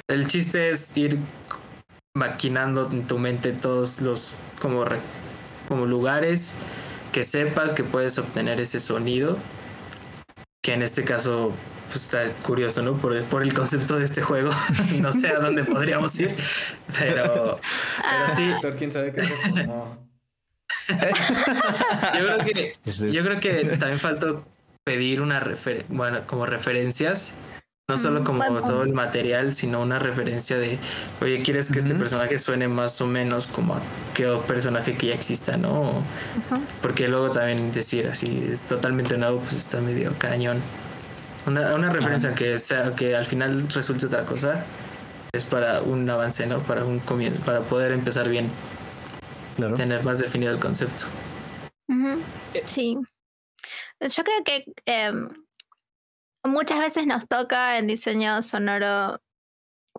El 0.09 0.27
chiste 0.27 0.71
es 0.71 0.97
ir 0.97 1.19
maquinando 2.17 2.89
en 2.91 3.07
tu 3.07 3.19
mente 3.19 3.53
todos 3.53 4.01
los 4.01 4.33
como, 4.61 4.85
como 5.69 5.87
lugares 5.87 6.55
que 7.13 7.25
sepas 7.25 7.73
que 7.73 7.85
puedes 7.85 8.19
obtener 8.19 8.61
ese 8.61 8.81
sonido. 8.81 9.39
Que 10.63 10.73
en 10.73 10.83
este 10.83 11.05
caso 11.05 11.53
pues 11.95 12.05
está 12.07 12.33
curioso, 12.43 12.83
¿no? 12.83 12.95
Por, 12.95 13.23
por 13.25 13.43
el 13.43 13.55
concepto 13.55 13.99
de 13.99 14.05
este 14.05 14.21
juego. 14.21 14.51
no 15.01 15.13
sé 15.13 15.29
a 15.29 15.39
dónde 15.39 15.63
podríamos 15.63 16.19
ir, 16.19 16.35
pero, 16.99 17.59
pero 18.03 18.37
sí, 18.37 18.53
quién 18.79 18.91
sabe 18.91 19.13
qué. 19.13 19.23
yo 22.19 22.25
creo 22.27 22.39
que 22.39 22.77
Ese 22.85 23.09
es- 23.09 23.15
yo 23.15 23.23
creo 23.25 23.41
que 23.41 23.77
también 23.79 23.99
faltó 24.01 24.45
pedir 24.85 25.21
una 25.23 25.41
refer 25.41 25.85
bueno, 25.89 26.21
como 26.27 26.45
referencias, 26.47 27.33
no 27.89 27.97
solo 27.97 28.21
Mm, 28.21 28.25
como 28.25 28.45
todo 28.63 28.83
el 28.83 28.93
material, 28.93 29.55
sino 29.55 29.81
una 29.81 29.99
referencia 29.99 30.57
de, 30.59 30.79
oye, 31.21 31.43
¿quieres 31.43 31.71
que 31.71 31.79
este 31.79 31.95
personaje 31.95 32.39
suene 32.39 32.67
más 32.69 33.01
o 33.01 33.07
menos 33.07 33.47
como 33.47 33.75
a 33.75 33.81
qué 34.15 34.27
personaje 34.47 34.95
que 34.97 35.09
ya 35.09 35.15
exista, 35.15 35.57
no? 35.57 36.03
Porque 36.83 37.09
luego 37.09 37.31
también 37.31 37.73
decir 37.73 38.07
así, 38.09 38.47
es 38.53 38.63
totalmente 38.63 39.17
nuevo, 39.19 39.41
pues 39.41 39.53
está 39.55 39.81
medio 39.81 40.15
cañón. 40.19 40.63
Una, 41.47 41.75
una 41.75 41.91
referencia 41.91 42.35
que 42.35 42.59
sea, 42.59 42.95
que 42.95 43.15
al 43.17 43.27
final 43.27 43.69
resulte 43.69 44.07
otra 44.07 44.25
cosa, 44.25 44.65
es 45.33 45.45
para 45.45 45.83
un 45.83 46.09
avance, 46.09 46.47
¿no? 46.47 46.61
Para 46.61 46.85
un 46.85 47.01
comienzo, 47.01 47.43
para 47.43 47.61
poder 47.61 47.93
empezar 47.93 48.29
bien, 48.31 48.49
Claro. 49.57 49.75
tener 49.75 50.03
más 50.05 50.19
definido 50.19 50.53
el 50.53 50.61
concepto. 50.61 51.05
Ujú. 51.89 52.21
Sí. 52.65 52.99
Yo 54.01 54.25
creo 54.25 54.45
que 54.45 54.65
em, 54.87 55.29
muchas 56.45 56.79
veces 56.79 57.07
nos 57.07 57.27
toca 57.29 57.79
en 57.79 57.87
diseño 57.87 58.43
sonoro 58.43 59.21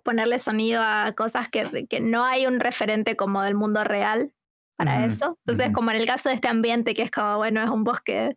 ponerle 0.03 0.39
sonido 0.39 0.81
a 0.83 1.13
cosas 1.15 1.49
que, 1.49 1.87
que 1.89 1.99
no 1.99 2.23
hay 2.23 2.45
un 2.45 2.59
referente 2.59 3.15
como 3.15 3.41
del 3.41 3.55
mundo 3.55 3.83
real 3.83 4.31
para 4.77 5.05
eso. 5.05 5.39
Entonces, 5.45 5.73
como 5.73 5.91
en 5.91 5.97
el 5.97 6.05
caso 6.05 6.29
de 6.29 6.35
este 6.35 6.47
ambiente 6.49 6.93
que 6.93 7.03
es 7.03 7.11
como, 7.11 7.37
bueno, 7.37 7.63
es 7.63 7.69
un 7.69 7.83
bosque 7.83 8.35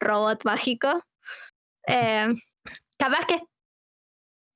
robot 0.00 0.44
mágico. 0.44 1.02
eh, 1.88 2.28
capaz 2.96 3.26
que, 3.26 3.40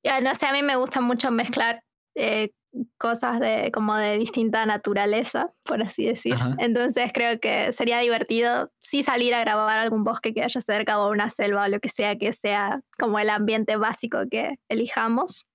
ya, 0.05 0.21
no 0.21 0.35
sé, 0.35 0.47
a 0.47 0.53
mí 0.53 0.63
me 0.63 0.77
gusta 0.77 1.01
mucho 1.01 1.31
mezclar 1.31 1.83
eh, 2.15 2.53
cosas 2.99 3.41
de 3.41 3.71
como 3.73 3.97
de 3.97 4.19
distinta 4.19 4.65
naturaleza, 4.67 5.53
por 5.65 5.83
así 5.83 6.07
decir. 6.07 6.35
Ajá. 6.35 6.55
Entonces 6.59 7.11
creo 7.13 7.41
que 7.41 7.73
sería 7.73 7.99
divertido 8.01 8.73
sí 8.81 9.03
salir 9.03 9.35
a 9.35 9.41
grabar 9.41 9.79
algún 9.79 10.05
bosque 10.05 10.33
que 10.33 10.43
haya 10.43 10.61
cerca 10.61 11.01
o 11.01 11.11
una 11.11 11.31
selva 11.31 11.65
o 11.65 11.69
lo 11.69 11.81
que 11.81 11.89
sea 11.89 12.17
que 12.17 12.33
sea 12.33 12.81
como 12.99 13.19
el 13.19 13.31
ambiente 13.31 13.77
básico 13.77 14.19
que 14.31 14.57
elijamos. 14.69 15.47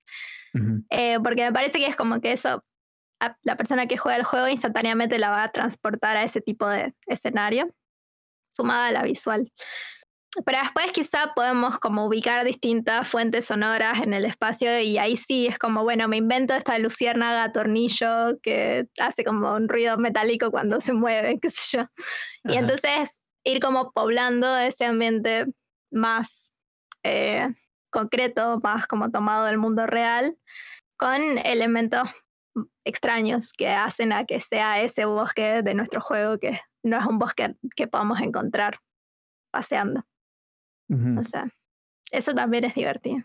Eh, 0.90 1.18
porque 1.24 1.46
me 1.46 1.54
parece 1.54 1.80
que 1.80 1.88
es 1.88 1.96
como 1.96 2.20
que 2.20 2.34
eso, 2.34 2.64
a 3.22 3.38
la 3.44 3.56
persona 3.56 3.88
que 3.88 3.98
juega 3.98 4.18
el 4.18 4.26
juego 4.26 4.48
instantáneamente 4.50 5.18
la 5.18 5.30
va 5.30 5.44
a 5.44 5.52
transportar 5.52 6.18
a 6.18 6.24
ese 6.24 6.42
tipo 6.42 6.68
de 6.68 6.94
escenario, 7.08 7.74
sumada 8.50 8.88
a 8.88 8.92
la 8.92 9.04
visual. 9.04 9.52
Pero 10.46 10.60
después 10.60 10.92
quizá 10.94 11.34
podemos 11.36 11.78
como 11.80 12.06
ubicar 12.06 12.46
distintas 12.46 13.08
fuentes 13.08 13.46
sonoras 13.48 14.02
en 14.02 14.14
el 14.14 14.24
espacio 14.24 14.80
y 14.80 14.98
ahí 14.98 15.18
sí 15.18 15.48
es 15.48 15.60
como, 15.60 15.84
bueno, 15.84 16.08
me 16.08 16.18
invento 16.18 16.54
esta 16.54 16.80
luciérnaga 16.80 17.52
tornillo 17.52 18.40
que 18.42 18.88
hace 18.98 19.26
como 19.26 19.54
un 19.54 19.68
ruido 19.68 19.98
metálico 19.98 20.50
cuando 20.50 20.80
se 20.80 20.94
mueve, 20.94 21.38
qué 21.42 21.50
sé 21.50 21.78
yo. 21.78 21.84
Y 22.46 22.52
Ajá. 22.52 22.60
entonces 22.60 23.20
ir 23.44 23.60
como 23.60 23.92
poblando 23.92 24.58
ese 24.58 24.86
ambiente 24.86 25.48
más 25.92 26.52
eh, 27.04 27.50
concreto, 27.90 28.60
más 28.64 28.88
como 28.88 29.12
tomado 29.12 29.46
del 29.46 29.58
mundo 29.58 29.86
real, 29.86 30.38
con 30.98 31.22
elementos 31.40 32.04
extraños 32.86 33.54
que 33.54 33.70
hacen 33.70 34.14
a 34.14 34.26
que 34.26 34.40
sea 34.40 34.82
ese 34.82 35.06
bosque 35.06 35.62
de 35.62 35.74
nuestro 35.74 36.00
juego 36.00 36.38
que 36.38 36.62
no 36.84 36.98
es 36.98 37.06
un 37.06 37.20
bosque 37.20 37.56
que 37.76 37.88
podamos 37.88 38.22
encontrar 38.22 38.80
paseando. 39.52 40.06
O 41.18 41.24
sea, 41.24 41.48
eso 42.12 42.34
también 42.34 42.66
es 42.66 42.76
divertido. 42.76 43.24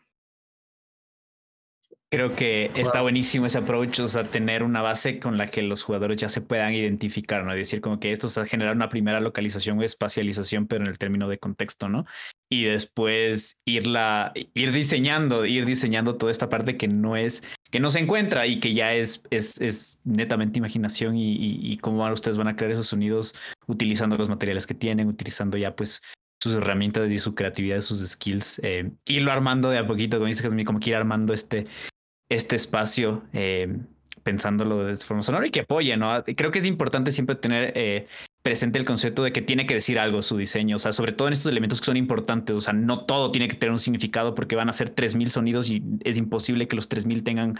Creo 2.09 2.37
que 2.37 2.71
está 2.77 3.03
buenísimo 3.03 3.47
ese 3.47 3.59
approach, 3.59 3.99
o 3.99 4.07
sea, 4.07 4.23
tener 4.23 4.63
una 4.63 4.81
base 4.81 5.19
con 5.19 5.37
la 5.37 5.49
que 5.49 5.61
los 5.63 5.83
jugadores 5.83 6.17
ya 6.17 6.29
se 6.29 6.41
puedan 6.41 6.73
identificar, 6.73 7.45
¿no? 7.45 7.51
Es 7.51 7.59
decir, 7.59 7.81
como 7.81 7.99
que 7.99 8.13
esto 8.13 8.29
es 8.29 8.39
a 8.39 8.47
generar 8.47 8.77
una 8.77 8.89
primera 8.89 9.21
localización 9.21 9.81
o 9.81 9.83
espacialización, 9.83 10.69
pero 10.69 10.85
en 10.85 10.89
el 10.89 10.99
término 10.99 11.29
de 11.29 11.39
contexto, 11.41 11.89
¿no? 11.89 12.07
Y 12.49 12.63
después 12.63 13.59
irla, 13.67 14.33
ir 14.55 14.71
diseñando, 14.71 15.47
ir 15.47 15.67
diseñando 15.67 16.17
toda 16.17 16.31
esta 16.31 16.49
parte 16.49 16.77
que 16.77 16.87
no 16.87 17.17
es, 17.17 17.43
que 17.73 17.81
no 17.81 17.91
se 17.91 17.99
encuentra 17.99 18.47
y 18.47 18.61
que 18.61 18.73
ya 18.73 18.95
es, 18.95 19.23
es, 19.31 19.61
es 19.61 19.99
netamente 20.05 20.61
imaginación 20.61 21.17
y, 21.17 21.33
y, 21.35 21.73
y 21.73 21.77
cómo 21.79 21.99
van- 21.99 22.13
ustedes 22.13 22.37
van 22.37 22.49
a 22.49 22.55
crear 22.55 22.71
esos 22.71 22.87
sonidos 22.87 23.35
utilizando 23.67 24.17
los 24.17 24.29
materiales 24.29 24.69
que 24.69 24.75
tienen, 24.75 25.09
utilizando 25.09 25.59
ya 25.59 25.75
pues 25.75 26.03
sus 26.43 26.55
herramientas 26.55 27.11
y 27.11 27.19
su 27.19 27.35
creatividad, 27.35 27.81
sus 27.81 28.07
skills, 28.07 28.61
eh, 28.63 28.91
irlo 29.07 29.33
armando 29.33 29.71
de 29.71 29.79
a 29.79 29.87
poquito, 29.87 30.19
como 30.19 30.29
dice 30.29 30.43
Jasmine, 30.43 30.65
como 30.65 30.81
que 30.81 30.91
ir 30.91 30.97
armando 30.97 31.33
este, 31.33 31.67
este 32.29 32.57
espacio, 32.57 33.25
eh, 33.33 33.77
pensándolo 34.23 34.85
de 34.85 34.97
forma 34.97 35.23
sonora 35.23 35.47
y 35.47 35.51
que 35.51 35.61
apoye, 35.61 35.97
¿no? 35.97 36.25
Creo 36.25 36.51
que 36.51 36.59
es 36.59 36.67
importante 36.67 37.13
siempre 37.13 37.37
tener 37.37 37.73
eh, 37.77 38.09
presente 38.43 38.79
el 38.79 38.85
concepto 38.85 39.23
de 39.23 39.33
que 39.33 39.41
tiene 39.41 39.67
que 39.67 39.75
decir 39.75 39.99
algo 39.99 40.23
su 40.23 40.37
diseño, 40.37 40.77
o 40.77 40.79
sea, 40.79 40.93
sobre 40.93 41.13
todo 41.13 41.29
en 41.29 41.35
estos 41.35 41.51
elementos 41.51 41.81
que 41.81 41.87
son 41.87 41.97
importantes, 41.97 42.57
o 42.57 42.61
sea, 42.61 42.75
no 42.75 43.05
todo 43.05 43.31
tiene 43.31 43.49
que 43.49 43.57
tener 43.57 43.73
un 43.73 43.79
significado 43.79 44.35
porque 44.35 44.57
van 44.57 44.69
a 44.69 44.73
ser 44.73 44.95
3.000 44.95 45.29
sonidos 45.29 45.71
y 45.71 45.83
es 46.05 46.19
imposible 46.19 46.69
que 46.69 46.77
los 46.77 46.89
3.000 46.89 47.23
tengan 47.23 47.59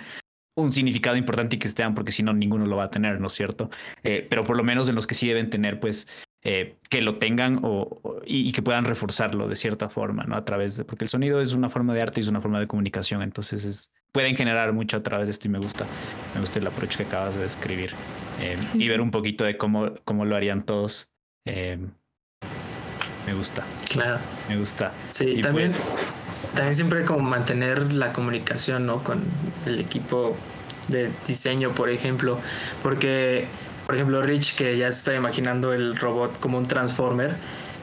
un 0.57 0.73
significado 0.73 1.17
importante 1.17 1.57
y 1.57 1.59
que 1.59 1.69
estén, 1.69 1.95
porque 1.95 2.13
si 2.13 2.23
no, 2.23 2.33
ninguno 2.33 2.67
lo 2.67 2.77
va 2.77 2.85
a 2.85 2.91
tener, 2.91 3.21
¿no 3.21 3.27
es 3.27 3.35
cierto? 3.35 3.71
Eh, 4.03 4.27
pero 4.29 4.43
por 4.43 4.57
lo 4.57 4.65
menos 4.65 4.89
en 4.89 4.95
los 4.95 5.07
que 5.07 5.15
sí 5.15 5.29
deben 5.29 5.51
tener, 5.51 5.81
pues, 5.81 6.09
eh, 6.43 6.77
que 6.91 7.03
lo 7.03 7.17
tengan 7.19 7.61
o, 7.65 8.01
o- 8.03 8.21
y, 8.25 8.53
que 8.53 8.63
puedan 8.63 8.85
reforzarlo 8.85 9.49
de 9.49 9.57
cierta 9.57 9.89
forma, 9.89 10.25
¿no? 10.25 10.37
A 10.37 10.45
través 10.45 10.77
de, 10.77 10.85
porque 10.85 11.05
el 11.05 11.09
sonido 11.09 11.41
es 11.41 11.53
una 11.55 11.69
forma 11.69 11.93
de 11.95 12.03
arte 12.03 12.21
y 12.21 12.25
es 12.25 12.29
una 12.29 12.41
forma 12.41 12.61
de 12.61 12.67
comunicación, 12.67 13.23
entonces 13.23 13.65
es, 13.65 13.91
pueden 14.13 14.37
generar 14.37 14.73
mucho 14.73 14.97
a 14.97 15.03
través 15.03 15.27
de 15.27 15.33
esto 15.33 15.49
y 15.49 15.51
me 15.51 15.59
gusta, 15.59 15.87
me 16.35 16.41
gusta 16.41 16.59
el 16.59 16.67
approach 16.67 16.97
que 16.97 17.03
acabas 17.03 17.35
de 17.35 17.43
describir 17.43 17.93
eh, 18.41 18.57
y 18.75 18.87
ver 18.89 19.01
un 19.01 19.11
poquito 19.11 19.45
de 19.45 19.57
cómo, 19.57 19.93
cómo 20.05 20.25
lo 20.25 20.37
harían 20.37 20.63
todos. 20.63 21.09
eh, 21.47 21.79
me 23.27 23.35
gusta, 23.35 23.65
Claro. 23.91 24.19
me 24.49 24.57
gusta. 24.57 24.93
Sí, 25.09 25.25
Y 25.37 25.41
también, 25.41 25.71
pues- 25.73 25.83
también 26.55 26.77
siempre 26.77 27.05
como 27.05 27.21
mantener 27.29 27.93
la 27.93 28.13
comunicación, 28.13 28.87
¿no? 28.87 29.03
Con 29.03 29.25
el 29.67 29.81
equipo 29.81 30.37
de 30.89 31.11
diseño, 31.27 31.73
por 31.75 31.91
ejemplo, 31.91 32.39
porque, 32.85 33.47
por 33.87 33.95
ejemplo, 33.95 34.21
Rich 34.21 34.57
que 34.57 34.77
ya 34.77 34.91
se 34.91 34.99
está 34.99 35.15
imaginando 35.15 35.73
el 35.73 35.97
robot 35.97 36.41
como 36.41 36.59
un 36.59 36.67
transformer, 36.67 37.37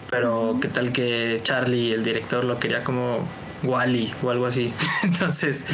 pero 0.10 0.58
qué 0.62 0.68
tal 0.68 0.92
que 0.92 1.40
Charlie, 1.42 1.94
el 1.94 2.04
director, 2.04 2.44
lo 2.44 2.60
quería 2.60 2.84
como 2.84 3.26
Wally 3.64 4.14
o 4.22 4.30
algo 4.30 4.46
así. 4.46 4.74
Entonces, 5.04 5.66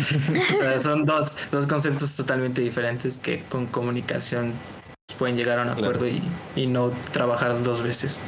o 0.52 0.56
sea, 0.56 0.80
son 0.80 1.06
dos, 1.06 1.36
dos 1.52 1.66
conceptos 1.66 2.16
totalmente 2.16 2.62
diferentes 2.62 3.18
que 3.18 3.44
con 3.50 3.66
comunicación 3.66 4.54
pueden 5.18 5.36
llegar 5.36 5.60
a 5.60 5.64
un 5.64 5.70
acuerdo 5.70 6.08
y, 6.08 6.22
y 6.56 6.68
no 6.68 6.92
trabajar 7.12 7.62
dos 7.64 7.82
veces. 7.82 8.20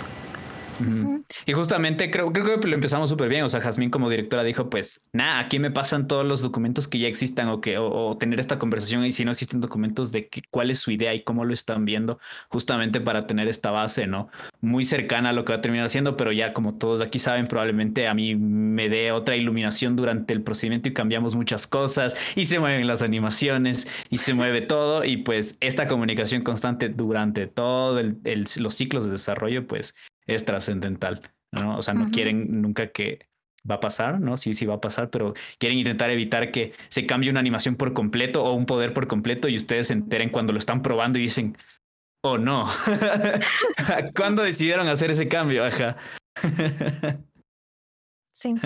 Y 1.45 1.53
justamente 1.53 2.11
creo, 2.11 2.31
creo 2.33 2.59
que 2.59 2.67
lo 2.67 2.75
empezamos 2.75 3.09
súper 3.09 3.29
bien. 3.29 3.43
O 3.43 3.49
sea, 3.49 3.61
Jazmín 3.61 3.89
como 3.89 4.09
directora 4.09 4.43
dijo, 4.43 4.69
pues, 4.69 5.01
nada, 5.13 5.39
aquí 5.39 5.59
me 5.59 5.71
pasan 5.71 6.07
todos 6.07 6.25
los 6.25 6.41
documentos 6.41 6.87
que 6.87 6.99
ya 6.99 7.07
existan 7.07 7.47
o 7.49 7.61
que 7.61 7.77
o, 7.77 7.89
o 8.09 8.17
tener 8.17 8.39
esta 8.39 8.59
conversación 8.59 9.05
y 9.05 9.11
si 9.11 9.25
no 9.25 9.31
existen 9.31 9.61
documentos 9.61 10.11
de 10.11 10.27
que, 10.27 10.41
cuál 10.49 10.71
es 10.71 10.79
su 10.79 10.91
idea 10.91 11.13
y 11.13 11.21
cómo 11.21 11.45
lo 11.45 11.53
están 11.53 11.85
viendo, 11.85 12.19
justamente 12.49 13.01
para 13.01 13.21
tener 13.27 13.47
esta 13.47 13.71
base, 13.71 14.07
¿no? 14.07 14.29
Muy 14.61 14.83
cercana 14.83 15.29
a 15.29 15.33
lo 15.33 15.45
que 15.45 15.53
va 15.53 15.57
a 15.59 15.61
terminar 15.61 15.85
haciendo, 15.85 16.17
pero 16.17 16.31
ya 16.31 16.53
como 16.53 16.75
todos 16.75 17.01
aquí 17.01 17.19
saben, 17.19 17.47
probablemente 17.47 18.07
a 18.07 18.13
mí 18.13 18.35
me 18.35 18.89
dé 18.89 19.11
otra 19.11 19.35
iluminación 19.35 19.95
durante 19.95 20.33
el 20.33 20.41
procedimiento 20.41 20.89
y 20.89 20.93
cambiamos 20.93 21.35
muchas 21.35 21.67
cosas 21.67 22.15
y 22.35 22.45
se 22.45 22.59
mueven 22.59 22.87
las 22.87 23.01
animaciones 23.01 23.87
y 24.09 24.17
se 24.17 24.33
mueve 24.33 24.61
todo 24.61 25.03
y 25.05 25.17
pues 25.17 25.55
esta 25.59 25.87
comunicación 25.87 26.43
constante 26.43 26.89
durante 26.89 27.47
todo 27.47 27.99
el- 27.99 28.17
el- 28.23 28.45
los 28.57 28.73
ciclos 28.75 29.05
de 29.05 29.11
desarrollo, 29.11 29.65
pues 29.67 29.95
es 30.35 30.45
trascendental, 30.45 31.21
¿no? 31.51 31.77
O 31.77 31.81
sea, 31.81 31.93
no 31.93 32.09
quieren 32.11 32.61
nunca 32.61 32.87
que 32.87 33.27
va 33.69 33.75
a 33.75 33.79
pasar, 33.79 34.19
¿no? 34.19 34.37
Sí, 34.37 34.53
sí 34.53 34.65
va 34.65 34.75
a 34.75 34.81
pasar, 34.81 35.09
pero 35.09 35.33
quieren 35.59 35.77
intentar 35.77 36.09
evitar 36.09 36.51
que 36.51 36.73
se 36.89 37.05
cambie 37.05 37.29
una 37.29 37.39
animación 37.39 37.75
por 37.75 37.93
completo 37.93 38.43
o 38.43 38.53
un 38.53 38.65
poder 38.65 38.93
por 38.93 39.07
completo 39.07 39.47
y 39.47 39.55
ustedes 39.55 39.87
se 39.87 39.93
enteren 39.93 40.29
cuando 40.29 40.53
lo 40.53 40.59
están 40.59 40.81
probando 40.81 41.19
y 41.19 41.23
dicen, 41.23 41.57
oh 42.23 42.37
no, 42.37 42.69
¿cuándo 44.15 44.41
decidieron 44.41 44.87
hacer 44.87 45.11
ese 45.11 45.27
cambio? 45.27 45.65
Ajá. 45.65 45.97
Sí. 48.33 48.55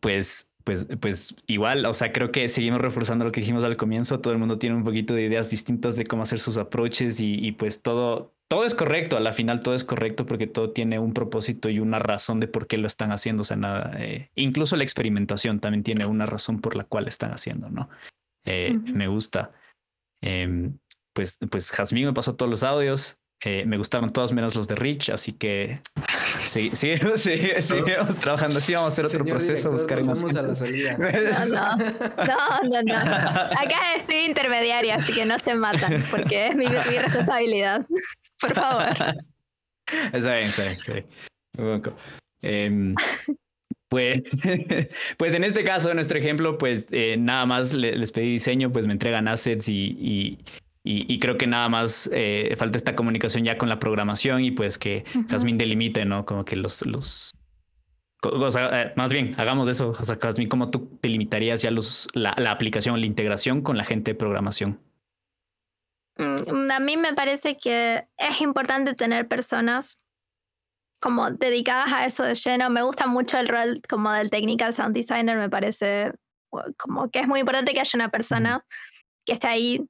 Pues, 0.00 0.51
pues, 0.64 0.86
pues 1.00 1.34
igual, 1.46 1.84
o 1.86 1.92
sea, 1.92 2.12
creo 2.12 2.30
que 2.30 2.48
seguimos 2.48 2.80
reforzando 2.80 3.24
lo 3.24 3.32
que 3.32 3.40
dijimos 3.40 3.64
al 3.64 3.76
comienzo. 3.76 4.20
Todo 4.20 4.32
el 4.32 4.38
mundo 4.38 4.58
tiene 4.58 4.76
un 4.76 4.84
poquito 4.84 5.14
de 5.14 5.22
ideas 5.22 5.50
distintas 5.50 5.96
de 5.96 6.06
cómo 6.06 6.22
hacer 6.22 6.38
sus 6.38 6.56
approaches 6.58 7.20
y, 7.20 7.34
y 7.34 7.52
pues 7.52 7.82
todo, 7.82 8.34
todo 8.48 8.64
es 8.64 8.74
correcto. 8.74 9.16
A 9.16 9.20
la 9.20 9.32
final 9.32 9.60
todo 9.60 9.74
es 9.74 9.84
correcto 9.84 10.26
porque 10.26 10.46
todo 10.46 10.70
tiene 10.70 10.98
un 10.98 11.14
propósito 11.14 11.68
y 11.68 11.78
una 11.78 11.98
razón 11.98 12.40
de 12.40 12.48
por 12.48 12.66
qué 12.66 12.78
lo 12.78 12.86
están 12.86 13.12
haciendo. 13.12 13.42
O 13.42 13.44
sea, 13.44 13.56
nada, 13.56 13.92
eh, 13.98 14.30
incluso 14.34 14.76
la 14.76 14.84
experimentación 14.84 15.60
también 15.60 15.82
tiene 15.82 16.06
una 16.06 16.26
razón 16.26 16.60
por 16.60 16.76
la 16.76 16.84
cual 16.84 17.08
están 17.08 17.32
haciendo, 17.32 17.70
¿no? 17.70 17.88
Eh. 18.44 18.78
Me 18.92 19.08
gusta. 19.08 19.52
Em, 20.20 20.78
pues, 21.12 21.38
pues 21.50 21.70
Jazmín 21.70 22.06
me 22.06 22.12
pasó 22.12 22.34
todos 22.34 22.50
los 22.50 22.62
audios. 22.62 23.18
Eh, 23.44 23.64
me 23.66 23.76
gustaron 23.76 24.12
todos 24.12 24.32
menos 24.32 24.54
los 24.54 24.68
de 24.68 24.76
Rich, 24.76 25.10
así 25.10 25.32
que 25.32 25.80
sí, 26.46 26.70
sí, 26.74 26.94
sí, 27.16 27.40
seguimos 27.60 28.14
trabajando. 28.20 28.60
Sí, 28.60 28.74
vamos 28.74 28.90
a 28.90 28.92
hacer 28.92 29.06
otro 29.06 29.18
Señor 29.18 29.28
proceso, 29.30 29.70
director, 29.70 29.72
buscar 29.72 30.04
más 30.04 30.22
vamos 30.22 30.36
a 30.36 30.42
la 30.42 30.54
salida. 30.54 30.96
No, 31.50 32.68
no, 32.68 32.82
no, 32.82 33.04
no. 33.04 33.10
Acá 33.10 33.94
estoy 33.96 34.18
intermediaria, 34.26 34.94
así 34.96 35.12
que 35.12 35.24
no 35.24 35.38
se 35.40 35.54
matan, 35.54 36.04
porque 36.10 36.48
es 36.48 36.54
mi, 36.54 36.66
mi 36.66 36.72
responsabilidad. 36.98 37.84
Por 38.40 38.54
favor. 38.54 38.96
Está 40.12 40.36
bien, 40.36 40.48
está 40.48 40.62
bien, 40.62 40.74
está 40.74 40.92
bien. 40.92 41.06
Em, 42.42 42.94
pues, 43.88 44.22
pues 45.16 45.34
en 45.34 45.44
este 45.44 45.64
caso, 45.64 45.90
en 45.90 45.96
nuestro 45.96 46.16
ejemplo, 46.18 46.58
pues 46.58 46.86
eh, 46.92 47.16
nada 47.18 47.44
más 47.46 47.72
le- 47.72 47.96
les 47.96 48.12
pedí 48.12 48.30
diseño, 48.30 48.72
pues 48.72 48.86
me 48.86 48.92
entregan 48.92 49.26
assets 49.28 49.68
y, 49.68 49.96
y, 50.00 50.38
y- 50.84 51.12
y 51.12 51.18
creo 51.18 51.36
que 51.38 51.46
nada 51.46 51.68
más 51.68 52.10
eh, 52.12 52.54
falta 52.56 52.76
esta 52.76 52.96
comunicación 52.96 53.44
ya 53.44 53.56
con 53.58 53.68
la 53.68 53.78
programación 53.78 54.42
y 54.44 54.50
pues 54.50 54.78
que. 54.78 55.04
Jasmine 55.28 55.58
delimite, 55.58 56.04
¿no? 56.04 56.24
Como 56.26 56.44
que 56.44 56.56
los, 56.56 56.84
los, 56.86 57.30
co- 58.20 58.30
o 58.30 58.50
sea, 58.50 58.82
eh, 58.82 58.92
más 58.96 59.12
bien, 59.12 59.32
hagamos 59.38 59.68
eso. 59.68 59.90
O 59.98 60.04
sea, 60.04 60.16
Jasmine, 60.20 60.48
¿cómo 60.48 60.70
tú 60.70 60.98
delimitarías 61.02 61.62
ya 61.62 61.70
los, 61.70 62.08
la, 62.14 62.34
la 62.36 62.50
aplicación, 62.50 62.98
la 63.00 63.06
integración 63.06 63.62
con 63.62 63.76
la 63.76 63.84
gente 63.84 64.10
de 64.12 64.14
programación? 64.16 64.80
Mm, 66.18 66.70
A 66.70 66.80
mí 66.80 66.96
me 66.96 67.14
parece 67.14 67.56
que 67.56 68.04
es 68.16 68.40
importante 68.40 68.94
tener 68.94 69.28
personas 69.28 69.98
como 71.00 71.30
dedicadas 71.30 71.92
a 71.92 72.06
eso 72.06 72.22
de 72.22 72.34
lleno. 72.34 72.70
Me 72.70 72.82
gusta 72.82 73.06
mucho 73.06 73.38
el 73.38 73.48
rol 73.48 73.80
como 73.88 74.12
del 74.12 74.30
technical 74.30 74.72
sound 74.72 74.94
designer, 74.94 75.36
me 75.36 75.48
parece 75.50 76.12
como 76.78 77.10
que 77.10 77.20
es 77.20 77.26
muy 77.28 77.40
importante 77.40 77.72
que 77.72 77.80
haya 77.80 77.90
una 77.96 78.10
persona 78.10 78.64
que 79.24 79.32
esté 79.32 79.46
ahí 79.46 79.86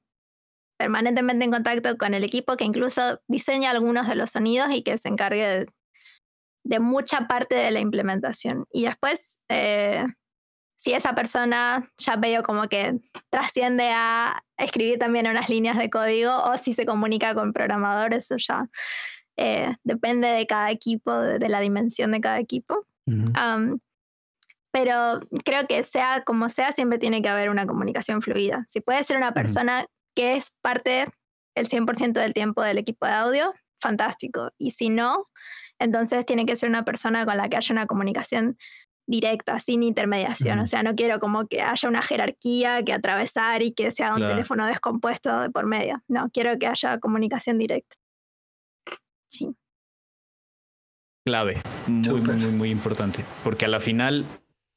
permanentemente 0.83 1.45
en 1.45 1.51
contacto 1.51 1.97
con 1.97 2.13
el 2.13 2.25
equipo, 2.25 2.57
que 2.57 2.65
incluso 2.65 3.21
diseña 3.29 3.71
algunos 3.71 4.05
de 4.05 4.15
los 4.15 4.31
sonidos 4.31 4.67
y 4.71 4.83
que 4.83 4.97
se 4.97 5.07
encargue 5.07 5.65
de, 6.65 6.79
mucha 6.81 7.25
parte 7.25 7.55
de 7.55 7.71
la 7.71 7.79
implementación. 7.79 8.65
Y 8.69 8.83
después, 8.83 9.39
eh, 9.47 10.05
si 10.75 10.91
esa 10.91 11.15
persona 11.15 11.89
ya 11.97 12.17
veo 12.17 12.43
como 12.43 12.63
que 12.67 12.99
trasciende 13.29 13.91
a 13.93 14.43
escribir 14.57 14.99
también 14.99 15.25
unas 15.27 15.47
líneas 15.47 15.77
de 15.77 15.89
código 15.89 16.35
o 16.35 16.57
si 16.57 16.73
se 16.73 16.85
comunica 16.85 17.33
con 17.33 17.53
programadores, 17.53 18.29
eso 18.29 18.35
ya 18.35 18.69
eh, 19.37 19.73
depende 19.85 20.27
de 20.27 20.45
cada 20.45 20.69
equipo, 20.69 21.13
de, 21.13 21.47
la 21.47 21.61
dimensión 21.61 22.11
de 22.11 22.19
cada 22.19 22.39
equipo. 22.39 22.85
pero 24.73 25.21
creo 25.45 25.65
que 25.65 25.81
sea 25.83 26.23
como 26.25 26.49
sea, 26.49 26.73
siempre 26.73 26.99
tiene 26.99 27.21
que 27.21 27.29
haber 27.29 27.49
una 27.49 27.65
comunicación 27.65 28.21
fluida. 28.21 28.65
Si 28.67 28.81
puede 28.81 29.01
ser 29.05 29.15
una 29.15 29.33
persona 29.33 29.85
que 30.15 30.35
es 30.35 30.53
parte 30.61 31.07
el 31.55 31.67
100% 31.67 32.13
del 32.13 32.33
tiempo 32.33 32.61
del 32.61 32.77
equipo 32.77 33.05
de 33.05 33.13
audio, 33.13 33.53
fantástico. 33.79 34.51
Y 34.57 34.71
si 34.71 34.89
no, 34.89 35.29
entonces 35.79 36.25
tiene 36.25 36.45
que 36.45 36.55
ser 36.55 36.69
una 36.69 36.85
persona 36.85 37.25
con 37.25 37.37
la 37.37 37.49
que 37.49 37.57
haya 37.57 37.73
una 37.73 37.85
comunicación 37.85 38.57
directa, 39.05 39.59
sin 39.59 39.83
intermediación. 39.83 40.59
O 40.59 40.65
sea, 40.65 40.81
no 40.81 40.95
quiero 40.95 41.19
como 41.19 41.47
que 41.47 41.61
haya 41.61 41.89
una 41.89 42.01
jerarquía 42.01 42.83
que 42.83 42.93
atravesar 42.93 43.61
y 43.61 43.73
que 43.73 43.91
sea 43.91 44.13
un 44.13 44.21
teléfono 44.21 44.65
descompuesto 44.65 45.41
de 45.41 45.49
por 45.49 45.65
medio. 45.65 46.01
No, 46.07 46.29
quiero 46.31 46.57
que 46.57 46.67
haya 46.67 46.99
comunicación 46.99 47.57
directa. 47.57 47.97
Sí. 49.29 49.55
Clave, 51.25 51.61
muy, 51.87 52.21
muy, 52.21 52.35
muy, 52.35 52.51
muy 52.51 52.69
importante. 52.69 53.25
Porque 53.43 53.65
a 53.65 53.69
la 53.69 53.79
final 53.79 54.25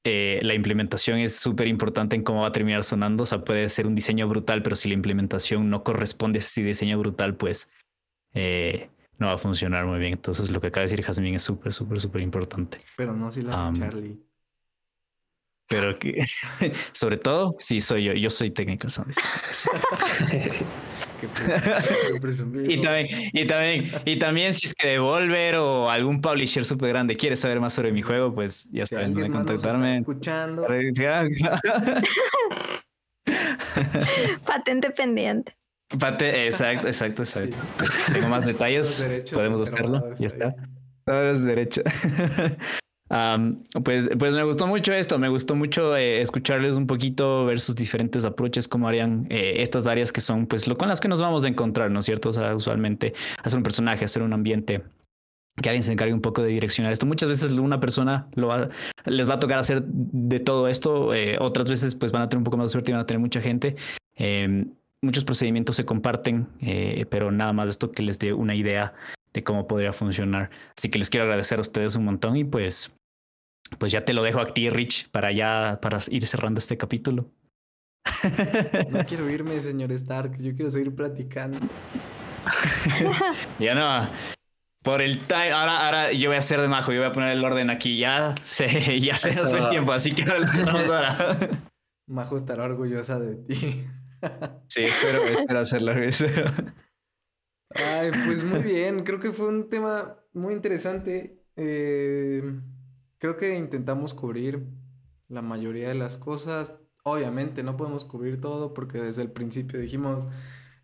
eh, 0.08 0.38
la 0.42 0.54
implementación 0.54 1.18
es 1.18 1.34
súper 1.34 1.66
importante 1.66 2.14
en 2.14 2.22
cómo 2.22 2.42
va 2.42 2.46
a 2.46 2.52
terminar 2.52 2.84
sonando. 2.84 3.24
O 3.24 3.26
sea, 3.26 3.42
puede 3.42 3.68
ser 3.68 3.88
un 3.88 3.96
diseño 3.96 4.28
brutal, 4.28 4.62
pero 4.62 4.76
si 4.76 4.86
la 4.86 4.94
implementación 4.94 5.68
no 5.68 5.82
corresponde 5.82 6.38
a 6.38 6.40
ese 6.40 6.62
diseño 6.62 6.96
brutal, 6.96 7.34
pues 7.34 7.68
eh, 8.32 8.88
no 9.18 9.26
va 9.26 9.32
a 9.32 9.38
funcionar 9.38 9.84
muy 9.84 9.98
bien. 9.98 10.12
Entonces, 10.12 10.52
lo 10.52 10.60
que 10.60 10.68
acaba 10.68 10.82
de 10.82 10.92
decir 10.92 11.04
Jasmine 11.04 11.38
es 11.38 11.42
súper, 11.42 11.72
súper, 11.72 11.98
súper 11.98 12.22
importante. 12.22 12.78
Pero 12.96 13.14
no 13.14 13.32
si 13.32 13.42
la 13.42 13.66
hace 13.66 13.80
Charlie. 13.80 14.16
Pero 15.66 15.96
que, 15.96 16.24
sobre 16.92 17.16
todo, 17.16 17.56
sí 17.58 17.80
soy 17.80 18.04
yo. 18.04 18.12
Yo 18.12 18.30
soy 18.30 18.52
técnico. 18.52 18.86
y, 22.68 22.80
también, 22.80 23.06
y, 23.32 23.46
también, 23.46 23.84
y 24.04 24.16
también 24.16 24.54
si 24.54 24.66
es 24.66 24.74
que 24.74 24.88
Devolver 24.88 25.56
o 25.56 25.90
algún 25.90 26.20
publisher 26.20 26.64
súper 26.64 26.90
grande 26.90 27.16
quiere 27.16 27.36
saber 27.36 27.60
más 27.60 27.72
sobre 27.72 27.92
mi 27.92 28.02
juego, 28.02 28.34
pues 28.34 28.68
ya 28.70 28.86
saben 28.86 29.14
dónde 29.14 29.30
contactarme. 29.30 29.96
Escuchando. 29.96 30.66
Patente 34.46 34.90
pendiente. 34.90 35.56
exacto, 35.90 36.86
exacto, 36.86 37.22
exacto. 37.22 37.56
Tengo 38.12 38.28
más 38.28 38.44
detalles, 38.46 39.04
podemos 39.32 39.60
hacerlo. 39.60 40.14
Ya 40.16 40.26
está. 40.26 40.54
Todos 41.04 41.44
derechos. 41.44 41.84
Pues, 43.08 44.08
pues 44.18 44.34
me 44.34 44.42
gustó 44.42 44.66
mucho 44.66 44.92
esto, 44.92 45.18
me 45.18 45.28
gustó 45.28 45.54
mucho 45.54 45.96
eh, 45.96 46.20
escucharles 46.20 46.74
un 46.74 46.86
poquito, 46.86 47.46
ver 47.46 47.60
sus 47.60 47.76
diferentes 47.76 48.24
approaches, 48.24 48.66
cómo 48.66 48.88
harían 48.88 49.26
eh, 49.30 49.54
estas 49.58 49.86
áreas 49.86 50.12
que 50.12 50.20
son 50.20 50.46
pues 50.46 50.66
lo 50.66 50.76
con 50.76 50.88
las 50.88 51.00
que 51.00 51.08
nos 51.08 51.20
vamos 51.20 51.44
a 51.44 51.48
encontrar, 51.48 51.90
¿no 51.90 52.00
es 52.00 52.04
cierto? 52.04 52.30
O 52.30 52.32
sea, 52.32 52.54
usualmente 52.54 53.14
hacer 53.42 53.58
un 53.58 53.62
personaje, 53.62 54.04
hacer 54.04 54.22
un 54.22 54.32
ambiente, 54.32 54.82
que 55.62 55.68
alguien 55.68 55.84
se 55.84 55.92
encargue 55.92 56.12
un 56.12 56.20
poco 56.20 56.42
de 56.42 56.48
direccionar 56.48 56.92
esto. 56.92 57.06
Muchas 57.06 57.28
veces 57.28 57.52
una 57.52 57.80
persona 57.80 58.28
lo 58.34 58.48
va, 58.48 58.68
les 59.04 59.28
va 59.28 59.34
a 59.34 59.38
tocar 59.38 59.58
hacer 59.58 59.84
de 59.84 60.40
todo 60.40 60.68
esto, 60.68 61.14
eh, 61.14 61.36
otras 61.38 61.68
veces 61.68 61.94
pues 61.94 62.12
van 62.12 62.22
a 62.22 62.28
tener 62.28 62.38
un 62.38 62.44
poco 62.44 62.56
más 62.56 62.70
de 62.70 62.72
suerte 62.72 62.90
y 62.90 62.94
van 62.94 63.02
a 63.02 63.06
tener 63.06 63.20
mucha 63.20 63.40
gente. 63.40 63.76
Em, 64.16 64.72
muchos 65.00 65.24
procedimientos 65.24 65.76
se 65.76 65.84
comparten, 65.84 66.48
pero 67.10 67.30
nada 67.30 67.52
más 67.52 67.68
esto 67.68 67.92
que 67.92 68.02
les 68.02 68.18
dé 68.18 68.32
una 68.32 68.56
idea 68.56 68.92
de 69.36 69.44
cómo 69.44 69.68
podría 69.68 69.92
funcionar. 69.92 70.50
Así 70.76 70.90
que 70.90 70.98
les 70.98 71.08
quiero 71.08 71.24
agradecer 71.24 71.58
a 71.58 71.60
ustedes 71.60 71.94
un 71.94 72.06
montón 72.06 72.36
y 72.36 72.44
pues, 72.44 72.92
pues 73.78 73.92
ya 73.92 74.04
te 74.04 74.12
lo 74.12 74.22
dejo 74.22 74.40
a 74.40 74.46
ti, 74.46 74.70
Rich, 74.70 75.10
para 75.10 75.32
ya, 75.32 75.78
para 75.82 75.98
ir 76.10 76.26
cerrando 76.26 76.58
este 76.58 76.76
capítulo. 76.76 77.30
No 78.90 79.04
quiero 79.04 79.28
irme, 79.28 79.60
señor 79.60 79.92
Stark, 79.92 80.38
yo 80.38 80.54
quiero 80.54 80.70
seguir 80.70 80.94
platicando. 80.94 81.58
ya 83.58 83.74
no. 83.74 84.08
Por 84.82 85.02
el 85.02 85.18
time, 85.18 85.50
ahora, 85.50 85.84
ahora 85.84 86.12
yo 86.12 86.28
voy 86.28 86.36
a 86.36 86.38
hacer 86.38 86.60
de 86.60 86.68
majo, 86.68 86.92
yo 86.92 87.00
voy 87.00 87.08
a 87.08 87.12
poner 87.12 87.30
el 87.30 87.44
orden 87.44 87.70
aquí. 87.70 87.98
Ya 87.98 88.36
se, 88.44 89.00
ya 89.00 89.16
se 89.16 89.34
nos 89.34 89.50
fue 89.50 89.58
el 89.58 89.68
tiempo, 89.68 89.92
así 89.92 90.12
que 90.12 90.22
ahora 90.22 90.46
ahora. 90.70 91.38
Majo 92.06 92.36
estará 92.36 92.64
orgullosa 92.64 93.18
de 93.18 93.34
ti. 93.34 93.84
Sí, 94.68 94.84
espero, 94.84 95.24
espero 95.24 95.58
hacerlo. 95.58 95.92
Ay, 97.74 98.10
pues 98.26 98.44
muy 98.44 98.62
bien, 98.62 99.02
creo 99.02 99.18
que 99.18 99.32
fue 99.32 99.48
un 99.48 99.68
tema 99.68 100.16
muy 100.32 100.54
interesante. 100.54 101.42
Eh, 101.56 102.42
creo 103.26 103.36
que 103.36 103.58
intentamos 103.58 104.14
cubrir 104.14 104.68
la 105.28 105.42
mayoría 105.42 105.88
de 105.88 105.94
las 105.94 106.16
cosas. 106.16 106.78
Obviamente 107.02 107.64
no 107.64 107.76
podemos 107.76 108.04
cubrir 108.04 108.40
todo 108.40 108.72
porque 108.72 108.98
desde 108.98 109.22
el 109.22 109.32
principio 109.32 109.80
dijimos, 109.80 110.28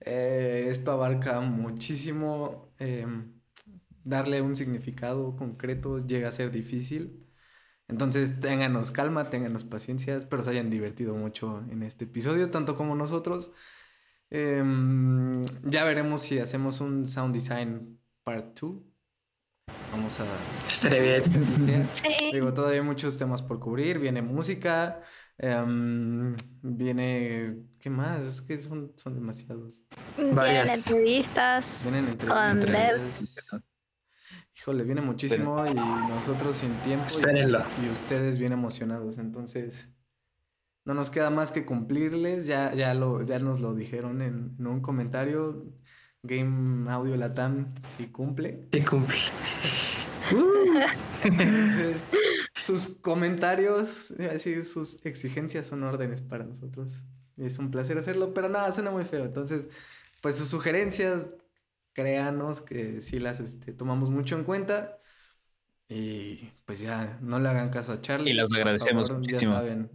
eh, 0.01 0.67
esto 0.69 0.91
abarca 0.91 1.41
muchísimo, 1.41 2.75
em, 2.79 3.41
darle 4.03 4.43
un 4.43 4.57
significado 4.57 5.37
concreto 5.37 5.99
llega 6.01 6.29
a 6.29 6.33
ser 6.33 6.51
difícil. 6.51 7.29
Entonces, 7.89 8.41
ténganos 8.41 8.91
calma, 8.91 9.31
ténganos 9.31 9.65
paciencia, 9.65 10.17
espero 10.17 10.43
se 10.43 10.51
hayan 10.51 10.71
divertido 10.71 11.15
mucho 11.15 11.65
en 11.71 11.83
este 11.85 12.05
episodio, 12.07 12.51
tanto 12.51 12.77
como 12.77 12.97
nosotros. 12.97 13.53
Em, 14.31 15.43
ya 15.65 15.85
veremos 15.85 16.23
si 16.23 16.39
hacemos 16.41 16.81
un 16.81 17.07
sound 17.07 17.35
design 17.35 18.01
part 18.25 18.59
2. 18.61 18.92
Vamos 19.91 20.19
a. 20.21 20.25
Estaría 20.67 21.21
bien. 21.21 21.89
Digo, 22.33 22.55
todavía 22.55 22.81
hay 22.81 22.87
muchos 22.87 23.19
temas 23.19 23.43
por 23.43 23.61
cubrir. 23.61 23.99
Viene 23.99 24.23
música. 24.23 25.03
Em, 25.39 26.33
viene. 26.63 27.57
¿Qué 27.79 27.91
más? 27.91 28.25
Es 28.25 28.43
que 28.43 28.57
son, 28.57 28.93
son 28.97 29.15
demasiados. 29.15 29.83
Vienen 30.17 30.69
entrevistas. 30.69 31.83
Vienen 31.85 32.09
entrevistas. 32.09 33.63
Híjole, 34.55 34.85
viene 34.85 35.01
muchísimo 35.01 35.67
y 35.67 35.75
nosotros 35.75 36.57
sin 36.57 36.73
tiempo. 36.81 37.07
y 37.83 37.89
ustedes 37.91 38.39
bien 38.39 38.53
emocionados. 38.53 39.19
Entonces. 39.19 39.89
No 40.85 40.95
nos 40.95 41.11
queda 41.11 41.31
más 41.31 41.53
que 41.53 41.65
cumplirles, 41.65 42.47
ya, 42.47 42.75
ya, 42.75 42.93
lo, 42.93 43.23
ya 43.23 43.39
nos 43.39 43.61
lo 43.61 43.73
dijeron 43.73 44.21
en, 44.21 44.67
un 44.67 44.81
comentario. 44.81 45.65
Game 46.23 46.89
Audio 46.91 47.17
Latam 47.17 47.75
sí 47.97 48.07
cumple. 48.07 48.69
Sí 48.73 48.81
cumple. 48.83 49.19
Entonces, 51.25 51.97
sus 52.55 52.87
comentarios, 52.87 54.15
decir, 54.17 54.65
sus 54.65 55.05
exigencias 55.05 55.67
son 55.67 55.83
órdenes 55.83 56.21
para 56.21 56.45
nosotros. 56.45 57.05
Y 57.37 57.47
es 57.47 57.59
un 57.59 57.73
placer 57.73 57.99
hacerlo, 57.99 58.33
pero 58.35 58.49
nada, 58.49 58.71
suena 58.71 58.93
muy 58.93 59.05
feo. 59.05 59.25
Entonces, 59.25 59.69
pues 60.21 60.37
sus 60.37 60.49
sugerencias, 60.49 61.27
créanos 61.93 62.61
que 62.61 63.01
sí 63.01 63.19
las 63.19 63.41
este, 63.41 63.73
tomamos 63.73 64.11
mucho 64.11 64.37
en 64.37 64.45
cuenta. 64.45 64.99
Y 65.89 66.53
pues 66.65 66.79
ya, 66.79 67.19
no 67.21 67.41
le 67.41 67.49
hagan 67.49 67.71
caso 67.71 67.93
a 67.93 68.01
Charlie. 68.01 68.31
Y 68.31 68.35
los 68.35 68.55
agradecemos 68.55 69.11
muchísimo. 69.11 69.53
Ya 69.53 69.59
saben, 69.59 69.91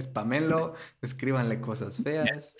spamelo, 0.00 0.74
escríbanle 1.00 1.62
cosas 1.62 2.02
feas. 2.02 2.54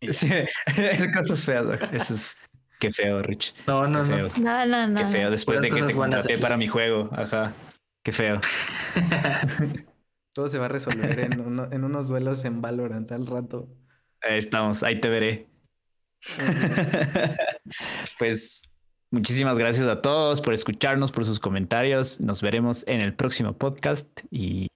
cosas 1.14 1.44
feas. 1.44 1.64
Eso 1.92 2.14
es. 2.14 2.34
Qué 2.78 2.90
feo, 2.90 3.22
Rich. 3.22 3.54
No, 3.66 3.86
no, 3.86 4.04
no. 4.04 4.28
No, 4.28 4.66
no, 4.66 4.88
no. 4.88 5.00
Qué 5.00 5.06
feo. 5.06 5.30
Después 5.30 5.60
de 5.60 5.68
que 5.68 5.82
te 5.82 5.94
contraté 5.94 6.38
para 6.38 6.56
mi 6.56 6.66
juego. 6.66 7.10
Ajá. 7.12 7.52
Qué 8.02 8.12
feo. 8.12 8.40
Todo 10.32 10.48
se 10.48 10.58
va 10.58 10.66
a 10.66 10.68
resolver 10.68 11.20
en, 11.20 11.32
en 11.72 11.84
unos 11.84 12.08
duelos 12.08 12.44
en 12.44 12.62
Valorant 12.62 13.10
al 13.12 13.26
rato. 13.26 13.68
Ahí 14.22 14.38
estamos. 14.38 14.82
Ahí 14.82 15.00
te 15.00 15.08
veré. 15.08 15.50
pues 18.18 18.62
muchísimas 19.10 19.58
gracias 19.58 19.86
a 19.86 20.00
todos 20.00 20.40
por 20.40 20.54
escucharnos, 20.54 21.12
por 21.12 21.24
sus 21.24 21.40
comentarios. 21.40 22.20
Nos 22.20 22.42
veremos 22.42 22.84
en 22.86 23.00
el 23.00 23.14
próximo 23.14 23.56
podcast 23.56 24.08
y 24.30 24.68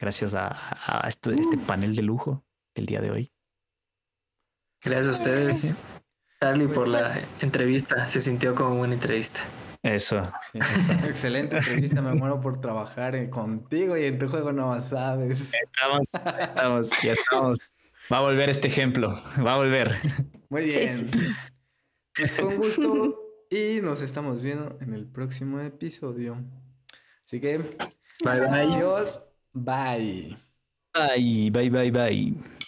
gracias 0.00 0.34
a, 0.34 1.04
este, 1.06 1.34
este, 1.34 1.56
uh. 1.56 1.60
panel 1.60 1.94
de 1.94 2.02
lujo 2.02 2.44
del 2.74 2.86
día 2.86 3.00
de 3.00 3.10
hoy. 3.10 3.32
Gracias 4.84 5.08
a 5.08 5.10
ustedes, 5.10 5.74
Charlie, 6.40 6.68
por 6.68 6.88
la 6.88 7.18
entrevista. 7.40 8.08
Se 8.08 8.20
sintió 8.20 8.54
como 8.54 8.80
una 8.80 8.94
entrevista. 8.94 9.40
Eso. 9.82 10.22
Excelente 11.06 11.56
entrevista. 11.56 12.02
Me 12.02 12.14
muero 12.14 12.40
por 12.40 12.60
trabajar 12.60 13.30
contigo 13.30 13.96
y 13.96 14.04
en 14.04 14.18
tu 14.18 14.28
juego 14.28 14.52
no 14.52 14.80
sabes. 14.82 15.52
Estamos, 15.54 16.08
estamos, 16.40 16.90
ya 17.02 17.12
estamos. 17.12 17.58
Va 18.12 18.18
a 18.18 18.20
volver 18.22 18.50
este 18.50 18.68
ejemplo. 18.68 19.08
Va 19.44 19.54
a 19.54 19.56
volver. 19.56 19.96
Muy 20.48 20.64
bien. 20.64 21.06
Pues 22.14 22.36
fue 22.36 22.44
un 22.46 22.56
gusto. 22.56 23.16
y 23.50 23.80
nos 23.82 24.02
estamos 24.02 24.42
viendo 24.42 24.76
en 24.80 24.94
el 24.94 25.06
próximo 25.06 25.60
episodio. 25.60 26.36
Así 27.24 27.40
que, 27.40 27.58
Bye 27.58 28.40
bye. 28.40 28.48
adiós, 28.48 29.24
bye. 29.52 30.36
Bye, 30.92 31.50
bye, 31.50 31.70
bye, 31.70 31.90
bye. 31.90 32.59